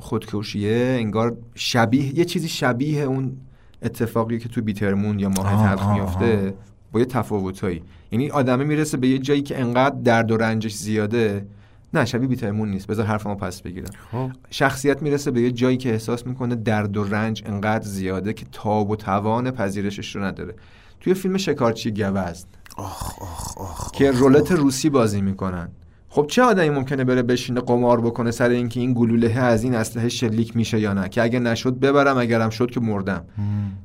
خودکشیه 0.00 0.96
انگار 1.00 1.36
شبیه 1.54 2.18
یه 2.18 2.24
چیزی 2.24 2.48
شبیه 2.48 3.02
اون 3.02 3.36
اتفاقی 3.82 4.38
که 4.38 4.48
تو 4.48 4.62
بیترمون 4.62 5.18
یا 5.18 5.28
ماه 5.28 5.68
تلخ 5.68 5.88
میفته 5.88 6.54
با 6.92 7.00
یه 7.00 7.06
تفاوتایی. 7.06 7.82
یعنی 8.12 8.30
آدمه 8.30 8.64
می‌رسه 8.64 8.96
به 8.96 9.08
یه 9.08 9.18
جایی 9.18 9.42
که 9.42 9.60
انقدر 9.60 9.96
درد 10.04 10.30
و 10.30 10.36
رنجش 10.36 10.74
زیاده. 10.74 11.46
نه 11.94 12.04
شبیه 12.04 12.28
بیترمون 12.28 12.70
نیست. 12.70 12.86
بذار 12.86 13.06
حرفمو 13.06 13.34
پس 13.34 13.62
بگیرم. 13.62 13.90
خب. 14.12 14.30
شخصیت 14.50 15.02
می‌رسه 15.02 15.30
به 15.30 15.40
یه 15.40 15.50
جایی 15.50 15.76
که 15.76 15.92
احساس 15.92 16.26
می‌کنه 16.26 16.54
درد 16.54 16.96
و 16.96 17.04
رنج 17.04 17.42
انقدر 17.46 17.84
زیاده 17.84 18.32
که 18.32 18.46
تاب 18.52 18.90
و 18.90 18.96
توان 18.96 19.50
پذیرشش 19.50 20.16
رو 20.16 20.24
نداره. 20.24 20.54
توی 21.00 21.14
فیلم 21.14 21.36
شکارچی 21.36 21.90
گوزن 21.90 22.34
آخ 22.78 23.22
آخ 23.22 23.58
آخ 23.58 23.90
که 23.90 24.10
رولت 24.10 24.52
روسی 24.52 24.90
بازی 24.90 25.20
می‌کنن. 25.20 25.68
خب 26.08 26.26
چه 26.30 26.42
آدمی 26.42 26.70
ممکنه 26.70 27.04
بره 27.04 27.22
بشینه 27.22 27.60
قمار 27.60 28.00
بکنه 28.00 28.30
سر 28.30 28.48
اینکه 28.48 28.80
این 28.80 28.94
گلوله 28.94 29.38
از 29.38 29.64
این 29.64 29.74
اسلحه 29.74 30.08
شلیک 30.08 30.56
میشه 30.56 30.80
یا 30.80 30.92
نه؟ 30.92 31.08
که 31.08 31.22
اگه 31.22 31.38
نشد 31.38 31.78
ببرم 31.78 32.18
اگرم 32.18 32.50
شد 32.50 32.70
که 32.70 32.80
مردم. 32.80 33.24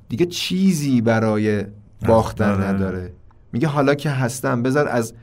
دیگه 0.10 0.26
چیزی 0.26 1.02
برای 1.02 1.64
باختن 2.06 2.52
آره. 2.52 2.64
نداره. 2.64 3.14
میگه 3.54 3.68
حالا 3.68 3.96
که 3.96 4.10
هستم 4.10 4.64
بذار 4.64 4.88
از 4.88 5.14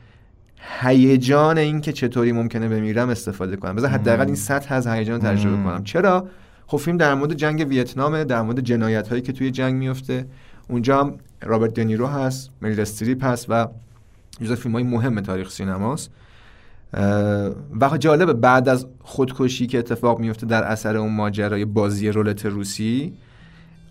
هیجان 0.79 1.57
این 1.57 1.81
که 1.81 1.93
چطوری 1.93 2.31
ممکنه 2.31 2.69
بمیرم 2.69 3.09
استفاده 3.09 3.55
کنم. 3.55 3.75
بذار 3.75 3.89
حداقل 3.89 4.25
این 4.25 4.35
سطح 4.35 4.73
از 4.73 4.87
هیجان 4.87 5.19
تجربه 5.19 5.63
کنم. 5.63 5.83
چرا؟ 5.83 6.27
خب 6.67 6.77
فیلم 6.77 6.97
در 6.97 7.13
مورد 7.13 7.33
جنگ 7.33 7.65
ویتنامه 7.69 8.23
در 8.23 8.41
مورد 8.41 8.59
جنایت 8.59 9.07
هایی 9.07 9.21
که 9.21 9.31
توی 9.31 9.51
جنگ 9.51 9.75
میفته 9.75 10.25
اونجا 10.71 10.99
هم 10.99 11.17
رابرت 11.41 11.73
دنیرو 11.73 12.07
هست 12.07 12.49
مریل 12.61 12.79
استریپ 12.79 13.23
هست 13.23 13.45
و 13.49 13.67
جزو 14.41 14.55
فیلم 14.55 14.75
های 14.75 14.83
مهم 14.83 15.21
تاریخ 15.21 15.51
سینماست. 15.51 16.11
و 17.81 17.97
جالبه 17.99 18.33
بعد 18.33 18.69
از 18.69 18.85
خودکشی 18.99 19.67
که 19.67 19.79
اتفاق 19.79 20.19
میفته 20.19 20.45
در 20.45 20.63
اثر 20.63 20.97
اون 20.97 21.15
ماجرای 21.15 21.65
بازی 21.65 22.09
رولت 22.09 22.45
روسی 22.45 23.13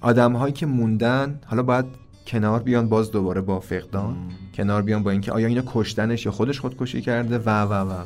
آدم 0.01 0.33
هایی 0.33 0.53
که 0.53 0.67
موندن 0.67 1.41
حالا 1.47 1.63
باید 1.63 1.85
کنار 2.27 2.63
بیان 2.63 2.89
باز 2.89 3.11
دوباره 3.11 3.41
با 3.41 3.61
فقدان 3.61 4.17
کنار 4.55 4.83
بیان 4.83 5.03
با 5.03 5.11
اینکه 5.11 5.33
آیا 5.33 5.47
اینو 5.47 5.63
کشتنش 5.67 6.27
یا 6.27 6.33
خودش 6.33 6.61
خودکشی 6.61 7.01
کرده 7.01 7.39
و 7.39 7.51
و 7.51 7.73
و 7.73 7.93
و. 7.93 8.05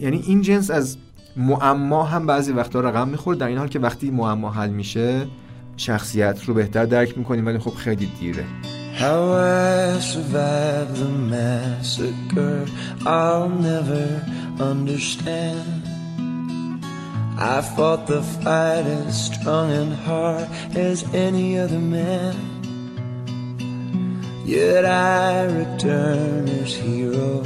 یعنی 0.00 0.22
این 0.26 0.42
جنس 0.42 0.70
از 0.70 0.96
معما 1.36 2.04
هم 2.04 2.26
بعضی 2.26 2.52
وقتا 2.52 2.80
رقم 2.80 3.08
می‌خوره 3.08 3.38
در 3.38 3.46
این 3.46 3.58
حال 3.58 3.68
که 3.68 3.78
وقتی 3.78 4.10
معما 4.10 4.50
حل 4.50 4.70
میشه 4.70 5.26
شخصیت 5.76 6.44
رو 6.44 6.54
بهتر 6.54 6.84
درک 6.84 7.18
می‌کنیم 7.18 7.46
ولی 7.46 7.58
خب 7.58 7.74
خیلی 7.74 8.06
دیره 8.20 8.44
How 8.96 9.32
I 9.32 9.98
survived 9.98 10.94
the 11.02 11.10
massacre, 11.34 12.64
I'll 13.04 13.48
never 13.48 14.06
understand. 14.60 15.82
I 17.36 17.60
fought 17.74 18.06
the 18.06 18.22
fight 18.22 18.86
as 18.86 19.14
strong 19.30 19.72
and 19.72 19.92
hard 19.92 20.48
as 20.76 20.98
any 21.12 21.58
other 21.58 21.80
man. 21.80 22.36
Yet 24.46 24.84
I 24.84 25.46
return 25.46 26.48
as 26.62 26.72
hero, 26.72 27.42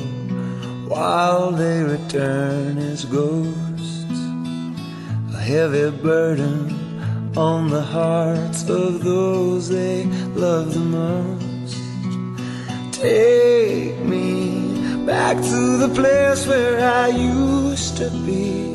while 0.87 1.51
they 1.53 1.83
return 1.83 2.77
as 2.77 3.07
ghosts. 3.07 4.21
A 5.33 5.41
heavy 5.53 5.91
burden 5.91 6.88
on 7.37 7.69
the 7.69 7.83
hearts 7.83 8.69
of 8.69 9.05
those 9.05 9.69
they 9.69 10.05
love 10.35 10.75
the 10.75 10.81
most. 10.81 11.77
Take 12.93 13.99
me 14.01 15.07
back 15.07 15.37
to 15.37 15.77
the 15.77 15.89
place 15.95 16.47
where 16.47 16.81
I 16.81 17.09
used 17.09 17.97
to 17.99 18.11
be 18.27 18.75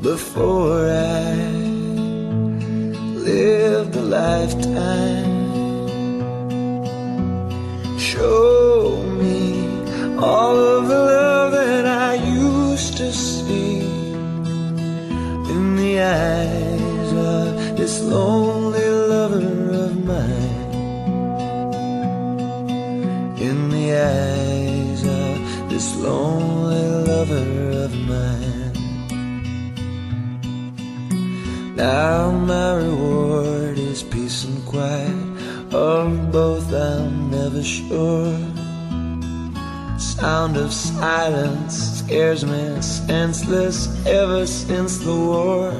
before 0.00 0.88
I 0.88 1.34
lived 3.14 3.96
a 3.96 4.02
lifetime. 4.02 5.42
Show 7.98 9.02
me 9.20 9.66
all 10.18 10.56
of 10.56 10.88
the 10.88 10.98
love 10.98 11.52
that 11.52 11.86
I 11.86 12.14
used 12.14 12.96
to 12.96 13.12
see 13.12 13.31
in 15.62 15.76
the 15.76 16.00
eyes 16.00 17.10
of 17.12 17.76
this 17.76 17.94
lonely 18.02 18.88
lover 19.14 19.48
of 19.84 19.92
mine. 20.12 20.72
In 23.48 23.58
the 23.76 23.88
eyes 24.18 25.02
of 25.20 25.34
this 25.70 25.86
lonely 26.06 26.84
lover 27.10 27.50
of 27.84 27.92
mine. 28.12 28.74
Now 31.76 32.32
my 32.52 32.70
reward 32.84 33.78
is 33.78 34.02
peace 34.02 34.44
and 34.44 34.58
quiet. 34.72 35.20
Of 35.72 36.32
both 36.32 36.66
I'm 36.72 37.30
never 37.30 37.62
sure. 37.62 38.36
sound 39.98 40.56
of 40.56 40.70
silence 40.72 41.91
scares 42.04 42.44
me 42.44 42.82
senseless 42.82 43.78
ever 44.06 44.44
since 44.44 44.98
the 44.98 45.14
war. 45.14 45.72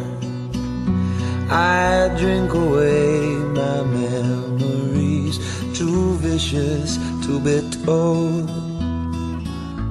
I 1.50 2.14
drink 2.16 2.54
away 2.54 3.20
my 3.60 3.82
memories, 3.82 5.36
too 5.76 6.14
vicious 6.18 6.96
to 7.26 7.40
be 7.40 7.58
told. 7.84 8.48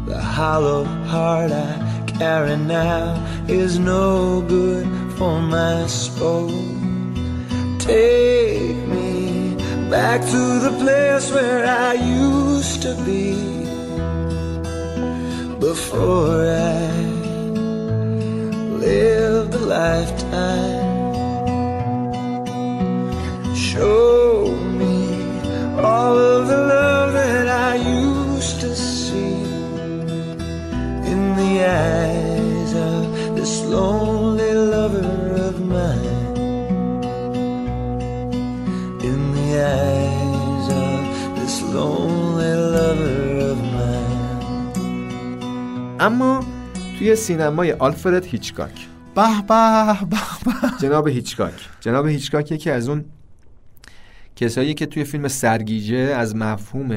The 0.07 0.21
hollow 0.21 0.86
heart 1.11 1.51
I 1.51 2.03
carry 2.07 2.55
now 2.55 3.03
is 3.47 3.77
no 3.77 4.41
good 4.47 4.88
for 5.17 5.41
my 5.41 5.86
soul. 5.88 6.49
Take 7.77 8.77
me 8.88 9.55
back 9.89 10.21
to 10.21 10.43
the 10.65 10.73
place 10.79 11.29
where 11.32 11.65
I 11.65 11.93
used 11.93 12.82
to 12.84 12.95
be 13.05 13.61
before 15.76 16.43
I 16.47 16.91
lived 18.86 19.53
a 19.53 19.63
lifetime. 19.80 21.15
Show 23.55 24.53
me 24.82 24.97
all 25.80 26.15
of 26.34 26.41
the 26.51 26.61
love 26.76 27.13
that 27.13 27.47
I 27.47 27.76
used 28.03 28.59
to 28.65 28.76
see 28.76 29.43
in 31.11 31.22
the 31.41 31.53
eyes 31.88 32.72
of 32.89 33.36
this 33.38 33.63
lonely 33.63 34.20
اما 46.01 46.45
توی 46.99 47.15
سینمای 47.15 47.71
آلفرد 47.71 48.25
هیچکاک. 48.25 48.87
به 49.15 49.21
به 49.47 49.93
به 50.09 50.17
به. 50.45 50.77
جناب 50.81 51.07
هیچکاک. 51.07 51.53
جناب 51.79 52.07
هیچکاک 52.07 52.51
یکی 52.51 52.69
از 52.69 52.89
اون 52.89 53.05
کسایی 54.35 54.73
که 54.73 54.85
توی 54.85 55.03
فیلم 55.03 55.27
سرگیجه 55.27 55.97
از 55.97 56.35
مفهوم 56.35 56.91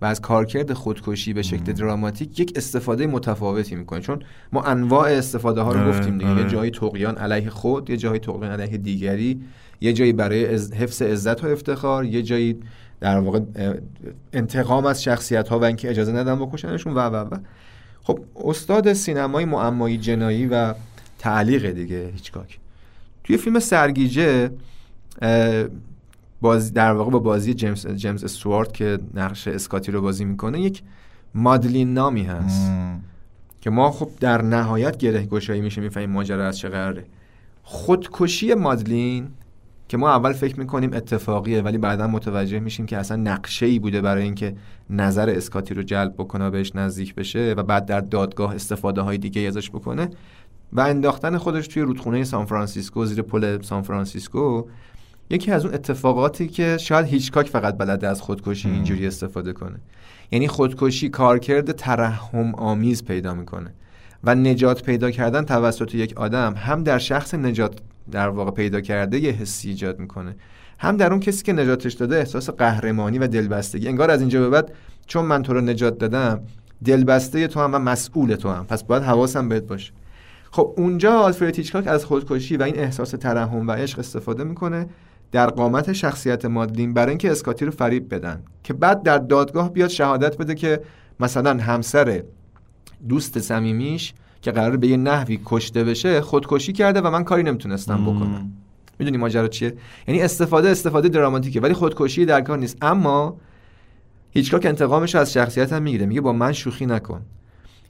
و 0.00 0.04
از 0.04 0.20
کارکرد 0.20 0.72
خودکشی 0.72 1.32
به 1.32 1.42
شکل 1.42 1.72
دراماتیک 1.72 2.40
یک 2.40 2.52
استفاده 2.56 3.06
متفاوتی 3.06 3.74
می‌کنه. 3.74 4.00
چون 4.00 4.22
ما 4.52 4.62
انواع 4.62 5.10
استفاده 5.10 5.60
ها 5.60 5.72
رو 5.72 5.80
آره، 5.80 5.88
گفتیم 5.88 6.18
دیگه. 6.18 6.30
آره. 6.30 6.42
یه 6.42 6.48
جایی 6.48 6.70
تقیان 6.70 7.16
علیه 7.16 7.50
خود 7.50 7.90
یه 7.90 7.96
جایی 7.96 8.20
تقیان 8.20 8.60
علیه 8.60 8.76
دیگری 8.78 9.40
یه 9.80 9.92
جایی 9.92 10.12
برای 10.12 10.44
حفظ 10.54 11.02
عزت 11.02 11.44
و 11.44 11.46
افتخار 11.46 12.04
یه 12.04 12.22
جایی 12.22 12.60
در 13.00 13.18
واقع 13.18 13.40
انتقام 14.32 14.86
از 14.86 15.02
شخصیت 15.02 15.48
ها 15.48 15.58
و 15.58 15.64
اینکه 15.64 15.90
اجازه 15.90 16.12
ندن 16.12 16.38
بکشنشون 16.38 16.94
و 16.94 16.98
و 16.98 17.16
و. 17.16 17.38
خب 18.04 18.18
استاد 18.44 18.92
سینمای 18.92 19.44
معمایی 19.44 19.98
جنایی 19.98 20.46
و 20.46 20.74
تعلیق 21.18 21.70
دیگه 21.70 22.10
هیچکاک. 22.14 22.58
توی 23.24 23.36
فیلم 23.36 23.58
سرگیجه 23.58 24.50
اه، 25.22 25.64
بازی 26.40 26.70
در 26.70 26.92
واقع 26.92 27.10
با 27.10 27.18
بازی 27.18 27.54
جیمز 27.54 27.86
جیمز 27.86 28.24
استوارت 28.24 28.74
که 28.74 28.98
نقش 29.14 29.48
اسکاتی 29.48 29.92
رو 29.92 30.02
بازی 30.02 30.24
می‌کنه 30.24 30.60
یک 30.60 30.82
مادلین 31.34 31.94
نامی 31.94 32.22
هست. 32.22 32.72
که 33.60 33.70
ما 33.70 33.90
خب 33.90 34.08
در 34.20 34.42
نهایت 34.42 34.96
گره 34.96 35.22
گشایی 35.26 35.60
میشه 35.60 35.80
می‌فهمیم 35.80 36.10
ماجرا 36.10 36.48
از 36.48 36.58
چه 36.58 36.68
قراره. 36.68 37.04
خودکشی 37.62 38.54
مادلین 38.54 39.28
که 39.88 39.96
ما 39.96 40.10
اول 40.10 40.32
فکر 40.32 40.60
می‌کنیم 40.60 40.92
اتفاقیه 40.92 41.62
ولی 41.62 41.78
بعدا 41.78 42.06
متوجه 42.06 42.60
میشیم 42.60 42.86
که 42.86 42.96
اصلا 42.96 43.16
نقشه 43.16 43.66
ای 43.66 43.78
بوده 43.78 44.00
برای 44.00 44.22
اینکه 44.22 44.56
نظر 44.90 45.30
اسکاتی 45.30 45.74
رو 45.74 45.82
جلب 45.82 46.14
بکنه 46.14 46.46
و 46.46 46.50
بهش 46.50 46.72
نزدیک 46.74 47.14
بشه 47.14 47.54
و 47.56 47.62
بعد 47.62 47.86
در 47.86 48.00
دادگاه 48.00 48.54
استفاده 48.54 49.00
های 49.00 49.18
دیگه 49.18 49.40
ازش 49.40 49.70
بکنه. 49.70 50.10
و 50.72 50.80
انداختن 50.80 51.38
خودش 51.38 51.68
توی 51.68 51.82
رودخونه 51.82 52.24
سان 52.24 52.44
فرانسیسکو 52.44 53.04
زیر 53.04 53.22
پل 53.22 53.62
سان 53.62 53.82
فرانسیسکو 53.82 54.64
یکی 55.30 55.50
از 55.50 55.64
اون 55.64 55.74
اتفاقاتی 55.74 56.48
که 56.48 56.76
شاید 56.80 57.06
هیچکاک 57.06 57.48
فقط 57.48 57.78
بلده 57.78 58.08
از 58.08 58.22
خودکشی 58.22 58.70
اینجوری 58.70 59.06
استفاده 59.06 59.52
کنه. 59.52 59.76
یعنی 60.30 60.48
خودکشی 60.48 61.08
کارکرد 61.08 61.72
ترحم 61.72 62.54
آمیز 62.54 63.04
پیدا 63.04 63.34
می‌کنه 63.34 63.74
و 64.24 64.34
نجات 64.34 64.82
پیدا 64.82 65.10
کردن 65.10 65.44
توسط 65.44 65.94
یک 65.94 66.16
آدم 66.16 66.54
هم 66.56 66.82
در 66.82 66.98
شخص 66.98 67.34
نجات 67.34 67.80
در 68.10 68.28
واقع 68.28 68.50
پیدا 68.50 68.80
کرده 68.80 69.18
یه 69.18 69.32
حسی 69.32 69.68
ایجاد 69.68 69.98
می‌کنه. 69.98 70.36
هم 70.78 70.96
در 70.96 71.10
اون 71.10 71.20
کسی 71.20 71.42
که 71.42 71.52
نجاتش 71.52 71.92
داده 71.92 72.16
احساس 72.16 72.50
قهرمانی 72.50 73.18
و 73.18 73.26
دلبستگی. 73.26 73.88
انگار 73.88 74.10
از 74.10 74.20
اینجا 74.20 74.40
به 74.40 74.48
بعد 74.48 74.72
چون 75.06 75.24
من 75.24 75.42
تو 75.42 75.52
رو 75.52 75.60
نجات 75.60 75.98
دادم 75.98 76.40
دلبسته 76.84 77.46
تو 77.46 77.60
هم 77.60 77.74
و 77.74 77.78
مسئول 77.78 78.34
تو 78.34 78.50
هم. 78.50 78.66
پس 78.66 78.84
باید 78.84 79.02
حواسم 79.02 79.48
بهت 79.48 79.66
باشه. 79.66 79.92
خب 80.50 80.74
اونجا 80.76 81.12
آلفرد 81.12 81.56
هیچکاک 81.56 81.86
از 81.86 82.04
خودکشی 82.04 82.56
و 82.56 82.62
این 82.62 82.78
احساس 82.78 83.10
ترحم 83.10 83.68
و 83.68 83.72
عشق 83.72 83.98
استفاده 83.98 84.44
می‌کنه 84.44 84.86
در 85.32 85.46
قامت 85.46 85.92
شخصیت 85.92 86.44
مادلین 86.44 86.94
برای 86.94 87.08
اینکه 87.08 87.30
اسکاتی 87.30 87.64
رو 87.64 87.70
فریب 87.70 88.14
بدن. 88.14 88.42
که 88.62 88.74
بعد 88.74 89.02
در 89.02 89.18
دادگاه 89.18 89.72
بیاد 89.72 89.88
شهادت 89.88 90.36
بده 90.36 90.54
که 90.54 90.80
مثلا 91.20 91.62
همسر 91.62 92.22
دوست 93.08 93.38
صمیمیش 93.38 94.14
که 94.44 94.50
قرار 94.50 94.76
به 94.76 94.88
یه 94.88 94.96
نحوی 94.96 95.40
کشته 95.44 95.84
بشه 95.84 96.20
خودکشی 96.20 96.72
کرده 96.72 97.00
و 97.00 97.10
من 97.10 97.24
کاری 97.24 97.42
نمی‌تونستم 97.42 98.04
بکنم. 98.04 98.52
می‌دونی 98.98 99.16
ماجرا 99.16 99.48
چیه؟ 99.48 99.74
یعنی 100.08 100.22
استفاده 100.22 100.68
استفاده 100.68 101.08
دراماتیکه 101.08 101.60
ولی 101.60 101.74
خودکشی 101.74 102.24
در 102.24 102.40
کار 102.40 102.58
نیست. 102.58 102.78
اما 102.82 103.36
هیچکاک 104.30 104.66
انتقامش 104.66 105.14
رو 105.14 105.20
از 105.20 105.32
شخصیت 105.32 105.72
هم 105.72 105.82
می‌گیره. 105.82 106.06
میگه 106.06 106.20
با 106.20 106.32
من 106.32 106.52
شوخی 106.52 106.86
نکن. 106.86 107.20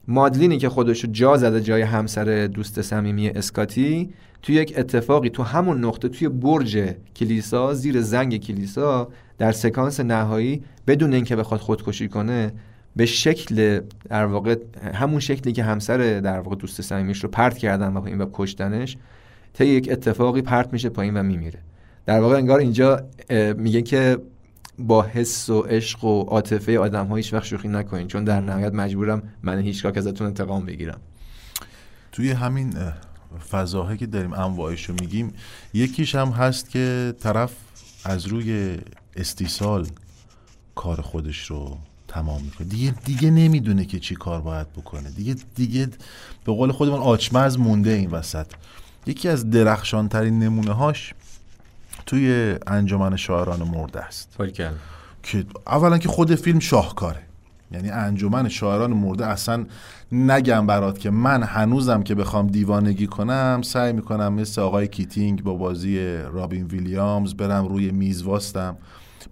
مادلینی 0.09 0.59
که 0.59 0.69
خودشو 0.69 1.09
جا 1.09 1.37
زده 1.37 1.61
جای 1.61 1.83
همسر 1.83 2.47
دوست 2.47 2.83
صمیمی 2.83 3.29
اسکاتی 3.29 4.11
تو 4.43 4.53
یک 4.53 4.75
اتفاقی 4.77 5.31
تو 5.31 5.43
همون 5.43 5.85
نقطه 5.85 6.09
توی 6.09 6.29
برج 6.29 6.95
کلیسا 7.17 7.75
زیر 7.75 8.01
زنگ 8.01 8.37
کلیسا 8.37 9.09
در 9.39 9.53
سکانس 9.53 10.01
نهایی 10.01 10.63
بدون 10.87 11.15
اینکه 11.15 11.37
بخواد 11.37 11.61
خودکشی 11.61 12.09
کنه 12.09 12.53
به 12.97 13.07
شکل 13.07 13.81
در 14.09 14.27
واقع 14.27 14.57
همون 14.95 15.21
شکلی 15.21 15.53
که 15.53 15.65
همسر 15.65 16.21
در 16.21 16.41
واقع 16.41 16.57
دوست 16.57 16.83
صمیمیش 16.83 17.25
رو 17.25 17.31
پرت 17.31 17.59
کردن 17.59 17.93
و 17.93 18.05
این 18.05 18.21
و 18.21 18.27
کشتنش 18.33 18.97
تا 19.55 19.65
یک 19.65 19.89
اتفاقی 19.93 20.43
پرت 20.43 20.73
میشه 20.73 20.89
پایین 20.89 21.17
و 21.17 21.23
میمیره. 21.23 21.59
در 22.07 22.21
واقع 22.21 22.37
انگار 22.37 22.59
اینجا 22.59 23.01
میگه 23.57 23.83
که 23.83 24.19
با 24.79 25.03
حس 25.03 25.51
و 25.51 25.61
عشق 25.61 26.05
و 26.05 26.23
عاطفه 26.23 26.79
آدم 26.79 27.07
ها 27.07 27.15
وقت 27.33 27.45
شوخی 27.45 27.69
نکنین 27.69 28.09
چون 28.09 28.25
در 28.25 28.41
نهایت 28.41 28.75
مجبورم 28.75 29.23
من 29.43 29.61
هیچگاه 29.61 29.93
ازتون 29.97 30.27
انتقام 30.27 30.67
بگیرم. 30.67 31.01
توی 32.13 32.31
همین 32.31 32.77
اه، 32.77 32.95
فضاهایی 33.51 33.99
که 33.99 34.07
داریم 34.07 34.33
انواعش 34.33 34.85
رو 34.85 34.95
میگیم 35.01 35.33
یکیش 35.75 36.15
هم 36.15 36.29
هست 36.29 36.71
که 36.71 37.15
طرف 37.21 37.53
از 38.05 38.27
روی 38.27 38.79
استیصال 39.17 39.87
کار 40.75 41.01
خودش 41.01 41.47
رو 41.47 41.79
تمام 42.15 42.43
می‌کنه. 42.43 42.67
دیگه 42.67 42.95
دیگه 43.05 43.31
نمی‌دونه 43.31 43.85
که 43.85 43.99
چی 43.99 44.15
کار 44.15 44.41
باید 44.41 44.73
بکنه. 44.73 45.11
دیگه 45.11 45.37
دیگه 45.55 45.89
به 46.45 46.53
قول 46.53 46.73
خودمون 46.73 47.01
آچمز 47.01 47.59
مونده 47.59 47.91
این 47.91 48.11
وسط. 48.11 48.47
یکی 49.07 49.29
از 49.29 49.51
درخشان 49.51 50.09
ترین 50.09 50.39
نمونه 50.39 50.73
هاش 50.73 51.15
توی 52.07 52.55
انجمن 52.67 53.17
شاعران 53.17 53.63
مرده 53.63 54.01
است. 54.01 54.37
که 55.23 55.45
اولا 55.67 55.99
که 55.99 56.09
خود 56.09 56.35
فیلم 56.35 56.59
شاهکاره. 56.59 57.23
یعنی 57.73 57.91
انجمن 57.91 58.49
شاعران 58.49 58.93
مرده 58.93 59.27
اصلا 59.27 59.67
نگم 60.13 60.67
برات 60.67 60.99
که 60.99 61.11
من 61.11 61.43
هنوزم 61.43 62.03
که 62.03 62.15
بخوام 62.15 62.47
دیوانگی 62.47 63.07
کنم 63.07 63.61
سعی 63.65 63.93
می‌کنم 63.93 64.33
مثل 64.33 64.61
آقای 64.61 64.89
کیتینگ 64.89 65.43
با 65.43 65.55
بازی 65.55 66.17
رابین 66.17 66.67
ویلیامز 66.67 67.35
برم 67.35 67.69
روی 67.69 67.91
میز 67.91 68.23
واستم. 68.23 68.77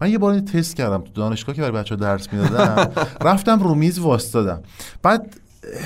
من 0.03 0.11
یه 0.11 0.19
بار 0.19 0.41
تست 0.41 0.77
کردم 0.77 1.01
تو 1.01 1.13
دانشگاه 1.15 1.55
که 1.55 1.63
برای 1.63 1.73
بچه 1.73 1.97
درس 1.97 2.33
می‌دادم. 2.33 2.91
رفتم 3.31 3.63
رو 3.63 3.75
میز 3.75 3.99
واستادم 3.99 4.63
بعد 5.03 5.37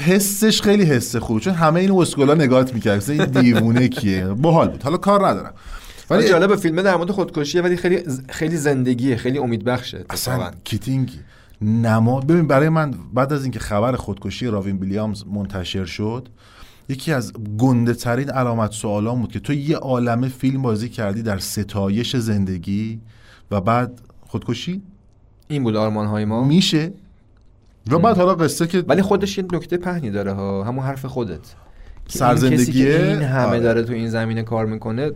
حسش 0.07 0.62
خیلی 0.62 0.85
حس 0.85 1.17
خوب 1.17 1.39
چون 1.39 1.55
همه 1.55 1.81
این 1.81 1.91
اسکولا 1.91 2.35
نگات 2.35 2.75
می‌کرد 2.75 3.11
این 3.11 3.25
دیوونه 3.25 3.89
کیه؟ 3.89 4.27
باحال 4.27 4.69
بود. 4.69 4.83
حالا 4.83 4.97
کار 4.97 5.29
ندارم. 5.29 5.53
ولی 6.11 6.29
جالب 6.29 6.57
فیلمه 6.57 6.83
در 6.83 6.97
مورد 6.97 7.11
خودکشیه 7.11 7.62
ولی 7.62 7.77
خیلی 7.77 8.03
خیلی 8.29 8.57
زندگیه 8.57 9.17
خیلی 9.17 9.39
امیدبخشه 9.39 10.05
اصلا 10.11 10.35
اتفاقاً. 10.35 10.57
کیتینگ 10.64 11.11
نما 11.62 12.21
ببین 12.21 12.47
برای 12.47 12.69
من 12.69 12.95
بعد 13.14 13.33
از 13.33 13.43
اینکه 13.43 13.59
خبر 13.59 13.97
خودکشی 13.97 14.47
رابین 14.47 14.77
ویلیامز 14.77 15.25
منتشر 15.27 15.85
شد 15.85 16.29
یکی 16.89 17.12
از 17.12 17.33
گنده 17.59 17.95
ترین 17.95 18.31
علامت 18.31 18.73
سوالان 18.73 19.21
بود 19.21 19.33
که 19.33 19.41
تو 19.41 19.53
یه 19.53 19.77
عالمه 19.77 20.29
فیلم 20.29 20.62
بازی 20.62 20.89
کردی 20.89 21.23
در 21.23 21.39
ستایش 21.39 22.17
زندگی 22.17 23.01
و 23.51 23.61
بعد 23.61 24.01
خودکشی؟ 24.29 24.83
این 25.49 25.62
بود 25.62 25.77
آرمان 25.77 26.07
های 26.07 26.24
ما. 26.24 26.45
میشه؟ 26.45 26.93
و 27.91 27.99
بعد 27.99 28.16
حالا 28.16 28.35
قصه 28.35 28.66
که 28.66 28.85
ولی 28.89 29.03
خودش 29.03 29.39
یه 29.39 29.45
نکته 29.53 29.77
پنهانی 29.77 30.11
داره 30.11 30.33
ها 30.33 30.64
همون 30.64 30.85
حرف 30.85 31.07
خودت. 31.07 31.55
که 32.72 33.09
این 33.09 33.22
همه 33.22 33.47
آره. 33.47 33.61
داره 33.61 33.83
تو 33.83 33.93
این 33.93 34.09
زمینه 34.09 34.43
کار 34.43 34.66
می‌کنه 34.66 35.11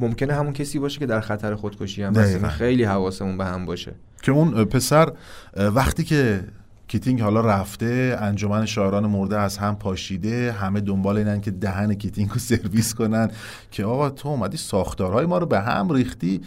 ممکنه 0.00 0.34
همون 0.34 0.52
کسی 0.52 0.78
باشه 0.78 0.98
که 0.98 1.06
در 1.06 1.20
خطر 1.20 1.54
خودکشی 1.54 2.02
هم 2.02 2.16
هست. 2.16 2.46
خیلی 2.46 2.84
حواسمون 2.84 3.38
به 3.38 3.44
هم 3.44 3.66
باشه. 3.66 3.92
که 4.22 4.32
اون 4.32 4.64
پسر 4.64 5.12
وقتی 5.56 6.04
که 6.04 6.44
کیتینگ 6.88 7.20
حالا 7.20 7.40
رفته 7.40 8.18
انجمن 8.20 8.66
شاعران 8.66 9.06
مرده 9.06 9.38
از 9.38 9.58
هم 9.58 9.76
پاشیده 9.76 10.52
همه 10.52 10.80
دنبال 10.80 11.18
اینن 11.18 11.40
که 11.40 11.50
دهن 11.50 11.94
کیتینگ 11.94 12.30
رو 12.30 12.38
سرویس 12.48 12.94
کنن 12.94 13.30
که 13.70 13.84
آقا 13.84 14.10
تو 14.10 14.28
اومدی 14.28 14.56
ساختارهای 14.56 15.26
ما 15.26 15.38
رو 15.38 15.46
به 15.46 15.60
هم 15.60 15.92
ریختی. 15.92 16.40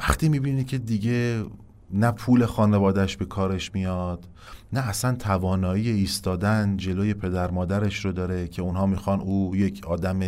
وقتی 0.00 0.28
می‌بینی 0.28 0.64
که 0.64 0.78
دیگه 0.78 1.44
نه 1.92 2.10
پول 2.10 2.46
خانوادش 2.46 3.16
به 3.16 3.24
کارش 3.24 3.74
میاد 3.74 4.28
نه 4.72 4.88
اصلا 4.88 5.14
توانایی 5.14 5.90
ایستادن 5.90 6.76
جلوی 6.76 7.14
پدر 7.14 7.50
مادرش 7.50 8.04
رو 8.04 8.12
داره 8.12 8.48
که 8.48 8.62
اونها 8.62 8.86
می‌خوان 8.86 9.20
او 9.20 9.56
یک 9.56 9.86
آدم 9.86 10.20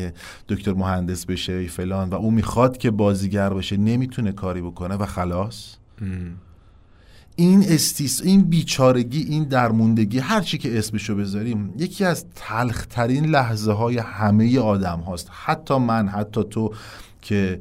دکتر 0.48 0.72
مهندس 0.72 1.26
بشه 1.26 1.66
فلان 1.66 2.10
و 2.10 2.14
او 2.14 2.30
می‌خواد 2.30 2.76
که 2.76 2.90
بازیگر 2.90 3.54
بشه 3.54 3.76
نمی‌تونه 3.76 4.32
کاری 4.32 4.60
بکنه 4.60 4.94
و 4.94 5.06
خلاص. 5.06 5.74
این 7.36 7.64
استیس 7.68 8.22
این 8.22 8.42
بیچارگی 8.42 9.22
این 9.22 9.44
درموندگی 9.44 10.18
هر 10.18 10.40
چی 10.40 10.58
که 10.58 10.78
اسمشو 10.78 11.16
بذاریم 11.16 11.74
یکی 11.78 12.04
از 12.04 12.26
تلخترین 12.34 13.24
لحظه 13.24 13.72
های 13.72 13.98
همه 13.98 14.58
آدم 14.58 15.00
هاست. 15.00 15.28
حتی 15.30 15.78
من 15.78 16.08
حتی 16.08 16.44
تو 16.44 16.74
که 17.22 17.60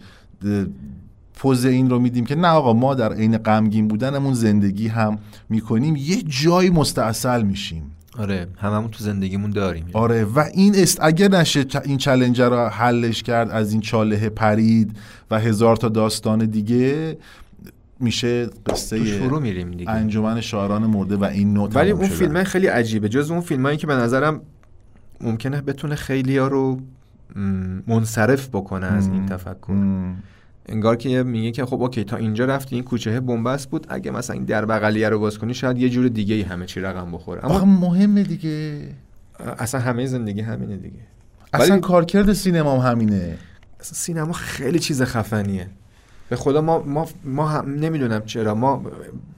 پوز 1.42 1.66
این 1.66 1.90
رو 1.90 2.00
میدیم 2.00 2.26
که 2.26 2.36
نه 2.36 2.48
آقا 2.48 2.74
ما 2.74 2.96
در 2.96 3.14
عین 3.14 3.38
غمگین 3.38 3.88
بودنمون 3.88 4.34
زندگی 4.34 4.88
هم 4.88 5.20
می‌کنیم. 5.50 5.96
یه 5.96 6.22
جایی 6.22 6.70
مستاصل 6.70 7.42
میشیم. 7.42 7.92
آره 8.18 8.48
هممون 8.58 8.92
تو 8.92 9.04
زندگیمون 9.04 9.52
داریم. 9.52 9.86
آره 9.94 10.24
و 10.24 10.40
این 10.54 10.76
است 10.76 10.98
اگر 11.02 11.28
نشه 11.28 11.66
این 11.86 11.98
چلنجر 11.98 12.50
رو 12.50 12.68
حلش 12.68 13.24
کرد 13.24 13.50
از 13.50 13.72
این 13.72 13.82
چاله 13.82 14.30
پرید 14.30 14.98
و 15.32 15.40
هزار 15.40 15.76
تا 15.76 15.90
داستان 15.90 16.46
دیگه 16.46 17.18
میشه 18.00 18.50
قصه 18.66 19.06
شروع 19.06 19.42
میریم 19.42 19.72
دیگه. 19.72 19.92
انجمن 19.92 20.42
شاعران 20.42 20.86
مرده 20.86 21.16
و 21.16 21.24
این 21.24 21.54
نوت 21.54 21.76
ولی 21.76 21.92
اون 21.92 22.08
فیلم 22.08 22.44
خیلی 22.44 22.68
عجیبه. 22.68 23.10
جز 23.10 23.32
اون 23.32 23.42
فیلمایی 23.42 23.78
که 23.78 23.88
به 23.88 23.94
نظرم 23.94 24.42
ممکنه 25.22 25.62
بتونه 25.62 25.96
خیلی 25.96 26.38
ها 26.38 26.48
رو 26.48 26.80
منصرف 27.88 28.50
بکنه 28.50 28.86
از 28.86 29.08
این 29.08 29.26
تفکر. 29.26 29.74
انگار 30.66 30.96
که 30.96 31.24
میگه 31.24 31.52
که 31.52 31.66
خب 31.66 31.82
اوکی 31.82 32.04
تا 32.04 32.18
اینجا 32.18 32.46
رفتی 32.46 32.76
این 32.76 32.84
کوچه 32.84 33.20
بنبست 33.20 33.70
بود. 33.70 33.88
اگه 33.90 34.12
مثلا 34.12 34.34
این 34.34 34.46
در 34.46 34.66
بغلیه 34.66 35.10
رو 35.10 35.20
باز 35.20 35.38
کنی 35.38 35.54
شاید 35.54 35.78
یه 35.78 35.90
جور 35.90 36.08
دیگه 36.08 36.36
ای 36.36 36.42
همه 36.42 36.66
چی 36.66 36.80
رقم 36.80 37.12
بخوره. 37.12 37.46
اما 37.46 37.66
مهمه 37.66 38.24
دیگه. 38.24 38.82
اصلا 39.60 39.82
همه 39.82 40.06
زندگی 40.06 40.42
همینه 40.42 40.78
دیگه. 40.78 41.00
اصلا 41.54 41.80
کارکرد 41.80 42.34
سینما 42.34 42.82
همینه. 42.82 43.38
اصلا 43.80 43.94
سینما 43.94 44.34
خیلی 44.34 44.80
چیز 44.80 45.02
خفنیه. 45.02 45.68
به 46.32 46.38
خدا 46.38 46.62
ما 46.62 46.84
ما 46.84 47.08
ما 47.24 47.48
هم 47.48 47.76
نمی‌دونم 47.76 48.22
چرا. 48.26 48.56
ما 48.56 48.84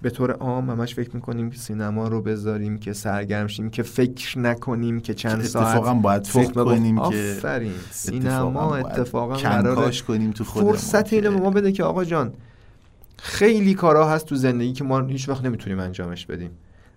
به 0.01 0.09
طور 0.09 0.31
عام 0.31 0.69
همش 0.69 0.95
فکر 0.95 1.09
می‌کنیم 1.13 1.49
که 1.49 1.57
سینما 1.57 2.07
رو 2.07 2.21
بذاریم 2.21 2.77
که 2.77 2.93
سرگرم 2.93 3.47
شیم 3.47 3.69
که 3.69 3.83
فکر 3.83 4.39
نکنیم 4.39 4.99
که 4.99 5.13
چند 5.13 5.41
ساعت 5.41 5.67
اتفاقا 5.67 5.93
باید 5.93 6.27
فکر 6.27 6.63
کنیم 6.63 6.95
که 6.95 7.01
آفرین. 7.01 7.73
سینما 7.91 8.75
اتفاقا 8.75 9.37
کنکاش 9.37 10.03
کنیم 10.03 10.31
تو 10.31 10.43
خودمون 10.43 10.73
فرصت 10.73 11.13
اینو 11.13 11.39
ما 11.39 11.49
بده 11.49 11.71
که 11.71 11.83
آقا 11.83 12.05
جان 12.05 12.33
خیلی 13.17 13.73
کارا 13.73 14.09
هست 14.09 14.25
تو 14.25 14.35
زندگی 14.35 14.73
که 14.73 14.83
ما 14.83 14.99
هیچ 15.01 15.29
وقت 15.29 15.45
نمی‌تونیم 15.45 15.79
انجامش 15.79 16.25
بدیم. 16.25 16.49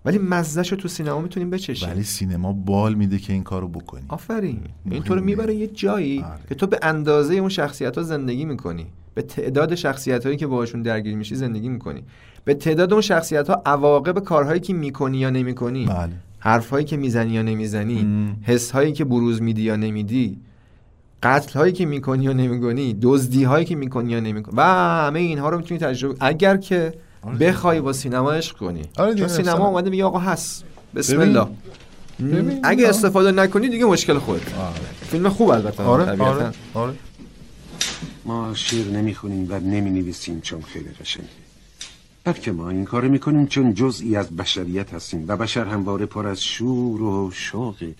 ولی 0.04 0.18
مزهش 0.18 0.72
رو 0.72 0.76
تو 0.76 0.88
سینما 0.88 1.20
می‌تونیم 1.20 1.50
بچشیم. 1.50 1.88
ولی 1.88 2.02
سینما 2.02 2.52
بال 2.52 2.94
میده 2.94 3.18
که 3.18 3.32
این 3.32 3.42
کارو 3.42 3.68
بکنی. 3.68 4.04
آفرین. 4.08 4.60
این 4.90 5.02
تو 5.02 5.14
رو 5.14 5.24
می‌بره 5.24 5.54
یه 5.54 5.66
جایی 5.66 6.22
آره. 6.22 6.40
که 6.48 6.54
تو 6.54 6.66
به 6.66 6.78
اندازه 6.82 7.34
اون 7.34 7.48
شخصیت 7.48 7.96
ها 7.96 8.02
زندگی 8.02 8.44
می‌کنی. 8.44 8.86
به 9.16 9.22
تعداد 9.22 9.74
شخصیت 9.74 10.26
هایی 10.26 10.36
که 10.36 10.46
باهاشون 10.46 10.82
درگیر 10.82 11.16
میشی 11.16 11.34
زندگی 11.34 11.68
می‌کنی. 11.68 12.02
به 12.44 12.54
تعداد 12.54 12.92
اون 12.92 13.02
شخصیت 13.02 13.48
ها 13.50 13.62
عواقب 13.66 14.18
کارهایی 14.18 14.60
که 14.60 14.72
می‌کنی 14.72 15.18
یا 15.18 15.30
نمی‌کنی. 15.30 15.86
بله. 15.86 16.12
حرف 16.38 16.70
هایی 16.70 16.84
که 16.84 16.96
می‌زنی 16.96 17.32
یا 17.32 17.42
نمی‌زنی. 17.42 18.06
حس 18.42 18.70
هایی 18.70 18.92
که 18.92 19.04
بروز 19.04 19.42
میدی 19.42 19.62
یا 19.62 19.76
نمیدی. 19.76 20.38
قتل 21.22 21.58
هایی 21.58 21.72
که 21.72 21.86
می‌کنی 21.86 22.24
یا 22.24 22.32
نمی‌کنی. 22.32 22.96
دزدی 23.02 23.44
هایی 23.44 23.64
که 23.64 23.76
می‌کنی 23.76 24.12
یا 24.12 24.20
نمی‌کنی. 24.20 24.54
و 24.56 24.62
همه 24.62 25.18
اینها 25.18 25.48
رو 25.48 25.56
می‌تونی 25.56 25.80
تجربه 25.80 26.16
اگر 26.20 26.56
که 26.56 26.94
بخوای 27.40 27.80
با 27.80 27.92
سینما 27.92 28.32
عشق 28.32 28.56
کنی. 28.56 28.82
آره 28.98 29.14
چون 29.14 29.28
سینما 29.28 29.68
اومده 29.68 29.90
میگه 29.90 30.04
آقا 30.04 30.18
هست. 30.18 30.64
بسم 30.94 31.20
الله. 31.20 31.46
اگه 32.62 32.88
استفاده 32.88 33.32
نکنی 33.32 33.68
دیگه 33.68 33.84
مشکل 33.84 34.18
خود 34.18 34.40
آره. 34.58 34.74
فیلم 35.00 35.28
خوب 35.28 35.50
البته. 35.50 35.82
آره 35.82 36.22
آره, 36.22 36.50
آره. 36.74 36.92
ما 38.24 38.54
شعر 38.54 38.86
نمی‌خونیم 38.86 39.46
و 39.50 39.60
نمی 39.60 39.90
نویسیم 39.90 40.40
چون 40.40 40.62
خیلی 40.62 40.88
قشنگه. 41.00 41.28
بلکه 42.24 42.52
ما 42.52 42.70
این 42.70 42.84
کار 42.84 43.08
می‌کنیم 43.08 43.46
چون 43.46 43.74
جزئی 43.74 44.16
از 44.16 44.36
بشریت 44.36 44.94
هستیم 44.94 45.24
و 45.28 45.36
بشر 45.36 45.64
همواره 45.64 46.06
پر 46.06 46.26
از 46.26 46.42
شور 46.42 47.02
و 47.02 47.30
شوق 47.30 47.92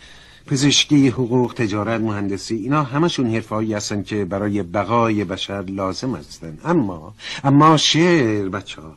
پزشکی 0.47 1.09
حقوق 1.09 1.55
تجارت 1.55 2.01
مهندسی 2.01 2.55
اینا 2.55 2.83
همشون 2.83 3.35
حرفهایی 3.35 3.74
هستن 3.74 4.03
که 4.03 4.24
برای 4.24 4.62
بقای 4.62 5.24
بشر 5.24 5.62
لازم 5.62 6.14
هستن. 6.14 6.59
اما 6.64 7.14
اما 7.45 7.77
شعر 7.77 8.49
بچه 8.49 8.83
ها. 8.83 8.97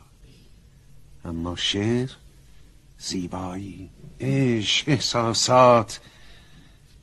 اما 1.24 1.56
شعر 1.56 2.10
زیبایی 2.98 3.90
عشق 4.20 4.88
احساسات 4.88 6.00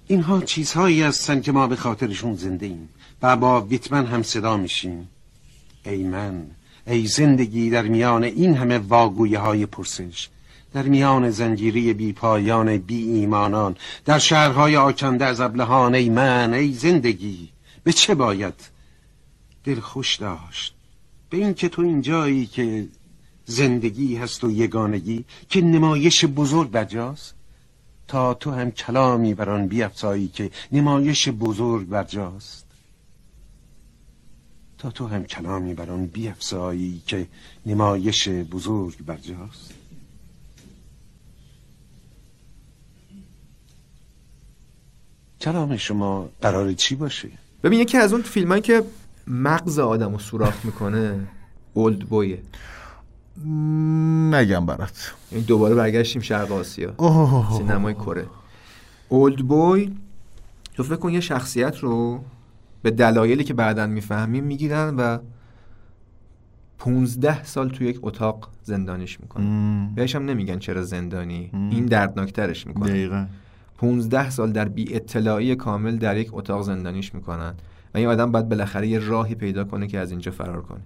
اینها 0.07 0.41
چیزهایی 0.41 1.01
هستن 1.03 1.41
که 1.41 1.51
ما 1.51 1.67
به 1.67 1.75
خاطرشون 1.75 2.36
زنده 2.36 2.65
ایم. 2.65 2.89
و 3.22 3.36
با 3.38 3.61
ویتمن 3.61 4.05
هم 4.05 4.24
صدا 4.24 4.57
میشیم. 4.57 5.09
ای 5.86 6.03
من 6.03 6.47
ای 6.88 7.07
زندگی 7.07 7.70
در 7.70 7.82
میان 7.82 8.24
این 8.24 8.55
همه 8.55 8.78
واگویه 8.78 9.39
های 9.39 9.65
پرسش 9.65 10.30
در 10.74 10.84
میان 10.84 11.30
زنجیری 11.30 11.93
بی 11.93 12.13
پایان 12.13 12.78
بی 12.78 13.03
ایمانان 13.03 13.76
در 14.05 14.20
شهرهای 14.20 14.76
آکنده 14.78 15.26
از 15.26 15.41
ابلهان 15.41 15.95
ای 15.95 16.09
من 16.09 16.53
ای 16.53 16.74
زندگی 16.74 17.49
به 17.84 17.93
چه 17.93 18.15
باید 18.15 18.53
دل 19.63 19.80
خوش 19.80 20.15
داشت؟ 20.15 20.76
به 21.30 21.38
این 21.38 21.53
که 21.53 21.70
تو 21.70 21.82
اینجایی 21.82 22.45
که 22.45 22.88
زندگی 23.45 24.15
هست 24.15 24.43
و 24.43 24.51
یگانگی 24.51 25.26
که 25.49 25.61
نمایش 25.61 26.26
بزرگ 26.26 26.72
بجاست 26.72 27.36
تا 28.07 28.34
تو 28.34 28.51
هم 28.51 28.72
کلامی 28.72 29.34
بر 29.34 29.49
آن 29.49 29.68
بیافزایی 29.68 30.28
که 30.28 30.51
نمایش 30.72 31.30
بزرگ 31.30 31.88
برجاست. 31.88 32.66
تا 34.78 34.91
تو 34.91 35.07
هم 35.07 35.23
کلامی 35.23 35.73
بر 35.73 35.91
آن 35.91 36.05
بیافزایی 36.05 37.01
که 37.07 37.28
نمایش 37.65 38.30
بزرگ 38.30 39.05
برجاست 39.05 39.73
کلام 45.41 45.78
شما 45.78 46.30
قرار 46.41 46.73
چی 46.73 46.95
باشه؟ 46.95 47.30
ببین 47.63 47.80
یکی 47.80 47.97
از 47.97 48.13
اون 48.13 48.21
فیلم 48.21 48.59
که 48.59 48.84
مغز 49.28 49.80
آدم 49.80 50.11
رو 50.11 50.19
سوراخ 50.19 50.65
می‌کنه 50.65 51.28
اولد 51.73 51.99
بویه 51.99 52.41
نگم 54.32 54.65
برات. 54.65 55.13
این 55.32 55.41
دوباره 55.41 55.75
برگشتیم 55.75 56.21
شرق 56.21 56.51
آسیا. 56.51 56.95
سینمای 57.57 57.93
کره. 57.93 58.28
اولد 59.09 59.47
بوی 59.47 59.95
تو 60.73 60.84
فکر 60.84 60.95
کن 60.95 61.13
یه 61.13 61.19
شخصیت 61.19 61.78
رو 61.78 62.23
به 62.82 62.91
دلایلی 62.91 63.43
که 63.43 63.53
بعدا 63.53 63.88
می‌فهمیم 63.88 64.43
می‌گیرن 64.43 64.95
و 64.95 65.17
15 66.78 67.43
سال 67.43 67.69
تو 67.69 67.84
یک 67.84 67.99
اتاق 68.01 68.49
زندانیش 68.63 69.19
می‌کنن. 69.19 69.91
بهش 69.95 70.15
هم 70.15 70.25
نمیگن 70.25 70.59
چرا 70.59 70.84
زندانی. 70.84 71.49
ام. 71.53 71.69
این 71.69 71.86
دردناکترش 71.86 72.67
می‌کنن 72.67 72.89
دقیقا. 72.89 73.25
15 73.78 74.30
سال 74.30 74.51
در 74.51 74.69
بی 74.69 74.95
اطلاعی 74.95 75.55
کامل 75.55 75.97
در 75.97 76.17
یک 76.17 76.30
اتاق 76.34 76.61
زندانیش 76.61 77.15
می‌کنن. 77.15 77.53
و 77.93 77.97
این 77.97 78.07
آدم 78.07 78.32
باید 78.32 78.49
بالاخره 78.49 78.88
یه 78.88 78.99
راهی 78.99 79.36
پیدا 79.36 79.63
کنه 79.63 79.88
که 79.88 79.99
از 79.99 80.11
اینجا 80.11 80.32
فرار 80.32 80.61
کنه. 80.61 80.82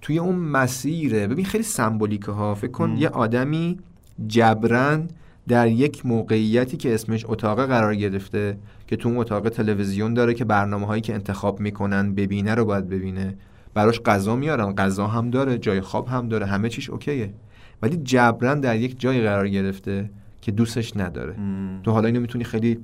توی 0.00 0.18
اون 0.18 0.36
مسیره 0.36 1.26
ببین 1.26 1.44
خیلی 1.44 1.64
سمبولیکه 1.64 2.32
ها 2.32 2.54
فکر 2.54 2.70
کن 2.70 2.96
یه 2.96 3.08
آدمی 3.08 3.78
جبران 4.26 5.08
در 5.48 5.68
یک 5.68 6.06
موقعیتی 6.06 6.76
که 6.76 6.94
اسمش 6.94 7.24
اتاق 7.28 7.66
قرار 7.66 7.94
گرفته 7.94 8.58
که 8.86 8.96
تو 8.96 9.08
اون 9.08 9.18
اتاق 9.18 9.48
تلویزیون 9.48 10.14
داره 10.14 10.34
که 10.34 10.44
برنامه 10.44 10.86
هایی 10.86 11.02
که 11.02 11.14
انتخاب 11.14 11.60
می‌کنن 11.60 12.14
ببینه 12.14 12.54
رو 12.54 12.64
باید 12.64 12.88
ببینه. 12.88 13.34
براش 13.74 14.00
غذا 14.00 14.36
میارن 14.36 14.74
غذا 14.74 15.06
هم 15.06 15.30
داره 15.30 15.58
جای 15.58 15.80
خواب 15.80 16.08
هم 16.08 16.28
داره 16.28 16.46
همه 16.46 16.68
چیش 16.68 16.90
اوکیه. 16.90 17.34
ولی 17.82 17.96
جبران 17.96 18.60
در 18.60 18.76
یک 18.76 19.00
جای 19.00 19.22
قرار 19.22 19.48
گرفته 19.48 20.10
که 20.40 20.52
دوستش 20.52 20.96
نداره. 20.96 21.34
تو 21.82 21.90
حالا 21.90 22.06
اینو 22.06 22.20
می‌تونی 22.20 22.44
خیلی 22.44 22.78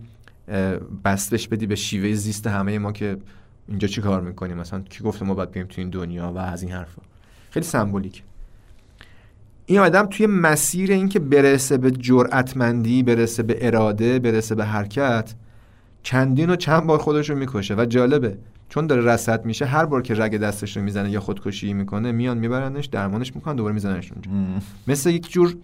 بستش 1.05 1.49
بدی 1.49 1.67
به 1.67 1.75
شیوه 1.75 2.13
زیست 2.13 2.47
همه 2.47 2.79
ما 2.79 2.93
که 2.93 3.17
اینجا 3.69 3.89
چی 3.89 4.01
کار 4.01 4.21
می‌کنیم؟ 4.21 4.57
مثلا 4.57 4.81
کی 4.81 5.05
گفته 5.05 5.25
ما 5.25 5.35
باید 5.35 5.51
بیایم 5.51 5.69
تو 5.69 5.81
این 5.81 5.91
دنیا 5.91 6.33
و 6.33 6.39
از 6.39 6.63
این 6.63 6.73
حرفا. 6.73 7.03
خیلی 7.51 7.67
سمبولیک. 7.67 8.23
این 9.71 9.79
آدم 9.79 10.07
توی 10.07 10.27
مسیر 10.27 10.93
اینکه 10.93 11.19
برسه 11.19 11.77
به 11.77 11.91
جرأتمندی 11.91 13.03
برسه 13.03 13.43
به 13.43 13.67
اراده 13.67 14.19
برسه 14.19 14.55
به 14.55 14.65
حرکت 14.65 15.35
چندین 16.03 16.51
و 16.51 16.57
چند 16.57 16.83
بار 16.83 16.99
خودش 16.99 17.31
رو 17.31 17.37
می‌کشه 17.37 17.75
و 17.75 17.85
جالبه. 17.85 18.39
چون 18.69 18.87
داره 18.87 19.05
رصد 19.05 19.45
میشه 19.45 19.65
هر 19.65 19.85
بار 19.85 20.03
که 20.03 20.15
رگ 20.15 20.37
دستش 20.37 20.77
رو 20.77 20.83
می‌زنه 20.83 21.11
یا 21.11 21.21
خودکشی 21.21 21.73
می‌کنه 21.73 22.13
میان 22.13 22.39
میبرنش 22.39 22.87
درمانش 22.87 23.35
می‌کنن 23.35 23.57
دوباره 23.57 23.75
میزننش 23.75 24.13
اونجا. 24.13 24.31
مثل 24.89 25.11
یک 25.11 25.31
جور 25.31 25.55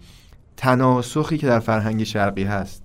تناسخی 0.57 1.37
که 1.37 1.47
در 1.47 1.59
فرهنگ 1.59 2.03
شرقی 2.03 2.43
هست. 2.43 2.83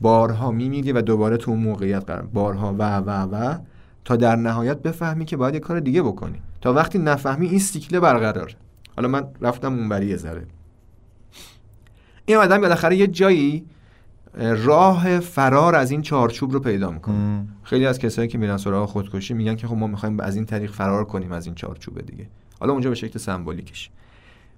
بارها 0.00 0.50
میمیری 0.50 0.92
و 0.92 1.02
دوباره 1.02 1.36
تو 1.36 1.50
اون 1.50 1.60
موقعیت 1.60 2.04
قرار 2.04 2.22
بارها 2.22 2.74
و 2.78 2.96
و 2.96 3.10
و 3.10 3.58
تا 4.04 4.16
در 4.16 4.36
نهایت 4.36 4.82
بفهمی 4.82 5.24
که 5.24 5.36
باید 5.36 5.54
یه 5.54 5.60
کار 5.60 5.80
دیگه 5.80 6.02
بکنی. 6.02 6.42
تا 6.60 6.72
وقتی 6.72 6.98
نفهمی 6.98 7.48
این 7.48 7.58
سیکله 7.58 8.00
برقرار 8.00 8.56
حالا 8.96 9.08
من 9.08 9.24
رفتم 9.40 9.74
اونوری 9.74 10.06
یه 10.06 10.16
ذره. 10.16 10.42
این 12.30 12.38
آدم 12.38 12.60
بالاخره 12.60 12.96
یه 12.96 13.06
جایی 13.06 13.64
راه 14.38 15.20
فرار 15.20 15.74
از 15.74 15.90
این 15.90 16.02
چارچوب 16.02 16.52
رو 16.52 16.60
پیدا 16.60 16.90
می‌کنه. 16.90 17.46
خیلی 17.62 17.86
از 17.86 17.98
کسایی 17.98 18.28
که 18.28 18.38
میرن 18.38 18.56
سراغ 18.56 18.88
خودکشی 18.88 19.34
میگن 19.34 19.56
که 19.56 19.66
خب 19.66 19.76
ما 19.76 19.86
می‌خوایم 19.86 20.20
از 20.20 20.36
این 20.36 20.44
طریق 20.44 20.70
فرار 20.70 21.04
کنیم 21.04 21.32
از 21.32 21.46
این 21.46 21.54
چارچوب 21.54 22.00
دیگه. 22.00 22.26
حالا 22.60 22.72
اونجا 22.72 22.90
به 22.90 22.96
شکل 22.96 23.18
سمبولیکش. 23.18 23.90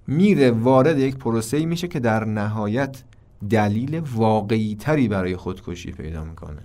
میره 0.07 0.51
وارد 0.51 0.99
یک 0.99 1.17
پروسه 1.17 1.65
میشه 1.65 1.87
که 1.87 1.99
در 1.99 2.25
نهایت 2.25 3.03
دلیل 3.49 3.99
واقعی 3.99 4.75
تری 4.75 5.07
برای 5.07 5.35
خودکشی 5.35 5.91
پیدا 5.91 6.23
می‌کنه. 6.23 6.61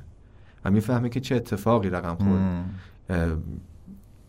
و 0.64 0.70
می‌فهمه 0.70 1.08
که 1.08 1.20
چه 1.20 1.36
اتفاقی 1.36 1.90
رقم 1.90 2.14
خورد. 2.14 2.64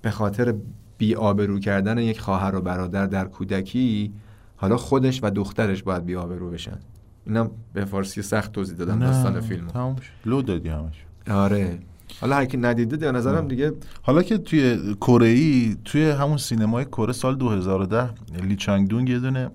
به 0.02 0.12
خاطر 0.12 0.56
بی 0.98 1.16
آبرو 1.16 1.60
کردن 1.60 1.98
یک 1.98 2.20
خواهر 2.20 2.56
و 2.56 2.62
برادر 2.62 3.06
در 3.06 3.26
کودکی 3.26 4.14
حالا 4.62 4.78
خودش 4.78 5.20
و 5.24 5.30
دخترش 5.30 5.84
باید 5.84 6.06
بی 6.06 6.16
آبرو 6.16 6.52
بشن. 6.52 6.78
اینم 7.26 7.52
به 7.74 7.86
فارسی 7.86 8.22
سخت 8.22 8.52
توضیح 8.52 8.78
دادم 8.78 9.00
داستان 9.00 9.42
فیلم 9.42 9.96
لو 10.26 10.42
دادی 10.42 10.70
همش. 10.70 11.06
آره. 11.32 11.80
حالا 12.22 12.36
هر 12.36 12.46
کی 12.46 12.58
ندیده 12.58 12.98
به 12.98 13.12
نظرم 13.12 13.48
دیگه 13.48 13.72
حالا 14.02 14.24
که 14.24 14.38
توی 14.38 14.96
کره 15.02 15.28
ای 15.28 15.78
توی 15.86 16.10
همون 16.10 16.38
سینمای 16.38 16.86
کره 16.86 17.14
سال 17.14 17.36
2010 17.36 18.10
لی 18.42 18.56
چانگ 18.56 18.88
دونگ 18.88 19.10
یه 19.10 19.20
دونه 19.20 19.50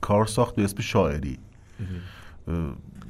کار 0.00 0.26
ساخت 0.26 0.54
به 0.54 0.64
اسم 0.64 0.80
شاعری. 0.80 1.38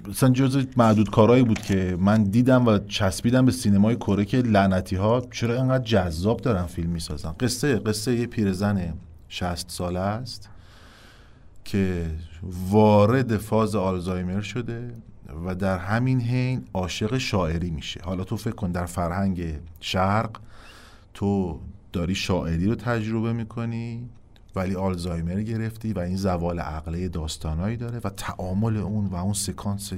مثلا 0.09 0.31
جز 0.31 0.67
معدود 0.77 1.11
کارهایی 1.11 1.43
بود 1.45 1.59
که 1.59 1.97
من 2.01 2.23
دیدم 2.23 2.67
و 2.67 2.79
چسبیدم 2.79 3.47
به 3.47 3.53
سینمای 3.53 3.97
کره 3.97 4.25
که 4.25 4.37
لعنتی 4.39 4.97
ها 4.97 5.23
چرا 5.31 5.55
اینقدر 5.55 5.85
جذاب 5.85 6.41
دارن 6.41 6.67
فیلم 6.67 6.91
می‌سازن. 6.91 7.35
قصه 7.41 7.77
قصه 7.77 8.15
یه 8.15 8.27
پیرزن 8.27 8.95
60 9.29 9.71
ساله 9.71 10.01
است. 10.01 10.49
که 11.65 12.11
وارد 12.71 13.37
فاز 13.37 13.75
آلزایمر 13.75 14.41
شده 14.41 14.95
و 15.47 15.55
در 15.55 15.79
همین 15.79 16.21
حین 16.21 16.65
عاشق 16.75 17.19
شاعری 17.19 17.71
میشه. 17.71 18.01
حالا 18.05 18.25
تو 18.25 18.37
فکر 18.37 18.55
کن 18.55 18.73
در 18.73 18.87
فرهنگ 18.87 19.55
شرق 19.81 20.31
تو 21.15 21.61
داری 21.93 22.15
شاعری 22.15 22.67
رو 22.67 22.75
تجربه 22.75 23.33
می‌کنی 23.33 24.09
ولی 24.57 24.75
آلزایمر 24.75 25.43
گرفتی 25.43 25.93
و 25.93 25.99
این 25.99 26.17
زوال 26.17 26.59
عقله 26.61 27.09
داستانایی 27.09 27.77
داره 27.77 28.01
و 28.05 28.11
تعامل 28.11 28.77
اون 28.77 29.07
و 29.07 29.17
اون 29.17 29.33
سکانس 29.33 29.93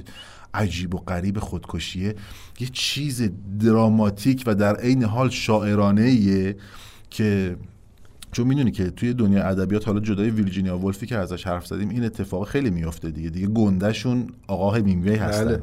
عجیب 0.53 0.95
و 0.95 0.97
غریب 0.97 1.39
خودکشیه 1.39 2.15
یه 2.59 2.67
چیز 2.73 3.29
دراماتیک 3.59 4.43
و 4.47 4.55
در 4.55 4.75
عین 4.75 5.03
حال 5.03 5.29
شاعرانه 5.29 6.55
که 7.09 7.57
چون 8.35 8.47
می‌دونی 8.47 8.71
که 8.71 8.89
توی 8.89 9.13
دنیا 9.13 9.43
ادبیات 9.43 9.87
حالا 9.87 9.99
جدای 9.99 10.29
ویرجینیا 10.29 10.77
ولفی 10.77 11.05
که 11.05 11.17
ازش 11.17 11.47
حرف 11.47 11.67
زدیم 11.67 11.89
این 11.89 12.03
اتفاق 12.03 12.47
خیلی 12.47 12.69
میفته 12.69 13.11
دیگه. 13.11 13.29
دیگه 13.29 13.47
گندهشون 13.47 14.27
آقا 14.47 14.71
همینگوی 14.71 15.15
هستن 15.15 15.45
بله. 15.45 15.61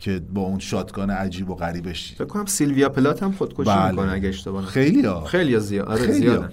که 0.00 0.20
با 0.34 0.40
اون 0.40 0.58
شاتگان 0.58 1.10
عجیب 1.10 1.50
و 1.50 1.54
غریبش. 1.54 2.14
فکر 2.14 2.24
کنم 2.24 2.46
سیلویا 2.46 2.88
پلات 2.88 3.22
هم 3.22 3.32
خودکشی 3.32 3.64
بله. 3.64 3.90
می‌کنه 3.90 4.12
اگه 4.12 4.28
اشتباه 4.28 4.66
خیلی 4.66 5.06
ها 5.06 5.24
خیلی 5.24 5.60
زیاد. 5.60 5.88
آره. 5.88 6.48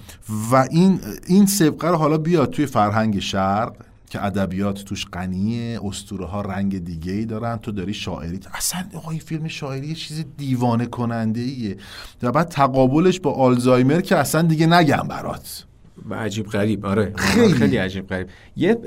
و 0.52 0.56
این 0.72 1.00
این 1.28 1.46
سبقه 1.46 1.88
رو 1.88 1.96
حالا 1.96 2.18
بیاد 2.18 2.50
توی 2.50 2.66
فرهنگ 2.66 3.20
شرق. 3.20 3.74
که 4.10 4.26
ادبیات 4.26 4.84
توش 4.84 5.06
غنیه 5.06 5.80
اسطوره 5.84 6.26
ها 6.26 6.42
رنگ 6.42 6.84
دیگه 6.84 7.12
ای 7.12 7.26
دارن. 7.26 7.58
تو 7.58 7.72
داری 7.72 7.94
شاعری 7.94 8.40
اصلا 8.54 8.86
آقا 8.94 9.12
این 9.12 9.20
فیلم 9.20 9.48
شاعری 9.48 9.88
یه 9.88 9.96
چیز 9.96 10.26
دیوانه 10.38 10.86
کننده 10.86 11.42
ایه 11.42 11.78
و 12.24 12.32
بعد 12.32 12.48
تقابلش 12.48 13.20
با 13.20 13.34
آلزایمر 13.34 14.02
که 14.02 14.16
اصلا 14.16 14.42
دیگه 14.42 14.68
نگم 14.68 15.08
برات. 15.08 15.66
و 16.10 16.16
عجیب 16.16 16.46
غریب. 16.46 16.86
آره. 16.86 17.14
خیلی, 17.16 17.54
خیلی 17.54 17.78
عجیب 17.78 18.08
غریب. 18.08 18.28
یه 18.56 18.78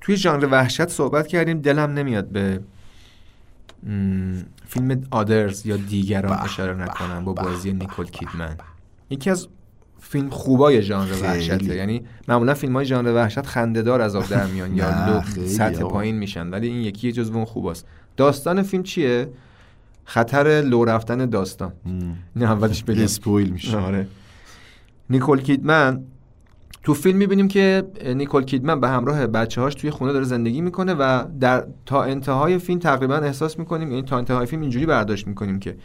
توی 0.00 0.16
ژانر 0.16 0.48
وحشت 0.50 0.88
صحبت 0.88 1.26
کردیم. 1.26 1.60
دلم 1.60 1.92
نمیاد 1.92 2.28
به 2.28 2.60
فیلم 4.66 5.06
آدرز 5.10 5.66
یا 5.66 5.76
دیگران 5.76 6.38
اشاره 6.42 6.74
نکنم 6.74 7.24
با 7.24 7.32
بازی 7.32 7.72
نیکول 7.72 8.06
کیدمن. 8.06 8.56
یکی 9.10 9.30
از 9.30 9.48
فیلم 10.14 10.30
خوبای 10.30 10.82
ژانر 10.82 11.12
وحشته. 11.22 11.76
یعنی 11.76 12.02
معمولا 12.28 12.54
فیلم 12.54 12.72
های 12.72 12.84
ژانر 12.84 13.12
وحشت 13.14 13.46
خندهدار 13.46 14.00
از 14.00 14.16
آب 14.16 14.28
در 14.28 14.46
میان 14.46 14.76
یا 14.78 15.22
سطح 15.46 15.82
پایین 15.82 16.18
میشن. 16.18 16.50
ولی 16.50 16.66
این 16.66 16.76
یکی 16.76 17.12
جزو 17.12 17.34
اون 17.34 17.44
خوباست 17.44 17.86
داستان 18.16 18.62
فیلم 18.62 18.82
چیه؟ 18.82 19.28
خطر 20.04 20.62
لو 20.66 20.84
رفتن 20.84 21.26
داستان. 21.26 21.72
نه 22.36 22.44
اولش 22.44 22.84
بگم. 22.84 23.02
اسپویل 23.02 23.50
میشه. 23.50 23.76
آره. 23.76 24.06
نیکول 25.10 25.40
کیدمن 25.40 26.02
تو 26.82 26.94
فیلم 26.94 27.18
می‌بینیم 27.18 27.48
که 27.48 27.84
نیکول 28.16 28.44
کیدمن 28.44 28.80
به 28.80 28.88
همراه 28.88 29.26
بچه 29.26 29.60
هاش 29.60 29.74
توی 29.74 29.90
خونه 29.90 30.12
داره 30.12 30.24
زندگی 30.24 30.60
می‌کنه 30.60 30.94
و 30.94 31.24
در 31.40 31.66
تا 31.86 32.02
انتهای 32.02 32.58
فیلم 32.58 32.78
تقریبا 32.78 33.16
احساس 33.16 33.58
می‌کنیم 33.58 33.90
یعنی 33.90 34.02
تا 34.02 34.18
انتهای 34.18 34.46
فیلم 34.46 34.62
اینجوری 34.62 34.86
برداشت 34.86 35.26
می‌کنیم 35.26 35.58
که 35.58 35.76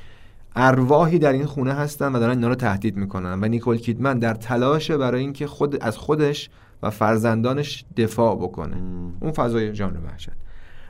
ارواحی 0.55 1.19
در 1.19 1.33
این 1.33 1.45
خونه 1.45 1.73
هستن 1.73 2.15
و 2.15 2.19
دارن 2.19 2.35
اینا 2.35 2.47
رو 2.47 2.55
تهدید 2.55 2.97
می‌کنن 2.97 3.43
و 3.43 3.47
نیکول 3.47 3.77
کیدمن 3.77 4.19
در 4.19 4.33
تلاش 4.33 4.91
برای 4.91 5.21
اینکه 5.21 5.47
خود 5.47 5.83
از 5.83 5.97
خودش 5.97 6.49
و 6.83 6.89
فرزندانش 6.89 7.85
دفاع 7.97 8.35
بکنه. 8.35 8.75
ام. 8.75 9.13
اون 9.19 9.31
فضای 9.31 9.73
جان 9.73 9.97
وحشت. 10.05 10.29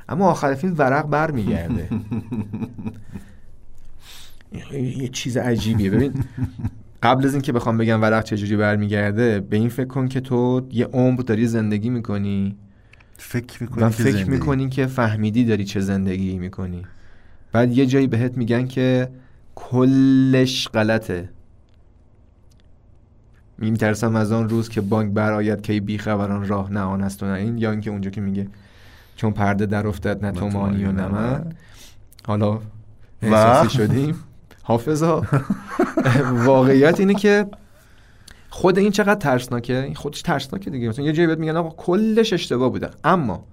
اما 0.09 0.29
آخر 0.31 0.53
فیلم 0.53 0.75
ورق 0.77 1.07
برمیگرده. 1.07 1.89
یه 4.73 5.07
چیز 5.07 5.37
عجیبیه. 5.37 5.89
ببین 5.91 6.13
قبل 7.03 7.25
از 7.25 7.33
اینکه 7.33 7.51
بخوام 7.51 7.77
بگم 7.77 8.01
ورق 8.01 8.23
چجوری 8.23 8.57
برمیگرده 8.57 9.39
به 9.39 9.57
این 9.57 9.69
فکر 9.69 9.87
کن 9.87 10.07
که 10.07 10.21
تو 10.21 10.67
یه 10.71 10.85
عمر 10.85 11.21
داری 11.21 11.47
زندگی 11.47 11.89
می‌کنی. 11.89 12.55
فکر 13.17 13.63
می‌کنی 13.63 13.83
و 13.83 13.89
فکر 13.89 14.29
می‌کنی 14.29 14.69
که 14.69 14.85
فهمیدی 14.85 15.45
داری 15.45 15.65
چه 15.65 15.79
زندگی 15.79 16.37
می‌کنی. 16.37 16.85
بعد 17.51 17.77
یه 17.77 17.85
جایی 17.85 18.07
بهت 18.07 18.37
میگن 18.37 18.67
که 18.67 19.09
کلش 19.59 20.67
غلطه. 20.67 21.29
میترسم 23.57 24.15
از 24.15 24.31
آن 24.31 24.49
روز 24.49 24.69
که 24.69 24.81
بانک 24.81 25.13
برآید 25.13 25.61
که 25.61 25.81
بیخبران 25.81 26.47
راه 26.47 26.71
نه 26.71 26.79
آن 26.79 27.01
است 27.01 27.23
و 27.23 27.25
نه 27.25 27.31
این 27.31 27.57
یا 27.57 27.71
اینکه 27.71 27.89
اونجا 27.89 28.09
که 28.09 28.21
میگه 28.21 28.47
چون 29.15 29.31
پرده 29.31 29.65
در 29.65 29.87
افتاد 29.87 30.25
نه 30.25 30.31
تو 30.31 30.47
مانی 30.47 30.85
و 30.85 30.91
نه 30.91 31.07
من. 31.07 31.53
حالا 32.27 32.59
احساسی 33.21 33.77
شدیم. 33.77 34.15
حافظا. 34.63 35.23
واقعیت 36.45 36.99
اینه 36.99 37.13
که 37.13 37.45
خود 38.49 38.77
این 38.79 38.91
چقدر 38.91 39.19
ترسناکه؟ 39.19 39.83
این 39.83 39.95
خودش 39.95 40.21
ترسناکه 40.21 40.69
دیگه. 40.69 40.89
مثلا 40.89 41.05
یه 41.05 41.13
جایی 41.13 41.27
بهت 41.27 41.39
میگن 41.39 41.57
آقا 41.57 41.69
کلش 41.69 42.33
اشتباه 42.33 42.69
بوده. 42.69 42.89
اما 43.03 43.45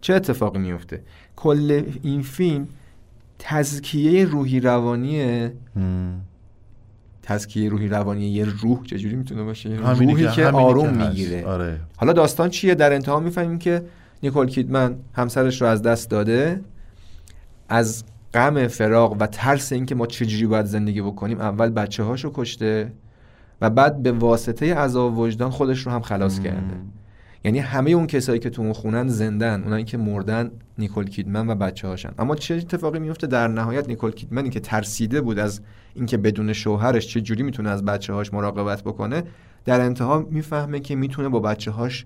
چه 0.00 0.14
اتفاقی 0.14 0.58
میفته 0.58 1.02
کل 1.36 1.82
این 2.02 2.22
فیلم 2.22 2.68
تزکیه 3.44 4.24
روحی 4.24 4.60
روانیه؟ 4.60 5.52
تزکیه 7.22 7.68
روحی 7.68 7.88
روانی 7.88 8.26
یه 8.26 8.44
روح 8.44 8.84
چجوری 8.84 9.16
می‌تونه 9.16 9.42
باشه؟ 9.42 9.68
روحی 9.76 10.26
که, 10.26 10.30
که 10.30 10.46
آروم 10.46 10.90
می‌گیره. 10.90 11.46
آره. 11.46 11.80
حالا 11.96 12.12
داستان 12.12 12.50
چیه؟ 12.50 12.74
در 12.74 12.92
انتها 12.92 13.20
می‌فهمیم 13.20 13.58
که 13.58 13.82
نیکول 14.22 14.46
کیدمن 14.46 14.94
همسرش 15.12 15.62
رو 15.62 15.68
از 15.68 15.82
دست 15.82 16.10
داده. 16.10 16.60
از 17.68 18.04
غم 18.34 18.66
فراق 18.66 19.16
و 19.20 19.26
ترس 19.26 19.72
اینکه 19.72 19.94
ما 19.94 20.06
چجوری 20.06 20.46
باید 20.46 20.66
زندگی 20.66 21.02
بکنیم 21.02 21.40
اول 21.40 21.70
بچه 21.70 22.02
هاشو 22.02 22.30
کشته 22.34 22.92
و 23.60 23.70
بعد 23.70 24.02
به 24.02 24.12
واسطه 24.12 24.74
عذاب 24.74 25.18
وجدان 25.18 25.50
خودش 25.50 25.80
رو 25.80 25.92
هم 25.92 26.02
خلاص. 26.02 26.40
کرده. 26.40 26.74
یعنی 27.44 27.58
همه 27.58 27.90
اون 27.90 28.06
کسایی 28.06 28.38
که 28.38 28.50
تو 28.50 28.62
اون 28.62 28.72
خونن 28.72 29.08
زندن 29.08 29.62
اونایی 29.62 29.84
که 29.84 29.98
مردن 29.98 30.50
نیکول 30.78 31.08
کیدمن 31.08 31.50
و 31.50 31.54
بچه 31.54 31.88
هاشن 31.88 32.10
اما 32.18 32.36
چه 32.36 32.54
اتفاقی 32.54 32.98
میفته 32.98 33.26
در 33.26 33.48
نهایت 33.48 33.88
نیکول 33.88 34.10
کیدمنی 34.10 34.50
که 34.50 34.60
ترسیده 34.60 35.20
بود 35.20 35.38
از 35.38 35.60
اینکه 35.94 36.16
بدون 36.16 36.52
شوهرش 36.52 37.08
چه 37.08 37.20
جوری 37.20 37.42
می‌تونه 37.42 37.70
از 37.70 37.84
بچه 37.84 38.12
هاش 38.12 38.34
مراقبت 38.34 38.82
بکنه 38.82 39.22
در 39.64 39.80
انتها 39.80 40.26
می‌فهمه 40.30 40.80
که 40.80 40.94
می‌تونه 40.94 41.28
با 41.28 41.40
بچه 41.40 41.70
هاش 41.70 42.04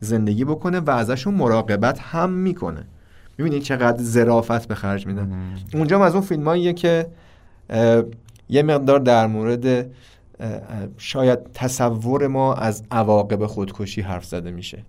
زندگی 0.00 0.44
بکنه 0.44 0.80
و 0.80 0.90
ازشون 0.90 1.34
مراقبت 1.34 2.00
هم 2.00 2.30
می‌کنه. 2.30 2.84
می‌بینید 3.38 3.62
چقدر 3.62 4.02
ظرافت 4.02 4.68
به 4.68 4.74
خرج 4.74 5.06
میدن. 5.06 5.32
اونجا 5.74 6.04
از 6.04 6.14
اون 6.14 6.24
فیلماییه 6.24 6.72
که 6.72 7.06
یه 8.48 8.62
مقدار 8.62 8.98
در 8.98 9.26
مورد 9.26 9.90
شاید 10.98 11.38
تصور 11.54 12.26
ما 12.26 12.54
از 12.54 12.82
عواقب 12.90 13.46
خودکشی 13.46 14.00
حرف 14.00 14.24
زده 14.24 14.50
میشه. 14.50 14.84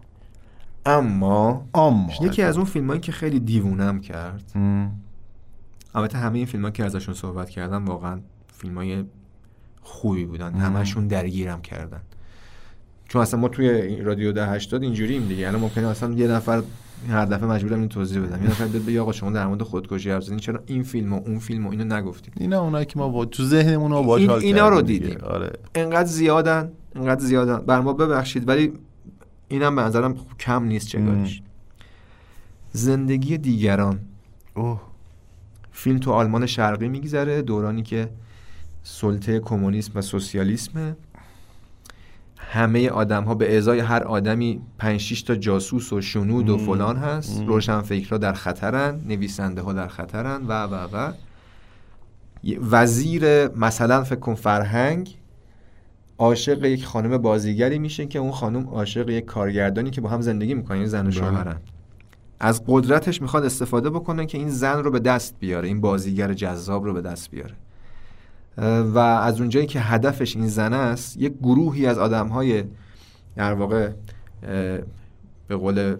اما 0.86 1.66
اما 1.74 2.10
یکی 2.22 2.42
از 2.42 2.58
اون 2.58 2.66
فیلمایی 2.66 3.00
که 3.00 3.12
خیلی 3.12 3.40
دیوونم 3.40 4.02
کرد. 4.02 4.52
البته 5.96 6.18
همه 6.18 6.38
این 6.38 6.46
فیلم 6.46 6.70
که 6.70 6.86
ازشون 6.86 7.14
صحبت 7.14 7.50
کردم 7.50 7.86
واقعا 7.86 8.20
فیلم 8.58 8.78
های 8.78 9.04
خوبی 9.82 10.26
بودن. 10.26 10.54
همشون 10.54 11.08
درگیرم 11.08 11.62
کردن. 11.62 12.02
چون 13.08 13.22
اصلا 13.22 13.40
ما 13.40 13.48
توی 13.48 13.98
رادیو 14.02 14.32
ده 14.32 14.48
هشتاد 14.48 14.84
اینجوریم 14.84 15.28
دیگه. 15.28 15.48
الان 15.48 15.62
ممکنه 15.62 15.88
اصلا 15.88 16.14
یه 16.14 16.28
نفر 16.28 16.64
هر 17.10 17.26
دفعه 17.26 17.48
مجبورم 17.48 17.80
این 17.80 17.90
توضیح 17.90 18.22
بدم. 18.22 18.44
یه 18.44 18.50
نفر 18.50 18.66
بگه 18.66 19.02
آقا 19.02 19.12
شما 19.12 19.32
در 19.32 19.48
مورد 19.48 19.64
خودکشی 19.64 20.12
حرف 20.12 20.24
زدین 20.24 20.40
چرا 20.40 20.64
این 20.66 20.84
فیلم 20.84 21.14
و 21.14 21.22
اون 21.26 21.40
فیلم 21.40 21.68
و 21.68 21.70
اینو 21.70 21.96
نگفتید 21.96 22.34
اینا 22.38 22.62
اونایی 22.62 22.86
که 22.86 23.00
ما 23.00 23.10
با 23.10 23.26
تو 23.26 23.44
ذهنمون 23.44 23.92
رو 23.92 24.04
باهاش 24.04 24.22
این 24.22 24.32
اینا 24.32 24.70
رو. 24.70 24.82
دیدیم. 24.82 25.18
آره. 25.24 25.52
انقدر 25.76 26.08
زیادن 26.08 26.72
انقدر 26.96 27.22
زیادن. 27.22 27.58
بر 27.58 27.82
ما 27.82 27.94
ببخشید 27.94 28.48
ولی 28.48 28.74
اینم 29.48 29.76
به 29.76 29.82
نظرم 29.82 30.16
کم 30.40 30.64
نیست 30.64 30.88
چگاهش. 30.88 31.42
زندگی 32.72 33.38
دیگران. 33.38 34.00
اوه. 34.54 34.82
فیلم 35.72 35.98
تو 35.98 36.12
آلمان 36.12 36.46
شرقی 36.46 36.88
میگذره 36.88 37.42
دورانی 37.42 37.84
که 37.84 38.10
سلطه 38.84 39.40
کمونیسم 39.40 39.92
و 39.96 40.02
سوسیالیسمه 40.02 40.96
همه 42.52 42.90
آدم 42.90 43.24
ها 43.24 43.36
به 43.36 43.58
ازای 43.58 43.80
هر 43.80 44.04
آدمی 44.04 44.62
5 44.78 45.00
6 45.00 45.22
تا 45.22 45.36
جاسوس 45.36 45.94
و 45.94 46.02
شنود 46.02 46.50
و. 46.50 46.58
فلان 46.58 46.98
هست. 46.98 47.44
روشن 47.48 47.82
فکرها 47.82 48.18
در 48.18 48.34
خطرن 48.34 49.02
نویسنده 49.08 49.62
ها 49.62 49.74
در 49.74 49.88
خطرن 49.88 50.42
و 50.48 50.64
و 50.64 50.88
و 50.94 51.14
وزیر 52.72 53.48
مثلا 53.48 54.04
فکر 54.04 54.20
کن 54.20 54.34
فرهنگ 54.36 55.18
عاشق 56.18 56.66
یک 56.66 56.86
خانم 56.86 57.18
بازیگری 57.18 57.80
میشه 57.80 58.06
که 58.06 58.20
اون 58.20 58.32
خانم 58.32 58.68
عاشق 58.68 59.10
یک 59.10 59.26
کارگردانی 59.26 59.90
که 59.90 60.02
با 60.02 60.10
هم 60.10 60.22
زندگی 60.22 60.54
می‌کنن 60.54 60.78
یعنی 60.78 60.90
زن 60.90 61.00
و 61.00 61.04
بله. 61.04 61.12
شوهرن 61.12 61.56
از 62.40 62.64
قدرتش 62.68 63.22
می‌خواد 63.22 63.46
استفاده 63.46 63.90
بکنه 63.90 64.26
که 64.26 64.38
این 64.38 64.50
زن 64.50 64.84
رو 64.84 64.92
به 64.92 65.00
دست 65.00 65.36
بیاره 65.40 65.68
این 65.68 65.82
بازیگر 65.82 66.34
جذاب 66.34 66.86
رو 66.86 66.94
به 66.94 67.02
دست 67.02 67.32
بیاره 67.32 67.54
و 68.94 68.98
از 68.98 69.40
اونجایی 69.40 69.68
که 69.68 69.80
هدفش 69.80 70.36
این 70.36 70.48
زن 70.48 70.74
است 70.74 71.18
یک 71.18 71.34
گروهی 71.42 71.86
از 71.86 71.98
آدم 71.98 72.28
های 72.28 72.64
در 73.36 73.54
واقع 73.54 73.90
به 75.48 75.56
قول 75.56 75.96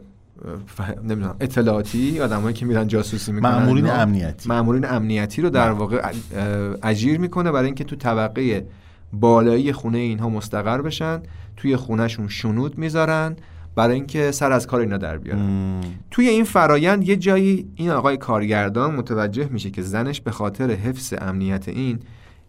نمی‌دونم 1.04 1.36
اطلاعاتی 1.40 2.20
آدمایی 2.20 2.54
که 2.54 2.66
میرن 2.66 2.88
جاسوسی 2.88 3.32
می‌کنن 3.32 3.52
مأمورین 3.52 3.86
اینا، 3.86 3.98
امنیتی. 3.98 4.50
مأمورین 4.50 4.86
امنیتی 4.86 5.42
رو 5.42 5.50
در 5.50 5.72
واقع 5.72 6.06
اه، 6.06 6.76
اجیر 6.84 7.20
می‌کنه 7.20 7.52
برای 7.52 7.66
اینکه 7.66 7.84
تو 7.84 7.96
طبقه 7.96 8.68
بالایی 9.14 9.74
خونه 9.74 9.98
اینها 9.98 10.30
مستقر 10.30 10.82
بشن 10.82 11.22
توی 11.58 11.76
خونهشون 11.76 12.28
شنود 12.28 12.78
می‌ذارن 12.78 13.36
برای 13.76 13.96
اینکه 13.96 14.32
سر 14.32 14.52
از 14.52 14.68
کار 14.68 14.80
اینا 14.80 14.98
در 14.98 15.18
بیارن. 15.18 15.82
توی 16.12 16.28
این 16.28 16.44
فرایند 16.44 17.08
یه 17.08 17.16
جایی 17.16 17.68
این 17.76 17.90
آقای 17.90 18.18
کارگردان 18.18 18.96
متوجه 18.96 19.50
میشه 19.52 19.70
که 19.70 19.82
زنش 19.82 20.22
به 20.22 20.32
خاطر 20.32 20.72
حفظ 20.72 21.14
امنیت 21.22 21.70
این 21.70 22.00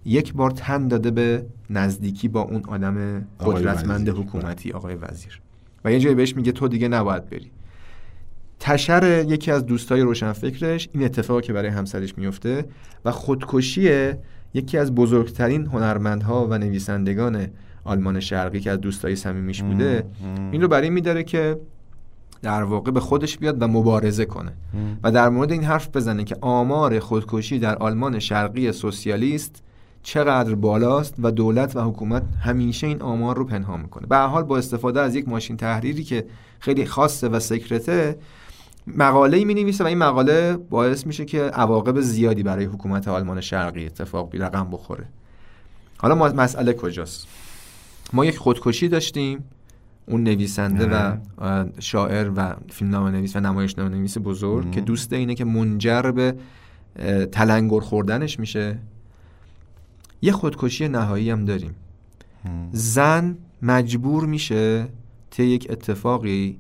یک 0.04 0.34
بار 0.34 0.50
تن 0.50 0.88
داده 0.88 1.10
به 1.10 1.46
نزدیکی 1.70 2.28
با 2.28 2.40
اون 2.40 2.62
آدم 2.68 3.26
قدرتمند. 3.40 4.08
حکومتی 4.08 4.72
آقای 4.72 4.94
وزیر. 4.94 5.40
و 5.84 5.92
یه 5.92 6.00
جایی 6.00 6.14
بهش 6.14 6.36
میگه 6.36 6.52
تو 6.52 6.68
دیگه 6.68 6.88
نباید 6.88 7.30
بری. 7.30 7.50
تشر 8.60 9.24
یکی 9.28 9.50
از 9.50 9.66
دوستای 9.66 10.00
روشنفکرش 10.00 10.88
این 10.92 11.04
اتفاقی 11.04 11.42
که 11.42 11.52
برای 11.52 11.68
همسرش 11.68 12.18
میفته 12.18 12.64
و 13.04 13.10
خودکشی 13.10 14.12
یکی 14.54 14.78
از 14.78 14.94
بزرگترین 14.94 15.66
هنرمندها 15.66 16.46
و 16.46 16.58
نویسندگان 16.58 17.46
آلمان 17.84 18.20
شرقی 18.20 18.60
که 18.60 18.70
از 18.70 18.80
دوستای 18.80 19.16
صمیمیش 19.16 19.62
بوده 19.62 20.06
این 20.52 20.62
رو 20.62 20.68
برای 20.68 20.90
میداره 20.90 21.22
که 21.22 21.60
در 22.42 22.62
واقع 22.62 22.90
به 22.90 23.00
خودش 23.00 23.38
بیاد 23.38 23.62
و 23.62 23.66
مبارزه 23.68 24.24
کنه. 24.24 24.52
و 25.02 25.10
در 25.10 25.28
مورد 25.28 25.52
این 25.52 25.64
حرف 25.64 25.88
بزنه 25.96 26.24
که 26.24 26.36
آمار 26.40 26.98
خودکشی 26.98 27.58
در 27.58 27.76
آلمان 27.76 28.18
شرقی 28.18 28.72
سوسیالیست 28.72 29.62
چقدر 30.04 30.54
بالاست 30.54 31.14
و 31.18 31.30
دولت 31.30 31.76
و 31.76 31.80
حکومت 31.80 32.22
همیشه 32.40 32.86
این 32.86 33.02
آمار 33.02 33.36
رو 33.36 33.44
پنهان 33.44 33.80
می‌کنه. 33.80 34.06
به 34.06 34.16
حال 34.16 34.42
با 34.42 34.58
استفاده 34.58 35.00
از 35.00 35.14
یک 35.14 35.28
ماشین 35.28 35.56
تحریری 35.56 36.04
که 36.04 36.26
خیلی 36.60 36.86
خاصه 36.86 37.28
و 37.28 37.40
سکرته 37.40 38.18
مقاله 38.86 39.44
می 39.44 39.54
نویسه 39.54 39.84
و 39.84 39.86
این 39.86 39.98
مقاله 39.98 40.56
باعث 40.56 41.06
میشه 41.06 41.24
که 41.24 41.42
عواقب 41.42 42.00
زیادی 42.00 42.42
برای 42.42 42.64
حکومت 42.64 43.08
آلمان 43.08 43.40
شرقی 43.40 43.86
اتفاق 43.86 44.30
بی 44.30 44.38
رقم 44.38 44.70
بخوره. 44.70 45.04
حالا 45.96 46.14
ما 46.14 46.28
مسئله 46.28 46.72
کجاست؟ 46.72 47.26
ما 48.12 48.24
یک 48.24 48.38
خودکشی 48.38 48.88
داشتیم. 48.88 49.44
اون 50.06 50.22
نویسنده 50.22 50.86
و 50.86 50.94
آره. 50.94 51.20
اه، 51.38 51.66
شاعر 51.78 52.30
و 52.36 52.54
فیلمنامه 52.70 53.10
نویس 53.10 53.36
و 53.36 53.40
نمایشنامه 53.40 53.96
نویس 53.96 54.18
بزرگ 54.18 54.64
مم. 54.64 54.70
که 54.70 54.80
دوست 54.80 55.12
اینه 55.12 55.34
که 55.34 55.44
منجر 55.44 56.02
به 56.02 56.34
تلنگر 57.32 57.80
خوردنش 57.80 58.40
میشه. 58.40 58.78
یه 60.24 60.32
خودکشی 60.32 60.88
نهایی 60.88 61.30
هم 61.30 61.44
داریم. 61.44 61.74
زن 62.72 63.36
مجبور 63.62 64.26
میشه 64.26 64.86
طی 65.30 65.44
یک 65.44 65.66
اتفاقی 65.70 66.58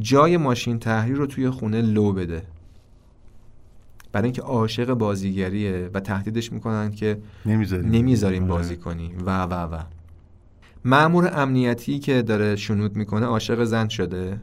جای 0.00 0.36
ماشین 0.36 0.78
تحریر 0.78 1.16
رو 1.16 1.26
توی 1.26 1.50
خونه 1.50 1.82
لو 1.82 2.12
بده. 2.12 2.42
برای 4.12 4.24
اینکه 4.24 4.42
عاشق 4.42 4.94
بازیگریه 4.94 5.90
و 5.94 6.00
تهدیدش 6.00 6.52
می‌کنن 6.52 6.90
که 6.90 7.18
نمی‌ذاریم. 7.46 7.90
نمی‌ذاریم 7.90 8.42
آره. 8.42 8.52
بازی 8.52 8.76
کنی. 8.76 9.14
و 9.26 9.42
و 9.42 9.54
و. 9.54 9.82
مأمور 10.84 11.30
امنیتی 11.40 11.98
که 11.98 12.22
داره 12.22 12.56
شنود 12.56 12.96
می‌کنه 12.96 13.26
عاشق 13.26 13.64
زن 13.64 13.88
شده. 13.88 14.40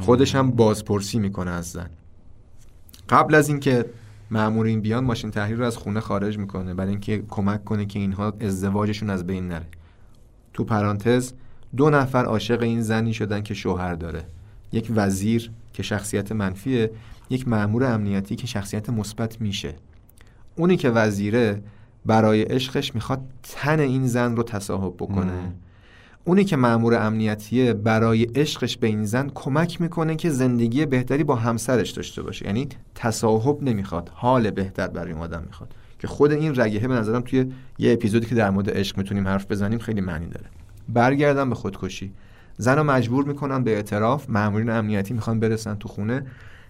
خودش 0.00 0.34
هم 0.34 0.50
بازپرسی 0.50 1.18
می‌کنه 1.18 1.50
از 1.50 1.66
زن. 1.70 1.90
قبل 3.08 3.34
از 3.34 3.48
اینکه 3.48 3.84
مأمورین 4.30 4.80
بیان 4.80 5.04
ماشین 5.04 5.30
تحریر 5.30 5.56
رو 5.56 5.64
از 5.64 5.76
خونه 5.76 6.00
خارج 6.00 6.38
می‌کنه 6.38 6.74
برای 6.74 6.90
اینکه 6.90 7.22
کمک 7.28 7.64
کنه 7.64 7.86
که 7.86 7.98
اینها 7.98 8.32
ازدواجشون 8.40 9.10
از 9.10 9.26
بین 9.26 9.48
نره. 9.48 9.66
تو 10.54 10.64
پرانتز 10.64 11.32
دو 11.76 11.90
نفر 11.90 12.24
عاشق 12.24 12.62
این 12.62 12.82
زنی 12.82 13.14
شدن 13.14 13.42
که 13.42 13.54
شوهر 13.54 13.94
داره. 13.94 14.24
یک 14.72 14.92
وزیر 14.94 15.50
که 15.72 15.82
شخصیت 15.82 16.32
منفیه 16.32 16.90
یک 17.30 17.48
مأمور 17.48 17.84
امنیتی 17.84 18.36
که 18.36 18.46
شخصیت 18.46 18.90
مثبت 18.90 19.40
میشه. 19.40 19.74
اونی 20.56 20.76
که 20.76 20.90
وزیره 20.90 21.62
برای 22.06 22.42
عشقش 22.42 22.94
می‌خواد 22.94 23.20
تن 23.42 23.80
این 23.80 24.06
زن 24.06 24.36
رو 24.36 24.42
تصاحب 24.42 24.94
بکنه. 24.96 25.32
مم. 25.32 25.54
اونی 26.28 26.44
که 26.44 26.56
مأمور 26.56 26.94
امنیتیه 26.94 27.72
برای 27.72 28.24
عشقش 28.24 28.76
به 28.76 28.86
این 28.86 29.04
زن 29.04 29.30
کمک 29.34 29.80
می‌کنه 29.80 30.16
که 30.16 30.30
زندگی 30.30 30.86
بهتری 30.86 31.24
با 31.24 31.34
همسرش 31.34 31.90
داشته 31.90 32.22
باشه. 32.22 32.46
یعنی 32.46 32.68
تصاحب 32.94 33.62
نمی‌خواد 33.62 34.10
حال 34.14 34.50
بهتر 34.50 34.88
برای 34.88 35.12
این 35.12 35.22
آدم 35.22 35.42
می‌خواد. 35.46 35.74
که 35.98 36.06
خود 36.06 36.32
این 36.32 36.60
رگهه 36.60 36.88
به 36.88 36.94
نظرم 36.94 37.20
توی 37.20 37.52
یه 37.78 37.92
اپیزودی 37.92 38.26
که 38.26 38.34
در 38.34 38.50
مورد 38.50 38.70
عشق 38.70 38.98
می‌تونیم 38.98 39.28
حرف 39.28 39.46
بزنیم 39.50 39.78
خیلی 39.78 40.00
معنی 40.00 40.26
داره. 40.26 40.46
برگردم 40.88 41.48
به 41.48 41.54
خودکشی. 41.54 42.12
زن 42.56 42.76
رو 42.76 42.84
مجبور 42.84 43.24
می‌کنن 43.24 43.64
به 43.64 43.70
اعتراف. 43.70 44.30
مأمورین 44.30 44.70
امنیتی 44.70 45.14
می‌خوان 45.14 45.40
برسن 45.40 45.74
تو 45.74 45.88
خونه. 45.88 46.26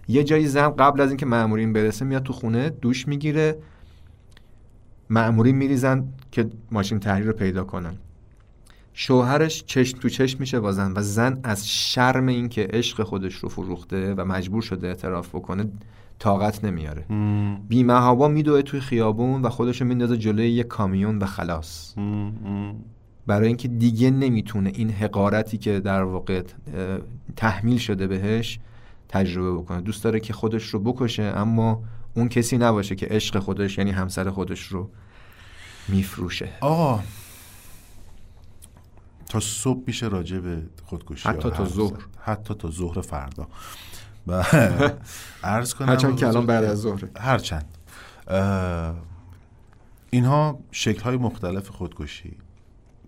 یه 0.07 0.23
جایی 0.23 0.47
زن 0.47 0.69
قبل 0.69 1.01
از 1.01 1.09
اینکه 1.09 1.25
مأمورین 1.25 1.73
برسه 1.73 2.05
میاد 2.05 2.23
تو 2.23 2.33
خونه 2.33 2.69
دوش 2.69 3.07
می‌گیره. 3.07 3.57
مأمورین 5.09 5.55
میریزن 5.55 6.07
که 6.31 6.49
ماشین 6.71 6.99
تحریر 6.99 7.27
رو 7.27 7.33
پیدا 7.33 7.63
کنن. 7.63 7.93
شوهرش 9.01 9.63
چشم 9.63 9.99
تو 9.99 10.09
چشم 10.09 10.39
میشه 10.39 10.59
با 10.59 10.71
زن 10.71 10.93
و 10.95 11.01
زن 11.01 11.39
از 11.43 11.69
شرم 11.69 12.27
اینکه 12.27 12.67
عشق 12.73 13.03
خودش 13.03 13.35
رو 13.35 13.49
فروخته 13.49 14.13
و 14.13 14.25
مجبور 14.25 14.61
شده 14.61 14.87
اعتراف 14.87 15.29
بکنه 15.29 15.65
طاقت 16.19 16.63
نمیاره. 16.63 17.05
بیمهابا 17.69 18.27
میدوه 18.27 18.61
توی 18.61 18.79
خیابون 18.79 19.41
و 19.41 19.49
خودش 19.49 19.81
رو 19.81 19.87
میندازه 19.87 20.17
جلوی 20.17 20.49
یه 20.49 20.63
کامیون 20.63 21.17
و 21.17 21.25
خلاص. 21.25 21.95
برای 23.27 23.47
اینکه 23.47 23.67
دیگه 23.67 24.11
نمی‌تونه 24.11 24.71
این 24.75 24.89
حقارتی 24.89 25.57
که 25.57 25.79
در 25.79 26.03
واقع 26.03 26.43
تحمیل 27.35 27.77
شده 27.77 28.07
بهش 28.07 28.59
تجربه 29.09 29.53
بکنه. 29.53 29.81
دوست 29.81 30.03
داره 30.03 30.19
که 30.19 30.33
خودش 30.33 30.63
رو 30.63 30.79
بکشه 30.79 31.23
اما 31.23 31.83
اون 32.15 32.29
کسی 32.29 32.57
نباشه 32.57 32.95
که 32.95 33.07
عشق 33.09 33.39
خودش 33.39 33.77
یعنی 33.77 33.91
همسر 33.91 34.29
خودش 34.29 34.61
رو 34.61 34.89
میفروشه. 35.87 36.49
آقا 36.61 37.03
تا 39.29 39.39
صبح 39.39 39.83
میشه 39.87 40.07
راجع 40.07 40.39
به 40.39 40.61
خودکشی 40.85 41.29
حتی 41.29 41.49
تا 41.49 41.65
ظهر. 41.65 41.99
حتی 42.19 42.53
تا 42.53 42.71
ظهر 42.71 43.01
فردا. 43.01 43.47
و 44.27 44.43
عرض 45.43 45.73
کنم 45.73 45.89
هرچند 45.89 46.17
که 46.17 46.27
الان 46.27 46.45
بعد 46.45 46.63
از 46.63 46.81
ظهره. 46.81 47.11
هرچند. 47.19 47.65
اینها 50.09 50.59
شکل 50.71 51.01
های 51.01 51.17
مختلف 51.17 51.69
خودکشی. 51.69 52.37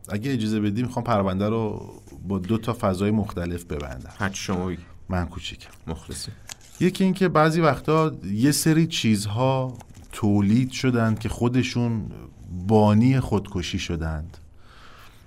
اگه 0.10 0.34
اجازه 0.34 0.60
بدی 0.60 0.84
می‌خوام 0.84 1.06
پرونده 1.06 1.50
رو 1.50 1.94
با 2.28 2.40
دو 2.40 2.58
تا 2.58 2.78
فضای 2.80 3.12
مختلف 3.12 3.64
ببندم. 3.64 4.14
حد 4.18 4.34
شما. 4.34 4.72
من 5.10 5.26
کوچیکم. 5.26 5.70
مخلصی 5.88 6.32
یکی 6.80 7.04
اینکه 7.04 7.28
بعضی 7.28 7.62
وقتا 7.62 8.12
یه 8.24 8.52
سری 8.52 8.88
چیزها 8.88 9.78
تولید 10.12 10.72
شدند 10.72 11.20
که 11.20 11.30
خودشون 11.30 12.12
بانی 12.68 13.20
خودکشی 13.20 13.80
شدند. 13.80 14.38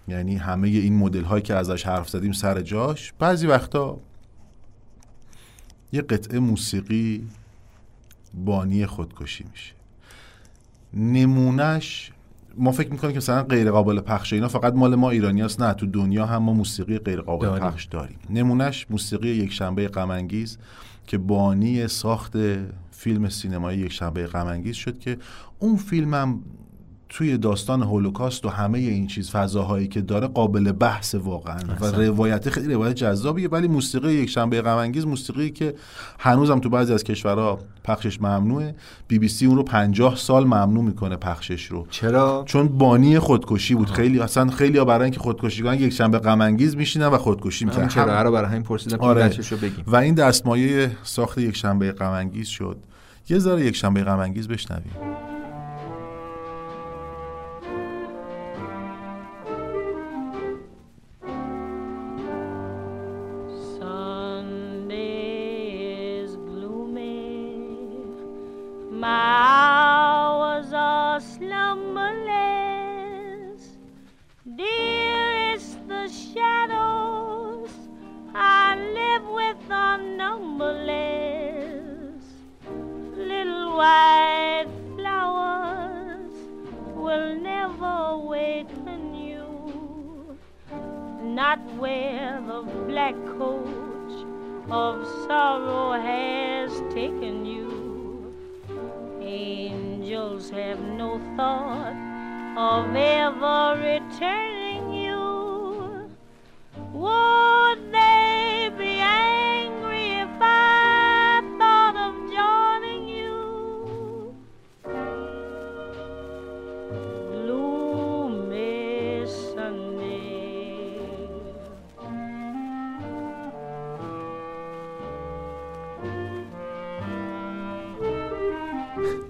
یعنی 0.09 0.36
همه 0.36 0.68
این 0.68 0.96
مدل 0.96 1.24
هایی 1.24 1.42
که 1.42 1.55
ازش 1.55 1.86
حرف 1.86 2.09
زدیم 2.09 2.32
سر 2.32 2.61
جاش. 2.61 3.12
بعضی 3.18 3.46
وقتا 3.46 4.00
یه 5.92 6.02
قطعه 6.02 6.38
موسیقی 6.38 7.28
بانی 8.34 8.86
خودکشی 8.86 9.44
میشه. 9.52 9.74
نمونهش 10.94 12.12
ما 12.57 12.72
فکر 12.72 12.90
می‌کنیم 12.90 13.12
که 13.12 13.18
مثلا 13.18 13.42
غیر 13.42 13.70
قابل 13.70 14.00
پخشه 14.00 14.36
اینا 14.36 14.48
فقط 14.48 14.74
مال 14.74 14.94
ما 14.94 15.11
ایرانیاست 15.11 15.62
نه 15.62 15.74
تو 15.74 15.86
دنیا 15.86 16.26
هم 16.26 16.42
ما 16.42 16.52
موسیقی 16.52 16.98
غیر 16.98 17.20
قابل 17.20 17.46
داریم. 17.46 17.70
پخش 17.70 17.84
داریم. 17.84 18.18
نمونهش 18.30 18.86
موسیقی 18.90 19.28
یک 19.28 19.52
شنبه 19.52 19.88
غم 19.88 20.28
که 21.07 21.18
بانی 21.18 21.88
ساخت 21.88 22.36
فیلم 22.90 23.28
سینمایی 23.28 23.78
یک 23.78 23.92
شنبه 23.92 24.26
غم 24.26 24.72
شد 24.72 24.98
که 24.98 25.18
اون 25.59 25.76
فیلمم 25.76 26.40
توی 27.14 27.38
داستان 27.38 27.82
هولوکاست 27.82 28.44
و 28.44 28.48
همه 28.48 28.78
این 28.78 29.06
چیز 29.06 29.30
فضاهایی 29.30 29.88
که 29.88 30.00
داره 30.00 30.26
قابل 30.26 30.72
بحث 30.72 31.14
واقعا. 31.14 31.60
و 31.80 31.86
روایت 31.86 32.50
خیلی 32.50 32.74
روایت 32.74 32.94
جذابیه 32.94 33.48
ولی 33.48 33.68
موسیقی 33.68 34.12
یک 34.12 34.30
شنبه 34.30 34.62
غم 34.62 34.76
انگیز 34.76 35.06
موسیقی 35.06 35.50
که 35.50 35.74
هنوزم 36.18 36.58
تو 36.58 36.68
بعضی 36.68 36.92
از 36.92 37.04
کشورها 37.04 37.58
پخشش 37.84 38.20
ممنوعه. 38.20 38.74
بی 39.08 39.18
بی 39.18 39.28
سی 39.28 39.46
اون 39.46 39.56
رو 39.56 39.62
50 39.62 40.16
سال 40.16 40.44
ممنوع 40.44 40.84
می‌کنه 40.84 41.16
پخشش 41.16 41.64
رو. 41.64 41.86
چرا؟ 41.90 42.44
چون 42.46 42.68
بانی 42.68 43.18
خودکشی 43.18 43.74
بود. 43.74 43.90
خیلی 43.90 44.20
اصلا 44.20 44.50
خیلی 44.50 44.78
ها 44.78 44.84
برای 44.84 45.04
اینکه 45.04 45.20
خودکشی 45.20 45.62
کنن 45.62 45.74
یک 45.74 45.92
شنبه 45.92 46.18
غم 46.18 46.40
انگیز 46.40 46.76
میشینن 46.76 47.06
و 47.06 47.18
خودکشی 47.18 47.64
می‌کنن 47.64 47.88
چرا؟ 47.88 48.22
رو 48.22 48.32
برای 48.32 48.48
همین 48.50 48.62
پرسیدم 48.62 49.00
آره. 49.00 49.28
بگیم. 49.62 49.84
و 49.86 49.96
این 49.96 50.14
دستمایه 50.14 50.90
ساخت 51.02 51.38
یک 51.38 51.56
شنبه 51.56 51.92
غم 51.92 52.10
انگیز 52.10 52.48
شد. 52.48 52.76
یه 53.28 53.38
ذره 53.38 53.66
یک 53.66 53.76
شنبه 53.76 54.04
غم 54.04 54.18
انگیز 54.18 54.48
بشنویم. 54.48 55.23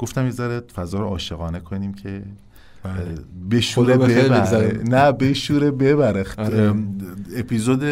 گفتم 0.04 0.24
یه 0.24 0.30
ذره 0.30 0.60
فضا 0.60 0.98
رو 0.98 1.06
عاشقانه 1.06 1.60
کنیم 1.60 1.94
که 1.94 2.22
بشوره 3.50 4.06
خیر 4.06 4.28
ببره. 4.28 4.82
نه 4.88 5.12
بشوره 5.12 5.70
ببره. 5.70 6.26
آره. 6.38 6.74
اپیزود 7.36 7.82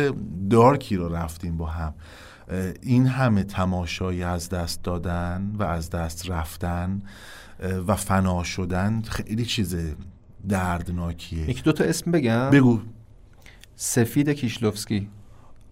دارکی 0.49 0.97
رو 0.97 1.15
رفتیم 1.15 1.57
با 1.57 1.67
هم. 1.67 1.95
این 2.83 3.07
همه 3.07 3.43
تماشایی 3.43 4.23
از 4.23 4.49
دست 4.49 4.83
دادن 4.83 5.53
و 5.59 5.63
از 5.63 5.91
دست 5.91 6.31
رفتن 6.31 7.03
و 7.87 7.97
فنا 7.97 8.43
شدن 8.43 9.03
خیلی 9.03 9.45
چیز 9.45 9.77
دردناکیه. 10.49 11.51
یک 11.51 11.63
دو 11.63 11.73
تا 11.73 11.85
اسم 11.85 12.11
بگم؟ 12.11 12.51
بگو. 12.51 12.81
سفید 13.77 14.29
کیشلوفسکی. 14.29 15.09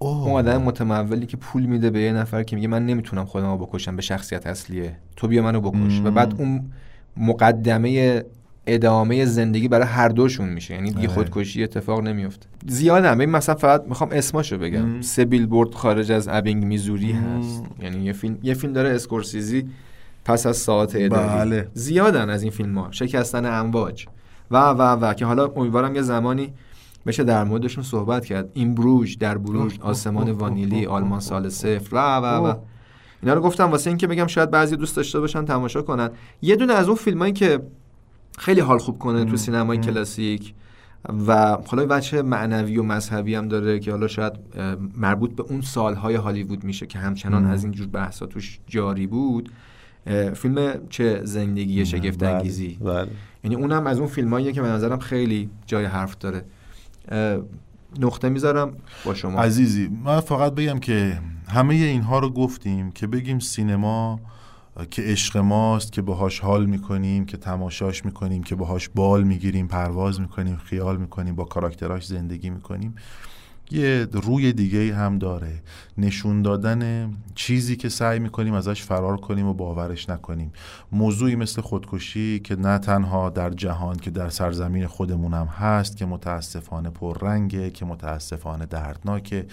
اوه. 0.02 0.22
اون 0.22 0.32
آدم 0.32 0.62
متمولی 0.62 1.26
که 1.26 1.36
پول 1.36 1.62
میده 1.62 1.90
به 1.90 2.00
یه 2.00 2.12
نفر 2.12 2.42
که 2.42 2.56
میگه 2.56 2.68
من 2.68 2.86
نمی‌تونم 2.86 3.24
خودم 3.24 3.50
رو 3.50 3.58
بکشم 3.66 3.96
به 3.96 4.02
شخصیت 4.02 4.46
اصلیه. 4.46 4.96
تو 5.16 5.28
بیا 5.28 5.42
منو 5.42 5.60
بکش. 5.60 6.00
و 6.04 6.10
بعد 6.10 6.34
اون 6.38 6.70
مقدمه 7.16 8.24
ادامه 8.66 9.24
زندگی 9.24 9.68
برای 9.68 9.86
هر 9.86 10.08
دوشون 10.08 10.48
میشه. 10.48 10.74
یعنی 10.74 10.88
دیگه 10.88 11.00
آره. 11.00 11.08
خودکشی 11.08 11.62
اتفاق 11.64 12.00
نمیفته 12.00 12.46
زیادم 12.66 13.14
ببین 13.14 13.30
مثلا 13.30 13.54
فقط 13.54 13.84
می‌خوام 13.88 14.10
اسماشو 14.12 14.58
بگم. 14.58 14.82
مم. 14.82 15.02
سه 15.02 15.24
بیلبورد 15.24 15.74
خارج 15.74 16.12
از 16.12 16.28
ابینگ 16.30 16.64
میزوری 16.64 17.12
هست. 17.12 17.64
یعنی 17.82 18.04
یه 18.04 18.12
فیلم 18.12 18.38
یه 18.42 18.54
فیلم 18.54 18.72
داره 18.72 18.88
اسکورسیزی 18.88 19.68
پس 20.24 20.46
از 20.46 20.56
ساعت 20.56 20.92
اداری. 20.96 21.28
بله. 21.28 21.68
زیادن 21.74 22.30
از 22.30 22.42
این 22.42 22.50
فیلم 22.50 22.78
ها 22.78 22.88
شکستن 22.90 23.46
امواج. 23.46 24.06
و 24.50 24.56
و 24.56 24.82
و 24.82 25.14
که 25.14 25.26
حالا 25.26 25.52
امیدوارم 25.56 25.94
یه 25.94 26.02
زمانی 26.02 26.52
بشه 27.06 27.24
در 27.24 27.44
موردشون 27.44 27.84
صحبت 27.84 28.24
کرد. 28.24 28.50
این 28.54 28.74
بروژ 28.74 29.16
در 29.16 29.38
بروژ 29.38 29.78
آسمان 29.80 30.30
وانیلی 30.30 30.86
آلمان 30.86 31.20
سال 31.20 31.48
صفر. 31.48 31.88
و 31.92 31.98
و. 31.98 32.54
اینا 33.22 33.34
رو 33.34 33.40
گفتم 33.40 33.70
واسه 33.70 33.90
اینکه 33.90 34.06
بگم 34.06 34.26
شاید 34.26 34.50
بعضی 34.50 34.76
دوست 34.76 34.96
داشته 34.96 35.20
باشن 35.20 35.44
تماشا 35.44 35.82
کنن. 35.82 36.10
یه 36.42 36.56
دونه 36.56 36.72
از 36.72 36.86
اون 36.86 36.96
فیلمایی 36.96 37.32
که 37.32 37.62
خیلی 38.38 38.60
حال 38.60 38.78
خوب 38.78 38.98
کنه 38.98 39.24
تو 39.24 39.36
سینمای 39.36 39.78
کلاسیک 39.78 40.54
و 41.26 41.56
حالا 41.66 41.86
بچه 41.86 42.22
معنوی 42.22 42.78
و 42.78 42.82
مذهبی 42.82 43.34
هم 43.34 43.48
داره 43.48 43.78
که 43.78 43.90
حالا 43.90 44.08
شاید 44.08 44.32
مربوط 44.96 45.34
به 45.34 45.42
اون 45.42 45.60
سالهای 45.60 46.14
هالیوود 46.14 46.64
میشه 46.64 46.86
که 46.86 46.98
همچنان. 46.98 47.46
از 47.46 47.64
اینجور 47.64 47.86
بحثا 47.86 48.26
توش 48.26 48.58
جاری 48.66 49.06
بود. 49.06 49.50
فیلم 50.34 50.72
چه 50.90 51.20
زندگی 51.24 51.86
شگفت 51.86 52.18
بله، 52.18 52.30
انگیزی 52.30 52.78
بله. 52.80 53.08
یعنی 53.44 53.56
اونم 53.56 53.86
از 53.86 53.98
اون 53.98 54.08
فیلماییه 54.08 54.52
که 54.52 54.62
به 54.62 54.68
نظرم 54.68 54.98
خیلی 54.98 55.50
جای 55.66 55.84
حرف 55.84 56.18
داره. 56.18 56.44
نقطه 58.00 58.28
می‌ذارم 58.28 58.76
با 59.04 59.14
شما. 59.14 59.40
عزیزی 59.40 59.88
من 60.04 60.20
فقط 60.20 60.54
بگم 60.54 60.78
که 60.78 61.20
همه 61.48 61.74
اینها 61.74 62.18
رو 62.18 62.30
گفتیم 62.30 62.90
که 62.90 63.06
بگیم 63.06 63.38
سینما 63.38 64.20
که 64.90 65.02
عشق 65.02 65.36
ماست 65.36 65.92
که 65.92 66.02
باهاش 66.02 66.40
حال 66.40 66.66
می‌کنیم 66.66 67.24
که 67.24 67.36
تماشاش 67.36 68.04
می‌کنیم 68.04 68.42
که 68.42 68.54
باهاش 68.54 68.88
بال 68.88 69.22
می‌گیریم 69.22 69.66
پرواز 69.66 70.20
می‌کنیم 70.20 70.56
خیال 70.56 70.96
می‌کنیم 70.96 71.34
با 71.34 71.44
کاراکتراش 71.44 72.06
زندگی 72.06 72.50
می‌کنیم. 72.50 72.94
یه 73.70 74.06
روی 74.12 74.52
دیگه 74.52 74.94
هم 74.94 75.18
داره. 75.18 75.62
نشون 75.98 76.42
دادن 76.42 77.10
چیزی 77.34 77.76
که 77.76 77.88
سعی 77.88 78.18
می‌کنیم 78.18 78.54
ازش 78.54 78.82
فرار 78.82 79.16
کنیم 79.16 79.46
و 79.46 79.54
باورش 79.54 80.10
نکنیم. 80.10 80.52
موضوعی 80.92 81.36
مثل 81.36 81.62
خودکشی 81.62 82.40
که 82.40 82.56
نه 82.56 82.78
تنها 82.78 83.30
در 83.30 83.50
جهان 83.50 83.96
که 83.96 84.10
در 84.10 84.28
سرزمین 84.28 84.86
خودمون 84.86 85.34
هم 85.34 85.46
هست 85.46 85.96
که 85.96 86.06
متاسفانه 86.06 86.90
پررنگه 86.90 87.70
که 87.70 87.84
متاسفانه 87.84 88.66
دردناکه 88.66 89.46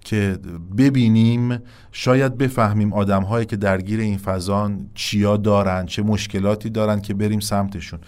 که 0.00 0.38
ببینیم 0.78 1.58
شاید 1.92 2.38
بفهمیم 2.38 2.92
آدم 2.92 3.22
هایی 3.22 3.46
که 3.46 3.56
درگیر 3.56 4.00
این 4.00 4.18
فضان 4.18 4.90
چیا 4.94 5.36
دارن 5.36 5.86
چه 5.86 6.02
مشکلاتی 6.02 6.70
دارن 6.70 7.00
که 7.00 7.14
بریم 7.14 7.40
سمتشون. 7.40 8.00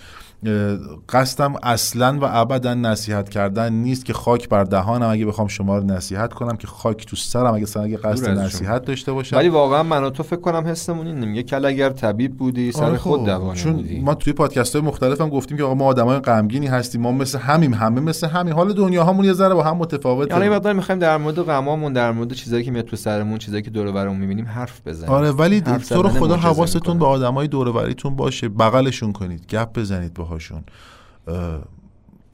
قصدم 1.09 1.55
اصلا 1.63 2.19
و 2.21 2.25
ابدا 2.25 2.75
نصیحت 2.75 3.29
کردن 3.29 3.73
نیست 3.73 4.05
که 4.05 4.13
خاک 4.13 4.49
بر 4.49 4.65
دهانم. 4.65 5.09
اگه 5.09 5.27
بخوام 5.27 5.49
شما 5.49 5.79
رو 5.79 5.85
نصیحت 5.85 6.33
کنم 6.33 6.57
که 6.57 6.67
خاک 6.67 7.07
تو 7.07 7.17
سرم 7.17 7.55
اگه 7.55 7.63
اصلا 7.63 7.83
اگه 7.83 7.97
قصد. 7.97 8.29
نصیحت 8.29 8.85
داشته 8.85 9.13
باشم. 9.13 9.37
ولی 9.37 9.49
واقعا 9.49 9.83
من 9.83 10.05
و 10.05 10.11
تو 10.11 10.23
فکر 10.23 10.41
کنم 10.41 10.67
حسمون 10.67 11.07
اینه. 11.07 11.27
میگه 11.27 11.43
کل 11.43 11.65
اگر 11.65 11.91
طبیب 11.91 12.37
بودی 12.37 12.73
سر 12.73 12.85
آره 12.85 12.99
خود 12.99 13.21
خب، 13.21 13.27
دوانه 13.27 13.59
چون 13.59 13.73
بودی. 13.73 14.01
ما 14.01 14.15
توی 14.15 14.33
پادکست 14.33 14.77
های 14.77 14.85
مختلف 14.85 15.21
هم 15.21 15.29
گفتیم 15.29 15.57
که 15.57 15.65
آقا 15.65 15.75
ما 15.75 15.85
آدمای 15.85 16.19
غمگینی 16.19 16.67
هستیم 16.67 17.01
ما 17.01 17.13
مثل 17.13 17.39
همیم 17.39 17.75
همه 17.75 18.01
مثل 18.01 18.29
همین 18.29 18.53
حال 18.53 18.73
دنیا 18.73 19.05
همون 19.05 19.25
یه 19.25 19.33
ذره 19.33 19.55
با 19.55 19.63
هم 19.63 19.77
متفاوته. 19.77 20.45
یه 20.45 20.51
مقدار 20.51 20.73
می‌خوایم 20.73 20.99
در 20.99 21.17
مورد 21.17 21.43
غمامون 21.43 21.93
در 21.93 22.13
مورد 22.13 22.33
چیزایی 22.33 22.65
که 22.65 22.71
میاد 22.71 22.85
تو 22.85 22.97
سرمون 22.97 23.39
چیزایی 23.39 23.63
که 23.63 23.71
دور 23.71 23.87
و 23.87 23.93
برمون 23.93 24.17
می‌بینیم 24.17 24.47
حرف 24.47 24.81
بزنیم. 24.87 25.11
آره 25.13 25.31
ولی 25.31 25.61
تو 25.61 26.03
رو 26.03 26.09
خدا 26.09 26.37
حواستون. 26.37 26.99
به 26.99 27.07
آدمای 27.07 27.49
دور 27.49 27.69
و 27.69 27.73
بریتون 27.73 28.17
باشه. 28.17 28.49
بغلشون 28.49 29.13
کنید. 29.13 29.47
گپ 29.47 29.79
بزنید 29.79 30.15
اه، 30.33 31.61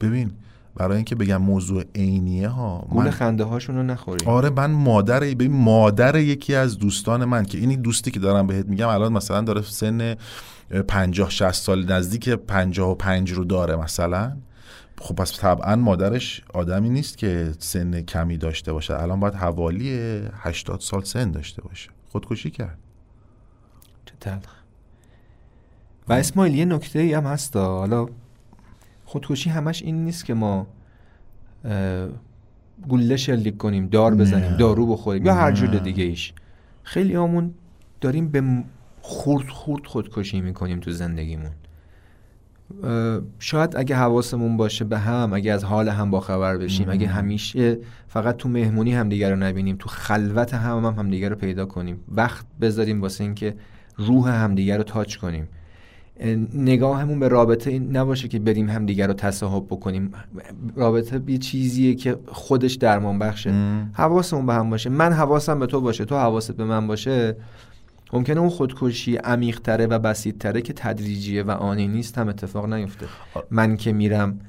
ببین 0.01 0.31
برای 0.75 0.95
اینکه 0.95 1.15
بگم 1.15 1.37
موضوع 1.37 1.83
عینیه 1.95 2.47
ها 2.47 2.87
گول 2.89 3.03
من 3.03 3.11
خنده 3.11 3.43
هاشون 3.43 3.75
رو 3.75 3.83
نخوریم. 3.83 4.27
آره 4.27 4.49
من 4.49 4.71
مادر 4.71 5.19
ببین 5.19 5.51
مادر 5.51 6.15
یکی 6.15 6.55
از 6.55 6.77
دوستان 6.77 7.25
من 7.25 7.45
که 7.45 7.57
اینی 7.57 7.77
دوستی 7.77 8.11
که 8.11 8.19
دارم 8.19 8.47
بهت 8.47 8.65
میگم 8.65 8.87
الان 8.87 9.13
مثلا 9.13 9.41
داره 9.41 9.61
سن 9.61 10.15
50 10.87 11.29
60 11.29 11.51
سال 11.51 11.91
نزدیک 11.91 12.29
55 12.29 13.31
رو 13.31 13.45
داره 13.45 13.75
مثلا. 13.75 14.37
خب 15.01 15.15
پس 15.15 15.39
طبعا 15.39 15.75
مادرش 15.75 16.41
آدمی 16.53 16.89
نیست 16.89 17.17
که 17.17 17.53
سن 17.59 18.01
کمی 18.01 18.37
داشته 18.37 18.73
باشه. 18.73 19.01
الان 19.01 19.19
باید 19.19 19.33
حوالی 19.33 19.99
80 20.33 20.79
سال 20.79 21.03
سن 21.03 21.31
داشته 21.31 21.61
باشه. 21.61 21.89
خودکشی 22.11 22.51
کرد. 22.51 22.77
چه 24.05 24.13
تلخ. 24.19 24.56
و 26.09 26.13
اسماعیل 26.13 26.55
یه 26.55 26.65
نکته 26.65 26.99
ای 26.99 27.13
هم 27.13 27.23
هست 27.23 27.55
حالا 27.55 28.07
خودکشی 29.05 29.49
همش 29.49 29.81
این 29.83 30.05
نیست 30.05 30.25
که 30.25 30.33
ما 30.33 30.67
گله 32.89 33.15
شلیک 33.17 33.57
کنیم 33.57 33.87
دار 33.87 34.15
بزنیم 34.15 34.49
نه. 34.49 34.57
دارو 34.57 34.87
بخوریم 34.87 35.25
یا 35.25 35.33
هر 35.33 35.51
جور. 35.51 35.77
دیگه 35.77 36.03
ایش 36.03 36.33
خیلی 36.83 37.15
همون 37.15 37.53
داریم 38.01 38.29
به 38.29 38.63
خورد 39.01 39.47
خورد 39.47 39.85
خودکشی 39.85 40.41
می‌کنیم 40.41 40.79
تو 40.79 40.91
زندگیمون 40.91 41.51
شاید 43.39 43.77
اگه 43.77 43.95
حواسمون 43.95 44.57
باشه 44.57 44.85
به 44.85 44.97
هم 44.97 45.33
اگه 45.33 45.51
از 45.51 45.63
حال 45.63 45.89
هم 45.89 46.11
باخبر 46.11 46.57
بشیم 46.57 46.89
اگه 46.89 47.07
همیشه 47.07 47.77
فقط 48.07 48.37
تو 48.37 48.49
مهمونی 48.49 48.93
همدیگه 48.93 49.29
رو 49.29 49.35
نبینیم 49.35 49.75
تو 49.79 49.89
خلوت 49.89 50.53
هم 50.53 50.85
هم 50.85 50.93
همدیگه 50.99 51.29
رو 51.29 51.35
پیدا 51.35 51.65
کنیم 51.65 51.99
وقت 52.09 52.45
بذاریم 52.61 53.01
واسه 53.01 53.23
اینکه 53.23 53.55
روح 53.97 54.29
همدیگه 54.29 54.77
رو 54.77 54.83
تاچ 54.83 55.15
کنیم 55.15 55.47
نگاهمون 56.53 57.19
به 57.19 57.27
رابطه 57.27 57.71
این 57.71 57.97
نباشه 57.97 58.27
که 58.27 58.39
بریم 58.39 58.69
همدیگه 58.69 59.07
رو 59.07 59.13
تصاحب 59.13 59.65
بکنیم. 59.65 60.11
رابطه 60.75 61.21
یه 61.27 61.37
چیزیه 61.37 61.95
که 61.95 62.17
خودش 62.27 62.73
درمان 62.73 63.19
بخشه. 63.19 63.53
حواسمون 63.93 64.45
به 64.45 64.53
هم 64.53 64.69
باشه. 64.69 64.89
من 64.89 65.13
حواسم 65.13 65.59
به 65.59 65.65
تو 65.65 65.81
باشه 65.81 66.05
تو 66.05 66.15
حواست 66.15 66.51
به 66.51 66.65
من 66.65 66.87
باشه. 66.87 67.35
ممکنه 68.13 68.39
اون 68.39 68.49
خودکشی 68.49 69.15
عمیق‌تره 69.15 69.85
و 69.85 69.99
بسیط‌تره 69.99 70.61
که 70.61 70.73
تدریجیه 70.73 71.43
و 71.43 71.51
آنی 71.51 71.87
نیست 71.87 72.17
هم 72.17 72.29
اتفاق 72.29 72.73
نیفته. 72.73 73.05
من 73.51 73.77
که 73.77 73.93
میرم 73.93 74.39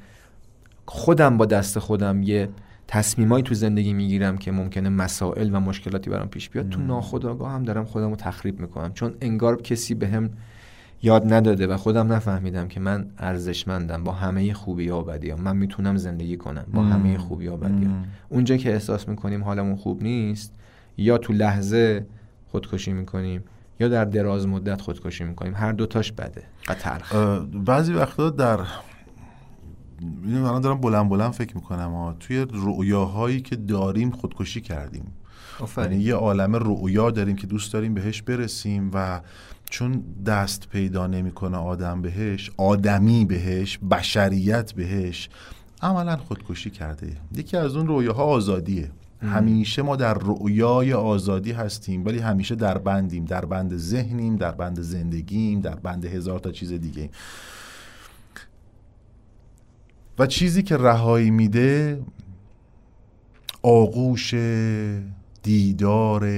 خودم 0.86 1.36
با 1.36 1.47
دست 1.47 1.78
خودم 1.78 2.23
یه 2.23 2.49
تصمیمایی 2.86 3.43
تو 3.43 3.55
زندگی 3.55 3.93
می‌گیرم 3.93 4.39
که 4.39 4.53
ممکنه 4.53 4.89
مسائل 4.89 5.51
و 5.55 5.61
مشکلاتی 5.61 6.11
برام 6.11 6.28
پیش 6.28 6.51
بیاد. 6.51 6.69
تو 6.69 6.81
ناخودآگاه 6.81 7.53
هم 7.53 7.62
دارم 7.62 7.85
خودم 7.85 8.11
رو 8.11 8.16
تخریب 8.16 8.61
می‌کنم. 8.61 8.93
چون 8.93 9.15
انگار 9.20 9.62
کسی 9.62 9.95
به 9.95 10.09
هم 10.09 10.31
یاد 11.02 11.32
نداده 11.32 11.66
و 11.66 11.76
خودم 11.76 12.12
نفهمیدم 12.12 12.68
که 12.68 12.80
من 12.80 13.06
ارزشمندم 13.18 14.04
با 14.04 14.12
همه 14.12 14.52
خوبی 14.52 14.88
ها 14.88 15.00
و 15.00 15.04
بدی 15.04 15.32
من 15.32 15.56
می‌تونم 15.56 15.96
زندگی 15.96 16.36
کنم 16.36 16.66
با. 16.72 16.82
همه 16.82 17.18
خوبی 17.18 17.46
ها 17.46 17.54
و 17.54 17.58
بدی 17.58 17.84
مم. 17.84 18.04
اونجا 18.28 18.56
که 18.56 18.72
احساس 18.72 19.08
می‌کنیم 19.08 19.44
حالمون 19.44 19.76
خوب 19.76 20.02
نیست 20.02 20.54
یا 20.96 21.18
تو 21.18 21.32
لحظه 21.32 22.06
خودکشی 22.46 22.92
می‌کنیم 22.92 23.44
یا 23.80 23.88
در 23.88 24.04
دراز 24.04 24.46
مدت 24.46 24.80
خودکشی 24.80 25.24
می‌کنیم 25.24 25.54
هر 25.54 25.72
دوتاش 25.72 26.12
بده 26.12 26.42
و 26.68 26.74
تلخ 26.74 27.14
بعضی 27.64 27.92
وقتا 27.92 28.30
در 28.30 28.58
می‌دونی 30.00 30.46
الان 30.46 30.60
دارم 30.60 30.80
بلند 30.80 31.08
بلند 31.08 31.32
فکر 31.32 31.54
می‌کنم 31.56 31.90
ها 31.94 32.16
توی 32.20 32.46
رؤیاهایی 32.52 33.40
که 33.40 33.56
داریم 33.56 34.10
خودکشی 34.10 34.60
کردیم. 34.60 35.12
یعنی 35.76 35.96
یه 35.96 36.14
عالم 36.14 36.56
رؤیا 36.56 37.10
داریم 37.10 37.36
که 37.36 37.46
دوست 37.46 37.72
داریم 37.72 37.94
بهش 37.94 38.22
برسیم 38.22 38.90
و 38.94 39.20
چون 39.70 40.03
دست 40.27 40.69
پیدا 40.69 41.07
نمی‌کنه 41.07 41.57
آدم 41.57 42.03
بهش 42.03 42.51
آدمی 42.57 43.24
بهش 43.24 43.78
بشریت 43.90 44.73
بهش 44.73 45.28
عملا 45.82 46.16
خودکشی 46.16 46.70
کرده. 46.70 47.16
یکی 47.36 47.57
از 47.57 47.77
اون 47.77 47.86
رویاها 47.86 48.24
آزادیه. 48.24 48.90
همیشه 49.23 49.82
ما 49.82 49.97
در 49.97 50.15
رؤیای 50.15 50.93
آزادی 50.93 51.53
هستیم 51.53 52.05
ولی 52.05 52.19
همیشه 52.19 52.55
در 52.55 52.78
بندیم. 52.78 53.24
در 53.24 53.45
بند 53.45 53.77
ذهنیم 53.77 54.36
در 54.36 54.53
بند 54.53 54.81
زندگیم 54.81 55.61
در 55.61 55.74
بند 55.74 56.05
هزار 56.05 56.39
تا 56.39 56.53
چیز 56.53 56.73
دیگه. 56.73 57.11
و 60.19 60.27
چیزی 60.27 60.62
که 60.62 60.77
رهایی 60.77 61.31
میده 61.31 62.03
آغوش 63.62 64.35
دیدار 65.43 66.28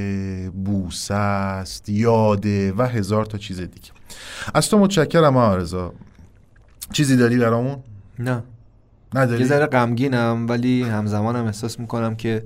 بوسه 0.50 1.14
است 1.14 1.88
یاده 1.88 2.72
و 2.72 2.82
هزار 2.82 3.24
تا 3.24 3.38
چیز 3.38 3.60
دیگه 3.60 3.90
از 4.54 4.68
تو 4.68 4.78
متشکرم 4.78 5.36
آرزا 5.36 5.92
چیزی 6.92 7.16
داری 7.16 7.38
برامون؟ 7.38 7.76
نه 8.18 8.42
نداری؟ 9.14 9.40
یه 9.40 9.46
ذره 9.46 9.66
غمگینم 9.66 10.46
ولی 10.48 10.82
همزمانم 10.82 11.44
احساس 11.44 11.80
می‌کنم 11.80 12.16
که 12.16 12.44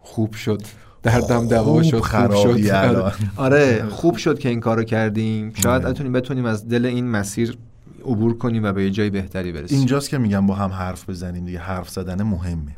خوب 0.00 0.34
شد 0.34 0.62
دردم 1.02 1.48
دوا 1.48 1.82
شد 1.82 1.98
خوب 1.98 2.34
شد 2.34 2.70
الان. 2.72 3.12
آره. 3.36 3.84
خوب 3.88 4.16
شد 4.16 4.38
که 4.38 4.48
این 4.48 4.60
کارو 4.60 4.84
کردیم 4.84 5.52
شاید. 5.54 5.82
بتونیم 5.82 6.12
بتونیم 6.12 6.44
از 6.44 6.68
دل 6.68 6.86
این 6.86 7.10
مسیر 7.10 7.58
عبور 8.04 8.38
کنیم 8.38 8.64
و 8.64 8.72
به 8.72 8.84
یه 8.84 8.90
جای 8.90 9.10
بهتری 9.10 9.52
برسیم 9.52 9.78
اینجاست 9.78 10.08
که 10.08 10.18
میگم 10.18 10.46
با 10.46 10.54
هم 10.54 10.70
حرف 10.70 11.10
بزنیم 11.10 11.44
دیگه 11.44 11.58
حرف 11.58 11.88
زدن 11.88 12.22
مهمه 12.22 12.76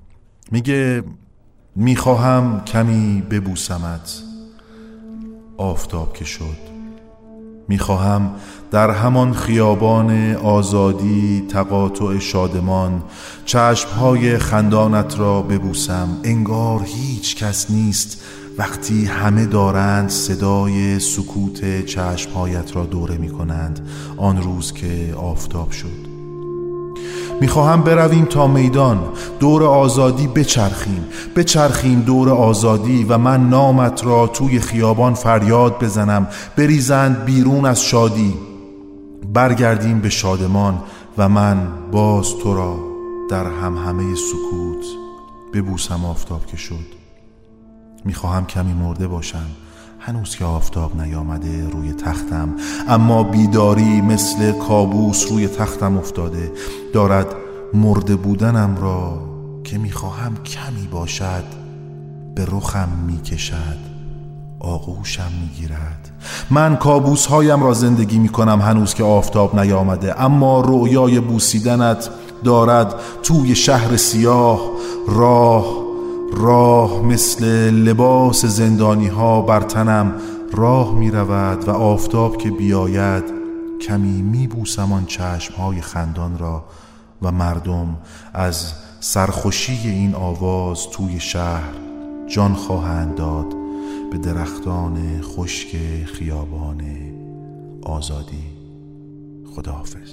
میگه 0.52 1.02
می‌خواهم 1.76 2.64
کمی 2.64 3.22
ببوسمت. 3.30 4.22
آفتاب 5.56 6.12
که 6.12 6.24
شد. 6.24 6.72
می‌خواهم 7.68 8.30
در 8.70 8.90
همان 8.90 9.32
خیابان 9.32 10.34
آزادی 10.34 11.44
تقاطع 11.48 12.18
شادمان 12.18 13.02
چشمهای 13.44 14.38
خندانت 14.38 15.18
را 15.18 15.42
ببوسم. 15.42 16.08
انگار 16.24 16.82
هیچ 16.84 17.36
کس 17.36 17.70
نیست. 17.70 18.24
وقتی 18.58 19.04
همه 19.04 19.46
دارند 19.46 20.08
صدای 20.08 20.98
سکوت 20.98 21.86
چشمهایت 21.86 22.76
را 22.76 22.86
دوره 22.86 23.18
می 23.18 23.28
کنند 23.28 23.88
آن 24.16 24.42
روز 24.42 24.72
که 24.72 25.14
آفتاب 25.16 25.70
شد. 25.70 26.11
می‌خواهم 27.40 27.82
برویم 27.82 28.24
تا 28.24 28.46
میدان 28.46 29.00
دور 29.40 29.64
آزادی 29.64 30.26
بچرخیم. 30.26 31.04
بچرخیم 31.36 32.00
دور 32.00 32.30
آزادی 32.30 33.04
و 33.04 33.18
من 33.18 33.48
نامت 33.48 34.04
را 34.04 34.26
توی 34.26 34.60
خیابان 34.60 35.14
فریاد 35.14 35.84
بزنم. 35.84 36.26
بریزند 36.56 37.24
بیرون 37.24 37.66
از 37.66 37.82
شادی. 37.82 38.34
برگردیم 39.32 40.00
به 40.00 40.08
شادمان 40.08 40.82
و 41.18 41.28
من 41.28 41.68
باز 41.92 42.36
تو 42.42 42.54
را 42.54 42.76
در 43.30 43.44
همهمه 43.44 44.14
سکوت 44.14 44.84
ببوسم 45.54 46.04
آفتاب 46.04 46.46
که 46.46 46.56
شد. 46.56 47.02
می‌خواهم 48.04 48.46
کمی 48.46 48.72
مرده 48.72 49.08
باشم. 49.08 49.46
هنوز 50.04 50.36
که 50.36 50.44
آفتاب 50.44 51.00
نیامده 51.00 51.68
روی 51.70 51.92
تختم 51.92 52.54
اما 52.88 53.22
بیداری 53.22 54.00
مثل 54.00 54.52
کابوس 54.52 55.32
روی 55.32 55.48
تختم 55.48 55.98
افتاده. 55.98 56.52
دارد 56.92 57.26
مرده 57.74 58.16
بودنم 58.16 58.76
را 58.80 59.22
که 59.64 59.78
می‌خواهم 59.78 60.36
کمی 60.36 60.86
باشد 60.86 61.44
به 62.34 62.44
رخم 62.44 62.88
می‌کشد 63.06 63.78
آغوشم 64.60 65.32
می‌گیرد. 65.40 66.10
من 66.50 66.76
کابوس 66.76 67.26
هایم 67.26 67.62
را 67.62 67.74
زندگی 67.74 68.18
می‌کنم 68.18 68.60
هنوز 68.60 68.94
که 68.94 69.04
آفتاب 69.04 69.60
نیامده 69.60 70.22
اما 70.22 70.60
رویای 70.60 71.20
بوسیدنت 71.20 72.10
دارد 72.44 72.94
توی 73.22 73.54
شهر 73.54 73.96
سیاه 73.96 74.60
راه 75.08 75.81
راه 76.32 77.02
مثل 77.02 77.44
لباس 77.70 78.44
زندانی 78.44 79.08
ها 79.08 79.42
بر 79.42 79.60
تنم 79.60 80.14
راه 80.52 80.94
می 80.94 81.10
رود 81.10 81.68
و 81.68 81.70
آفتاب 81.70 82.36
که 82.36 82.50
بیاید 82.50 83.24
کمی 83.80 84.22
می 84.22 84.46
بوسم 84.46 84.92
آن 84.92 85.06
چشم 85.06 85.54
های 85.54 85.80
خندان 85.80 86.38
را 86.38 86.64
و 87.22 87.32
مردم 87.32 87.96
از 88.34 88.72
سرخوشی 89.00 89.88
این 89.88 90.14
آواز 90.14 90.90
توی 90.92 91.20
شهر 91.20 91.74
جان 92.26 92.54
خواهند 92.54 93.14
داد 93.14 93.46
به 94.10 94.18
درختان 94.18 95.22
خشک 95.22 95.76
خیابان 96.04 96.82
آزادی. 97.82 98.44
خداحافظ. 99.56 100.10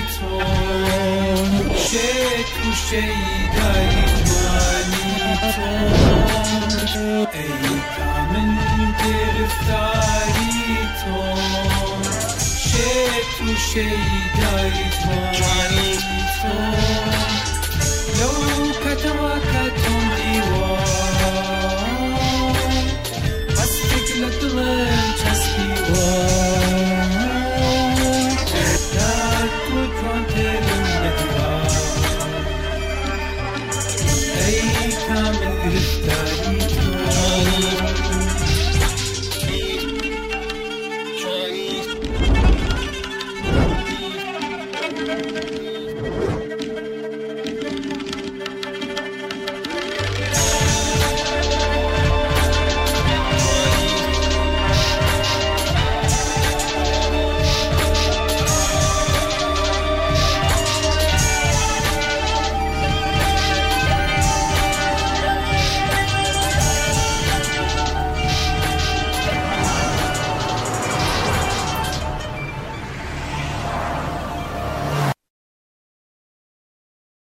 گرفتاری 0.00 0.10
تو 0.18 0.40
شکل 1.76 2.72
شیدای 2.88 3.96
مانی 4.30 5.10
تو 6.94 7.26
ای 7.32 7.80
کامن 7.96 8.50
گرفتاری 9.04 10.52
تو 11.00 11.16
شکل 12.68 13.46
شیدای 13.72 14.78
مانی 15.06 15.96
تو 16.42 16.52
لو 18.20 18.34
کتواکتون 18.72 20.04
دیوار 20.16 21.20
بس 23.48 23.72
فکر 23.80 24.28
دلم 24.40 24.99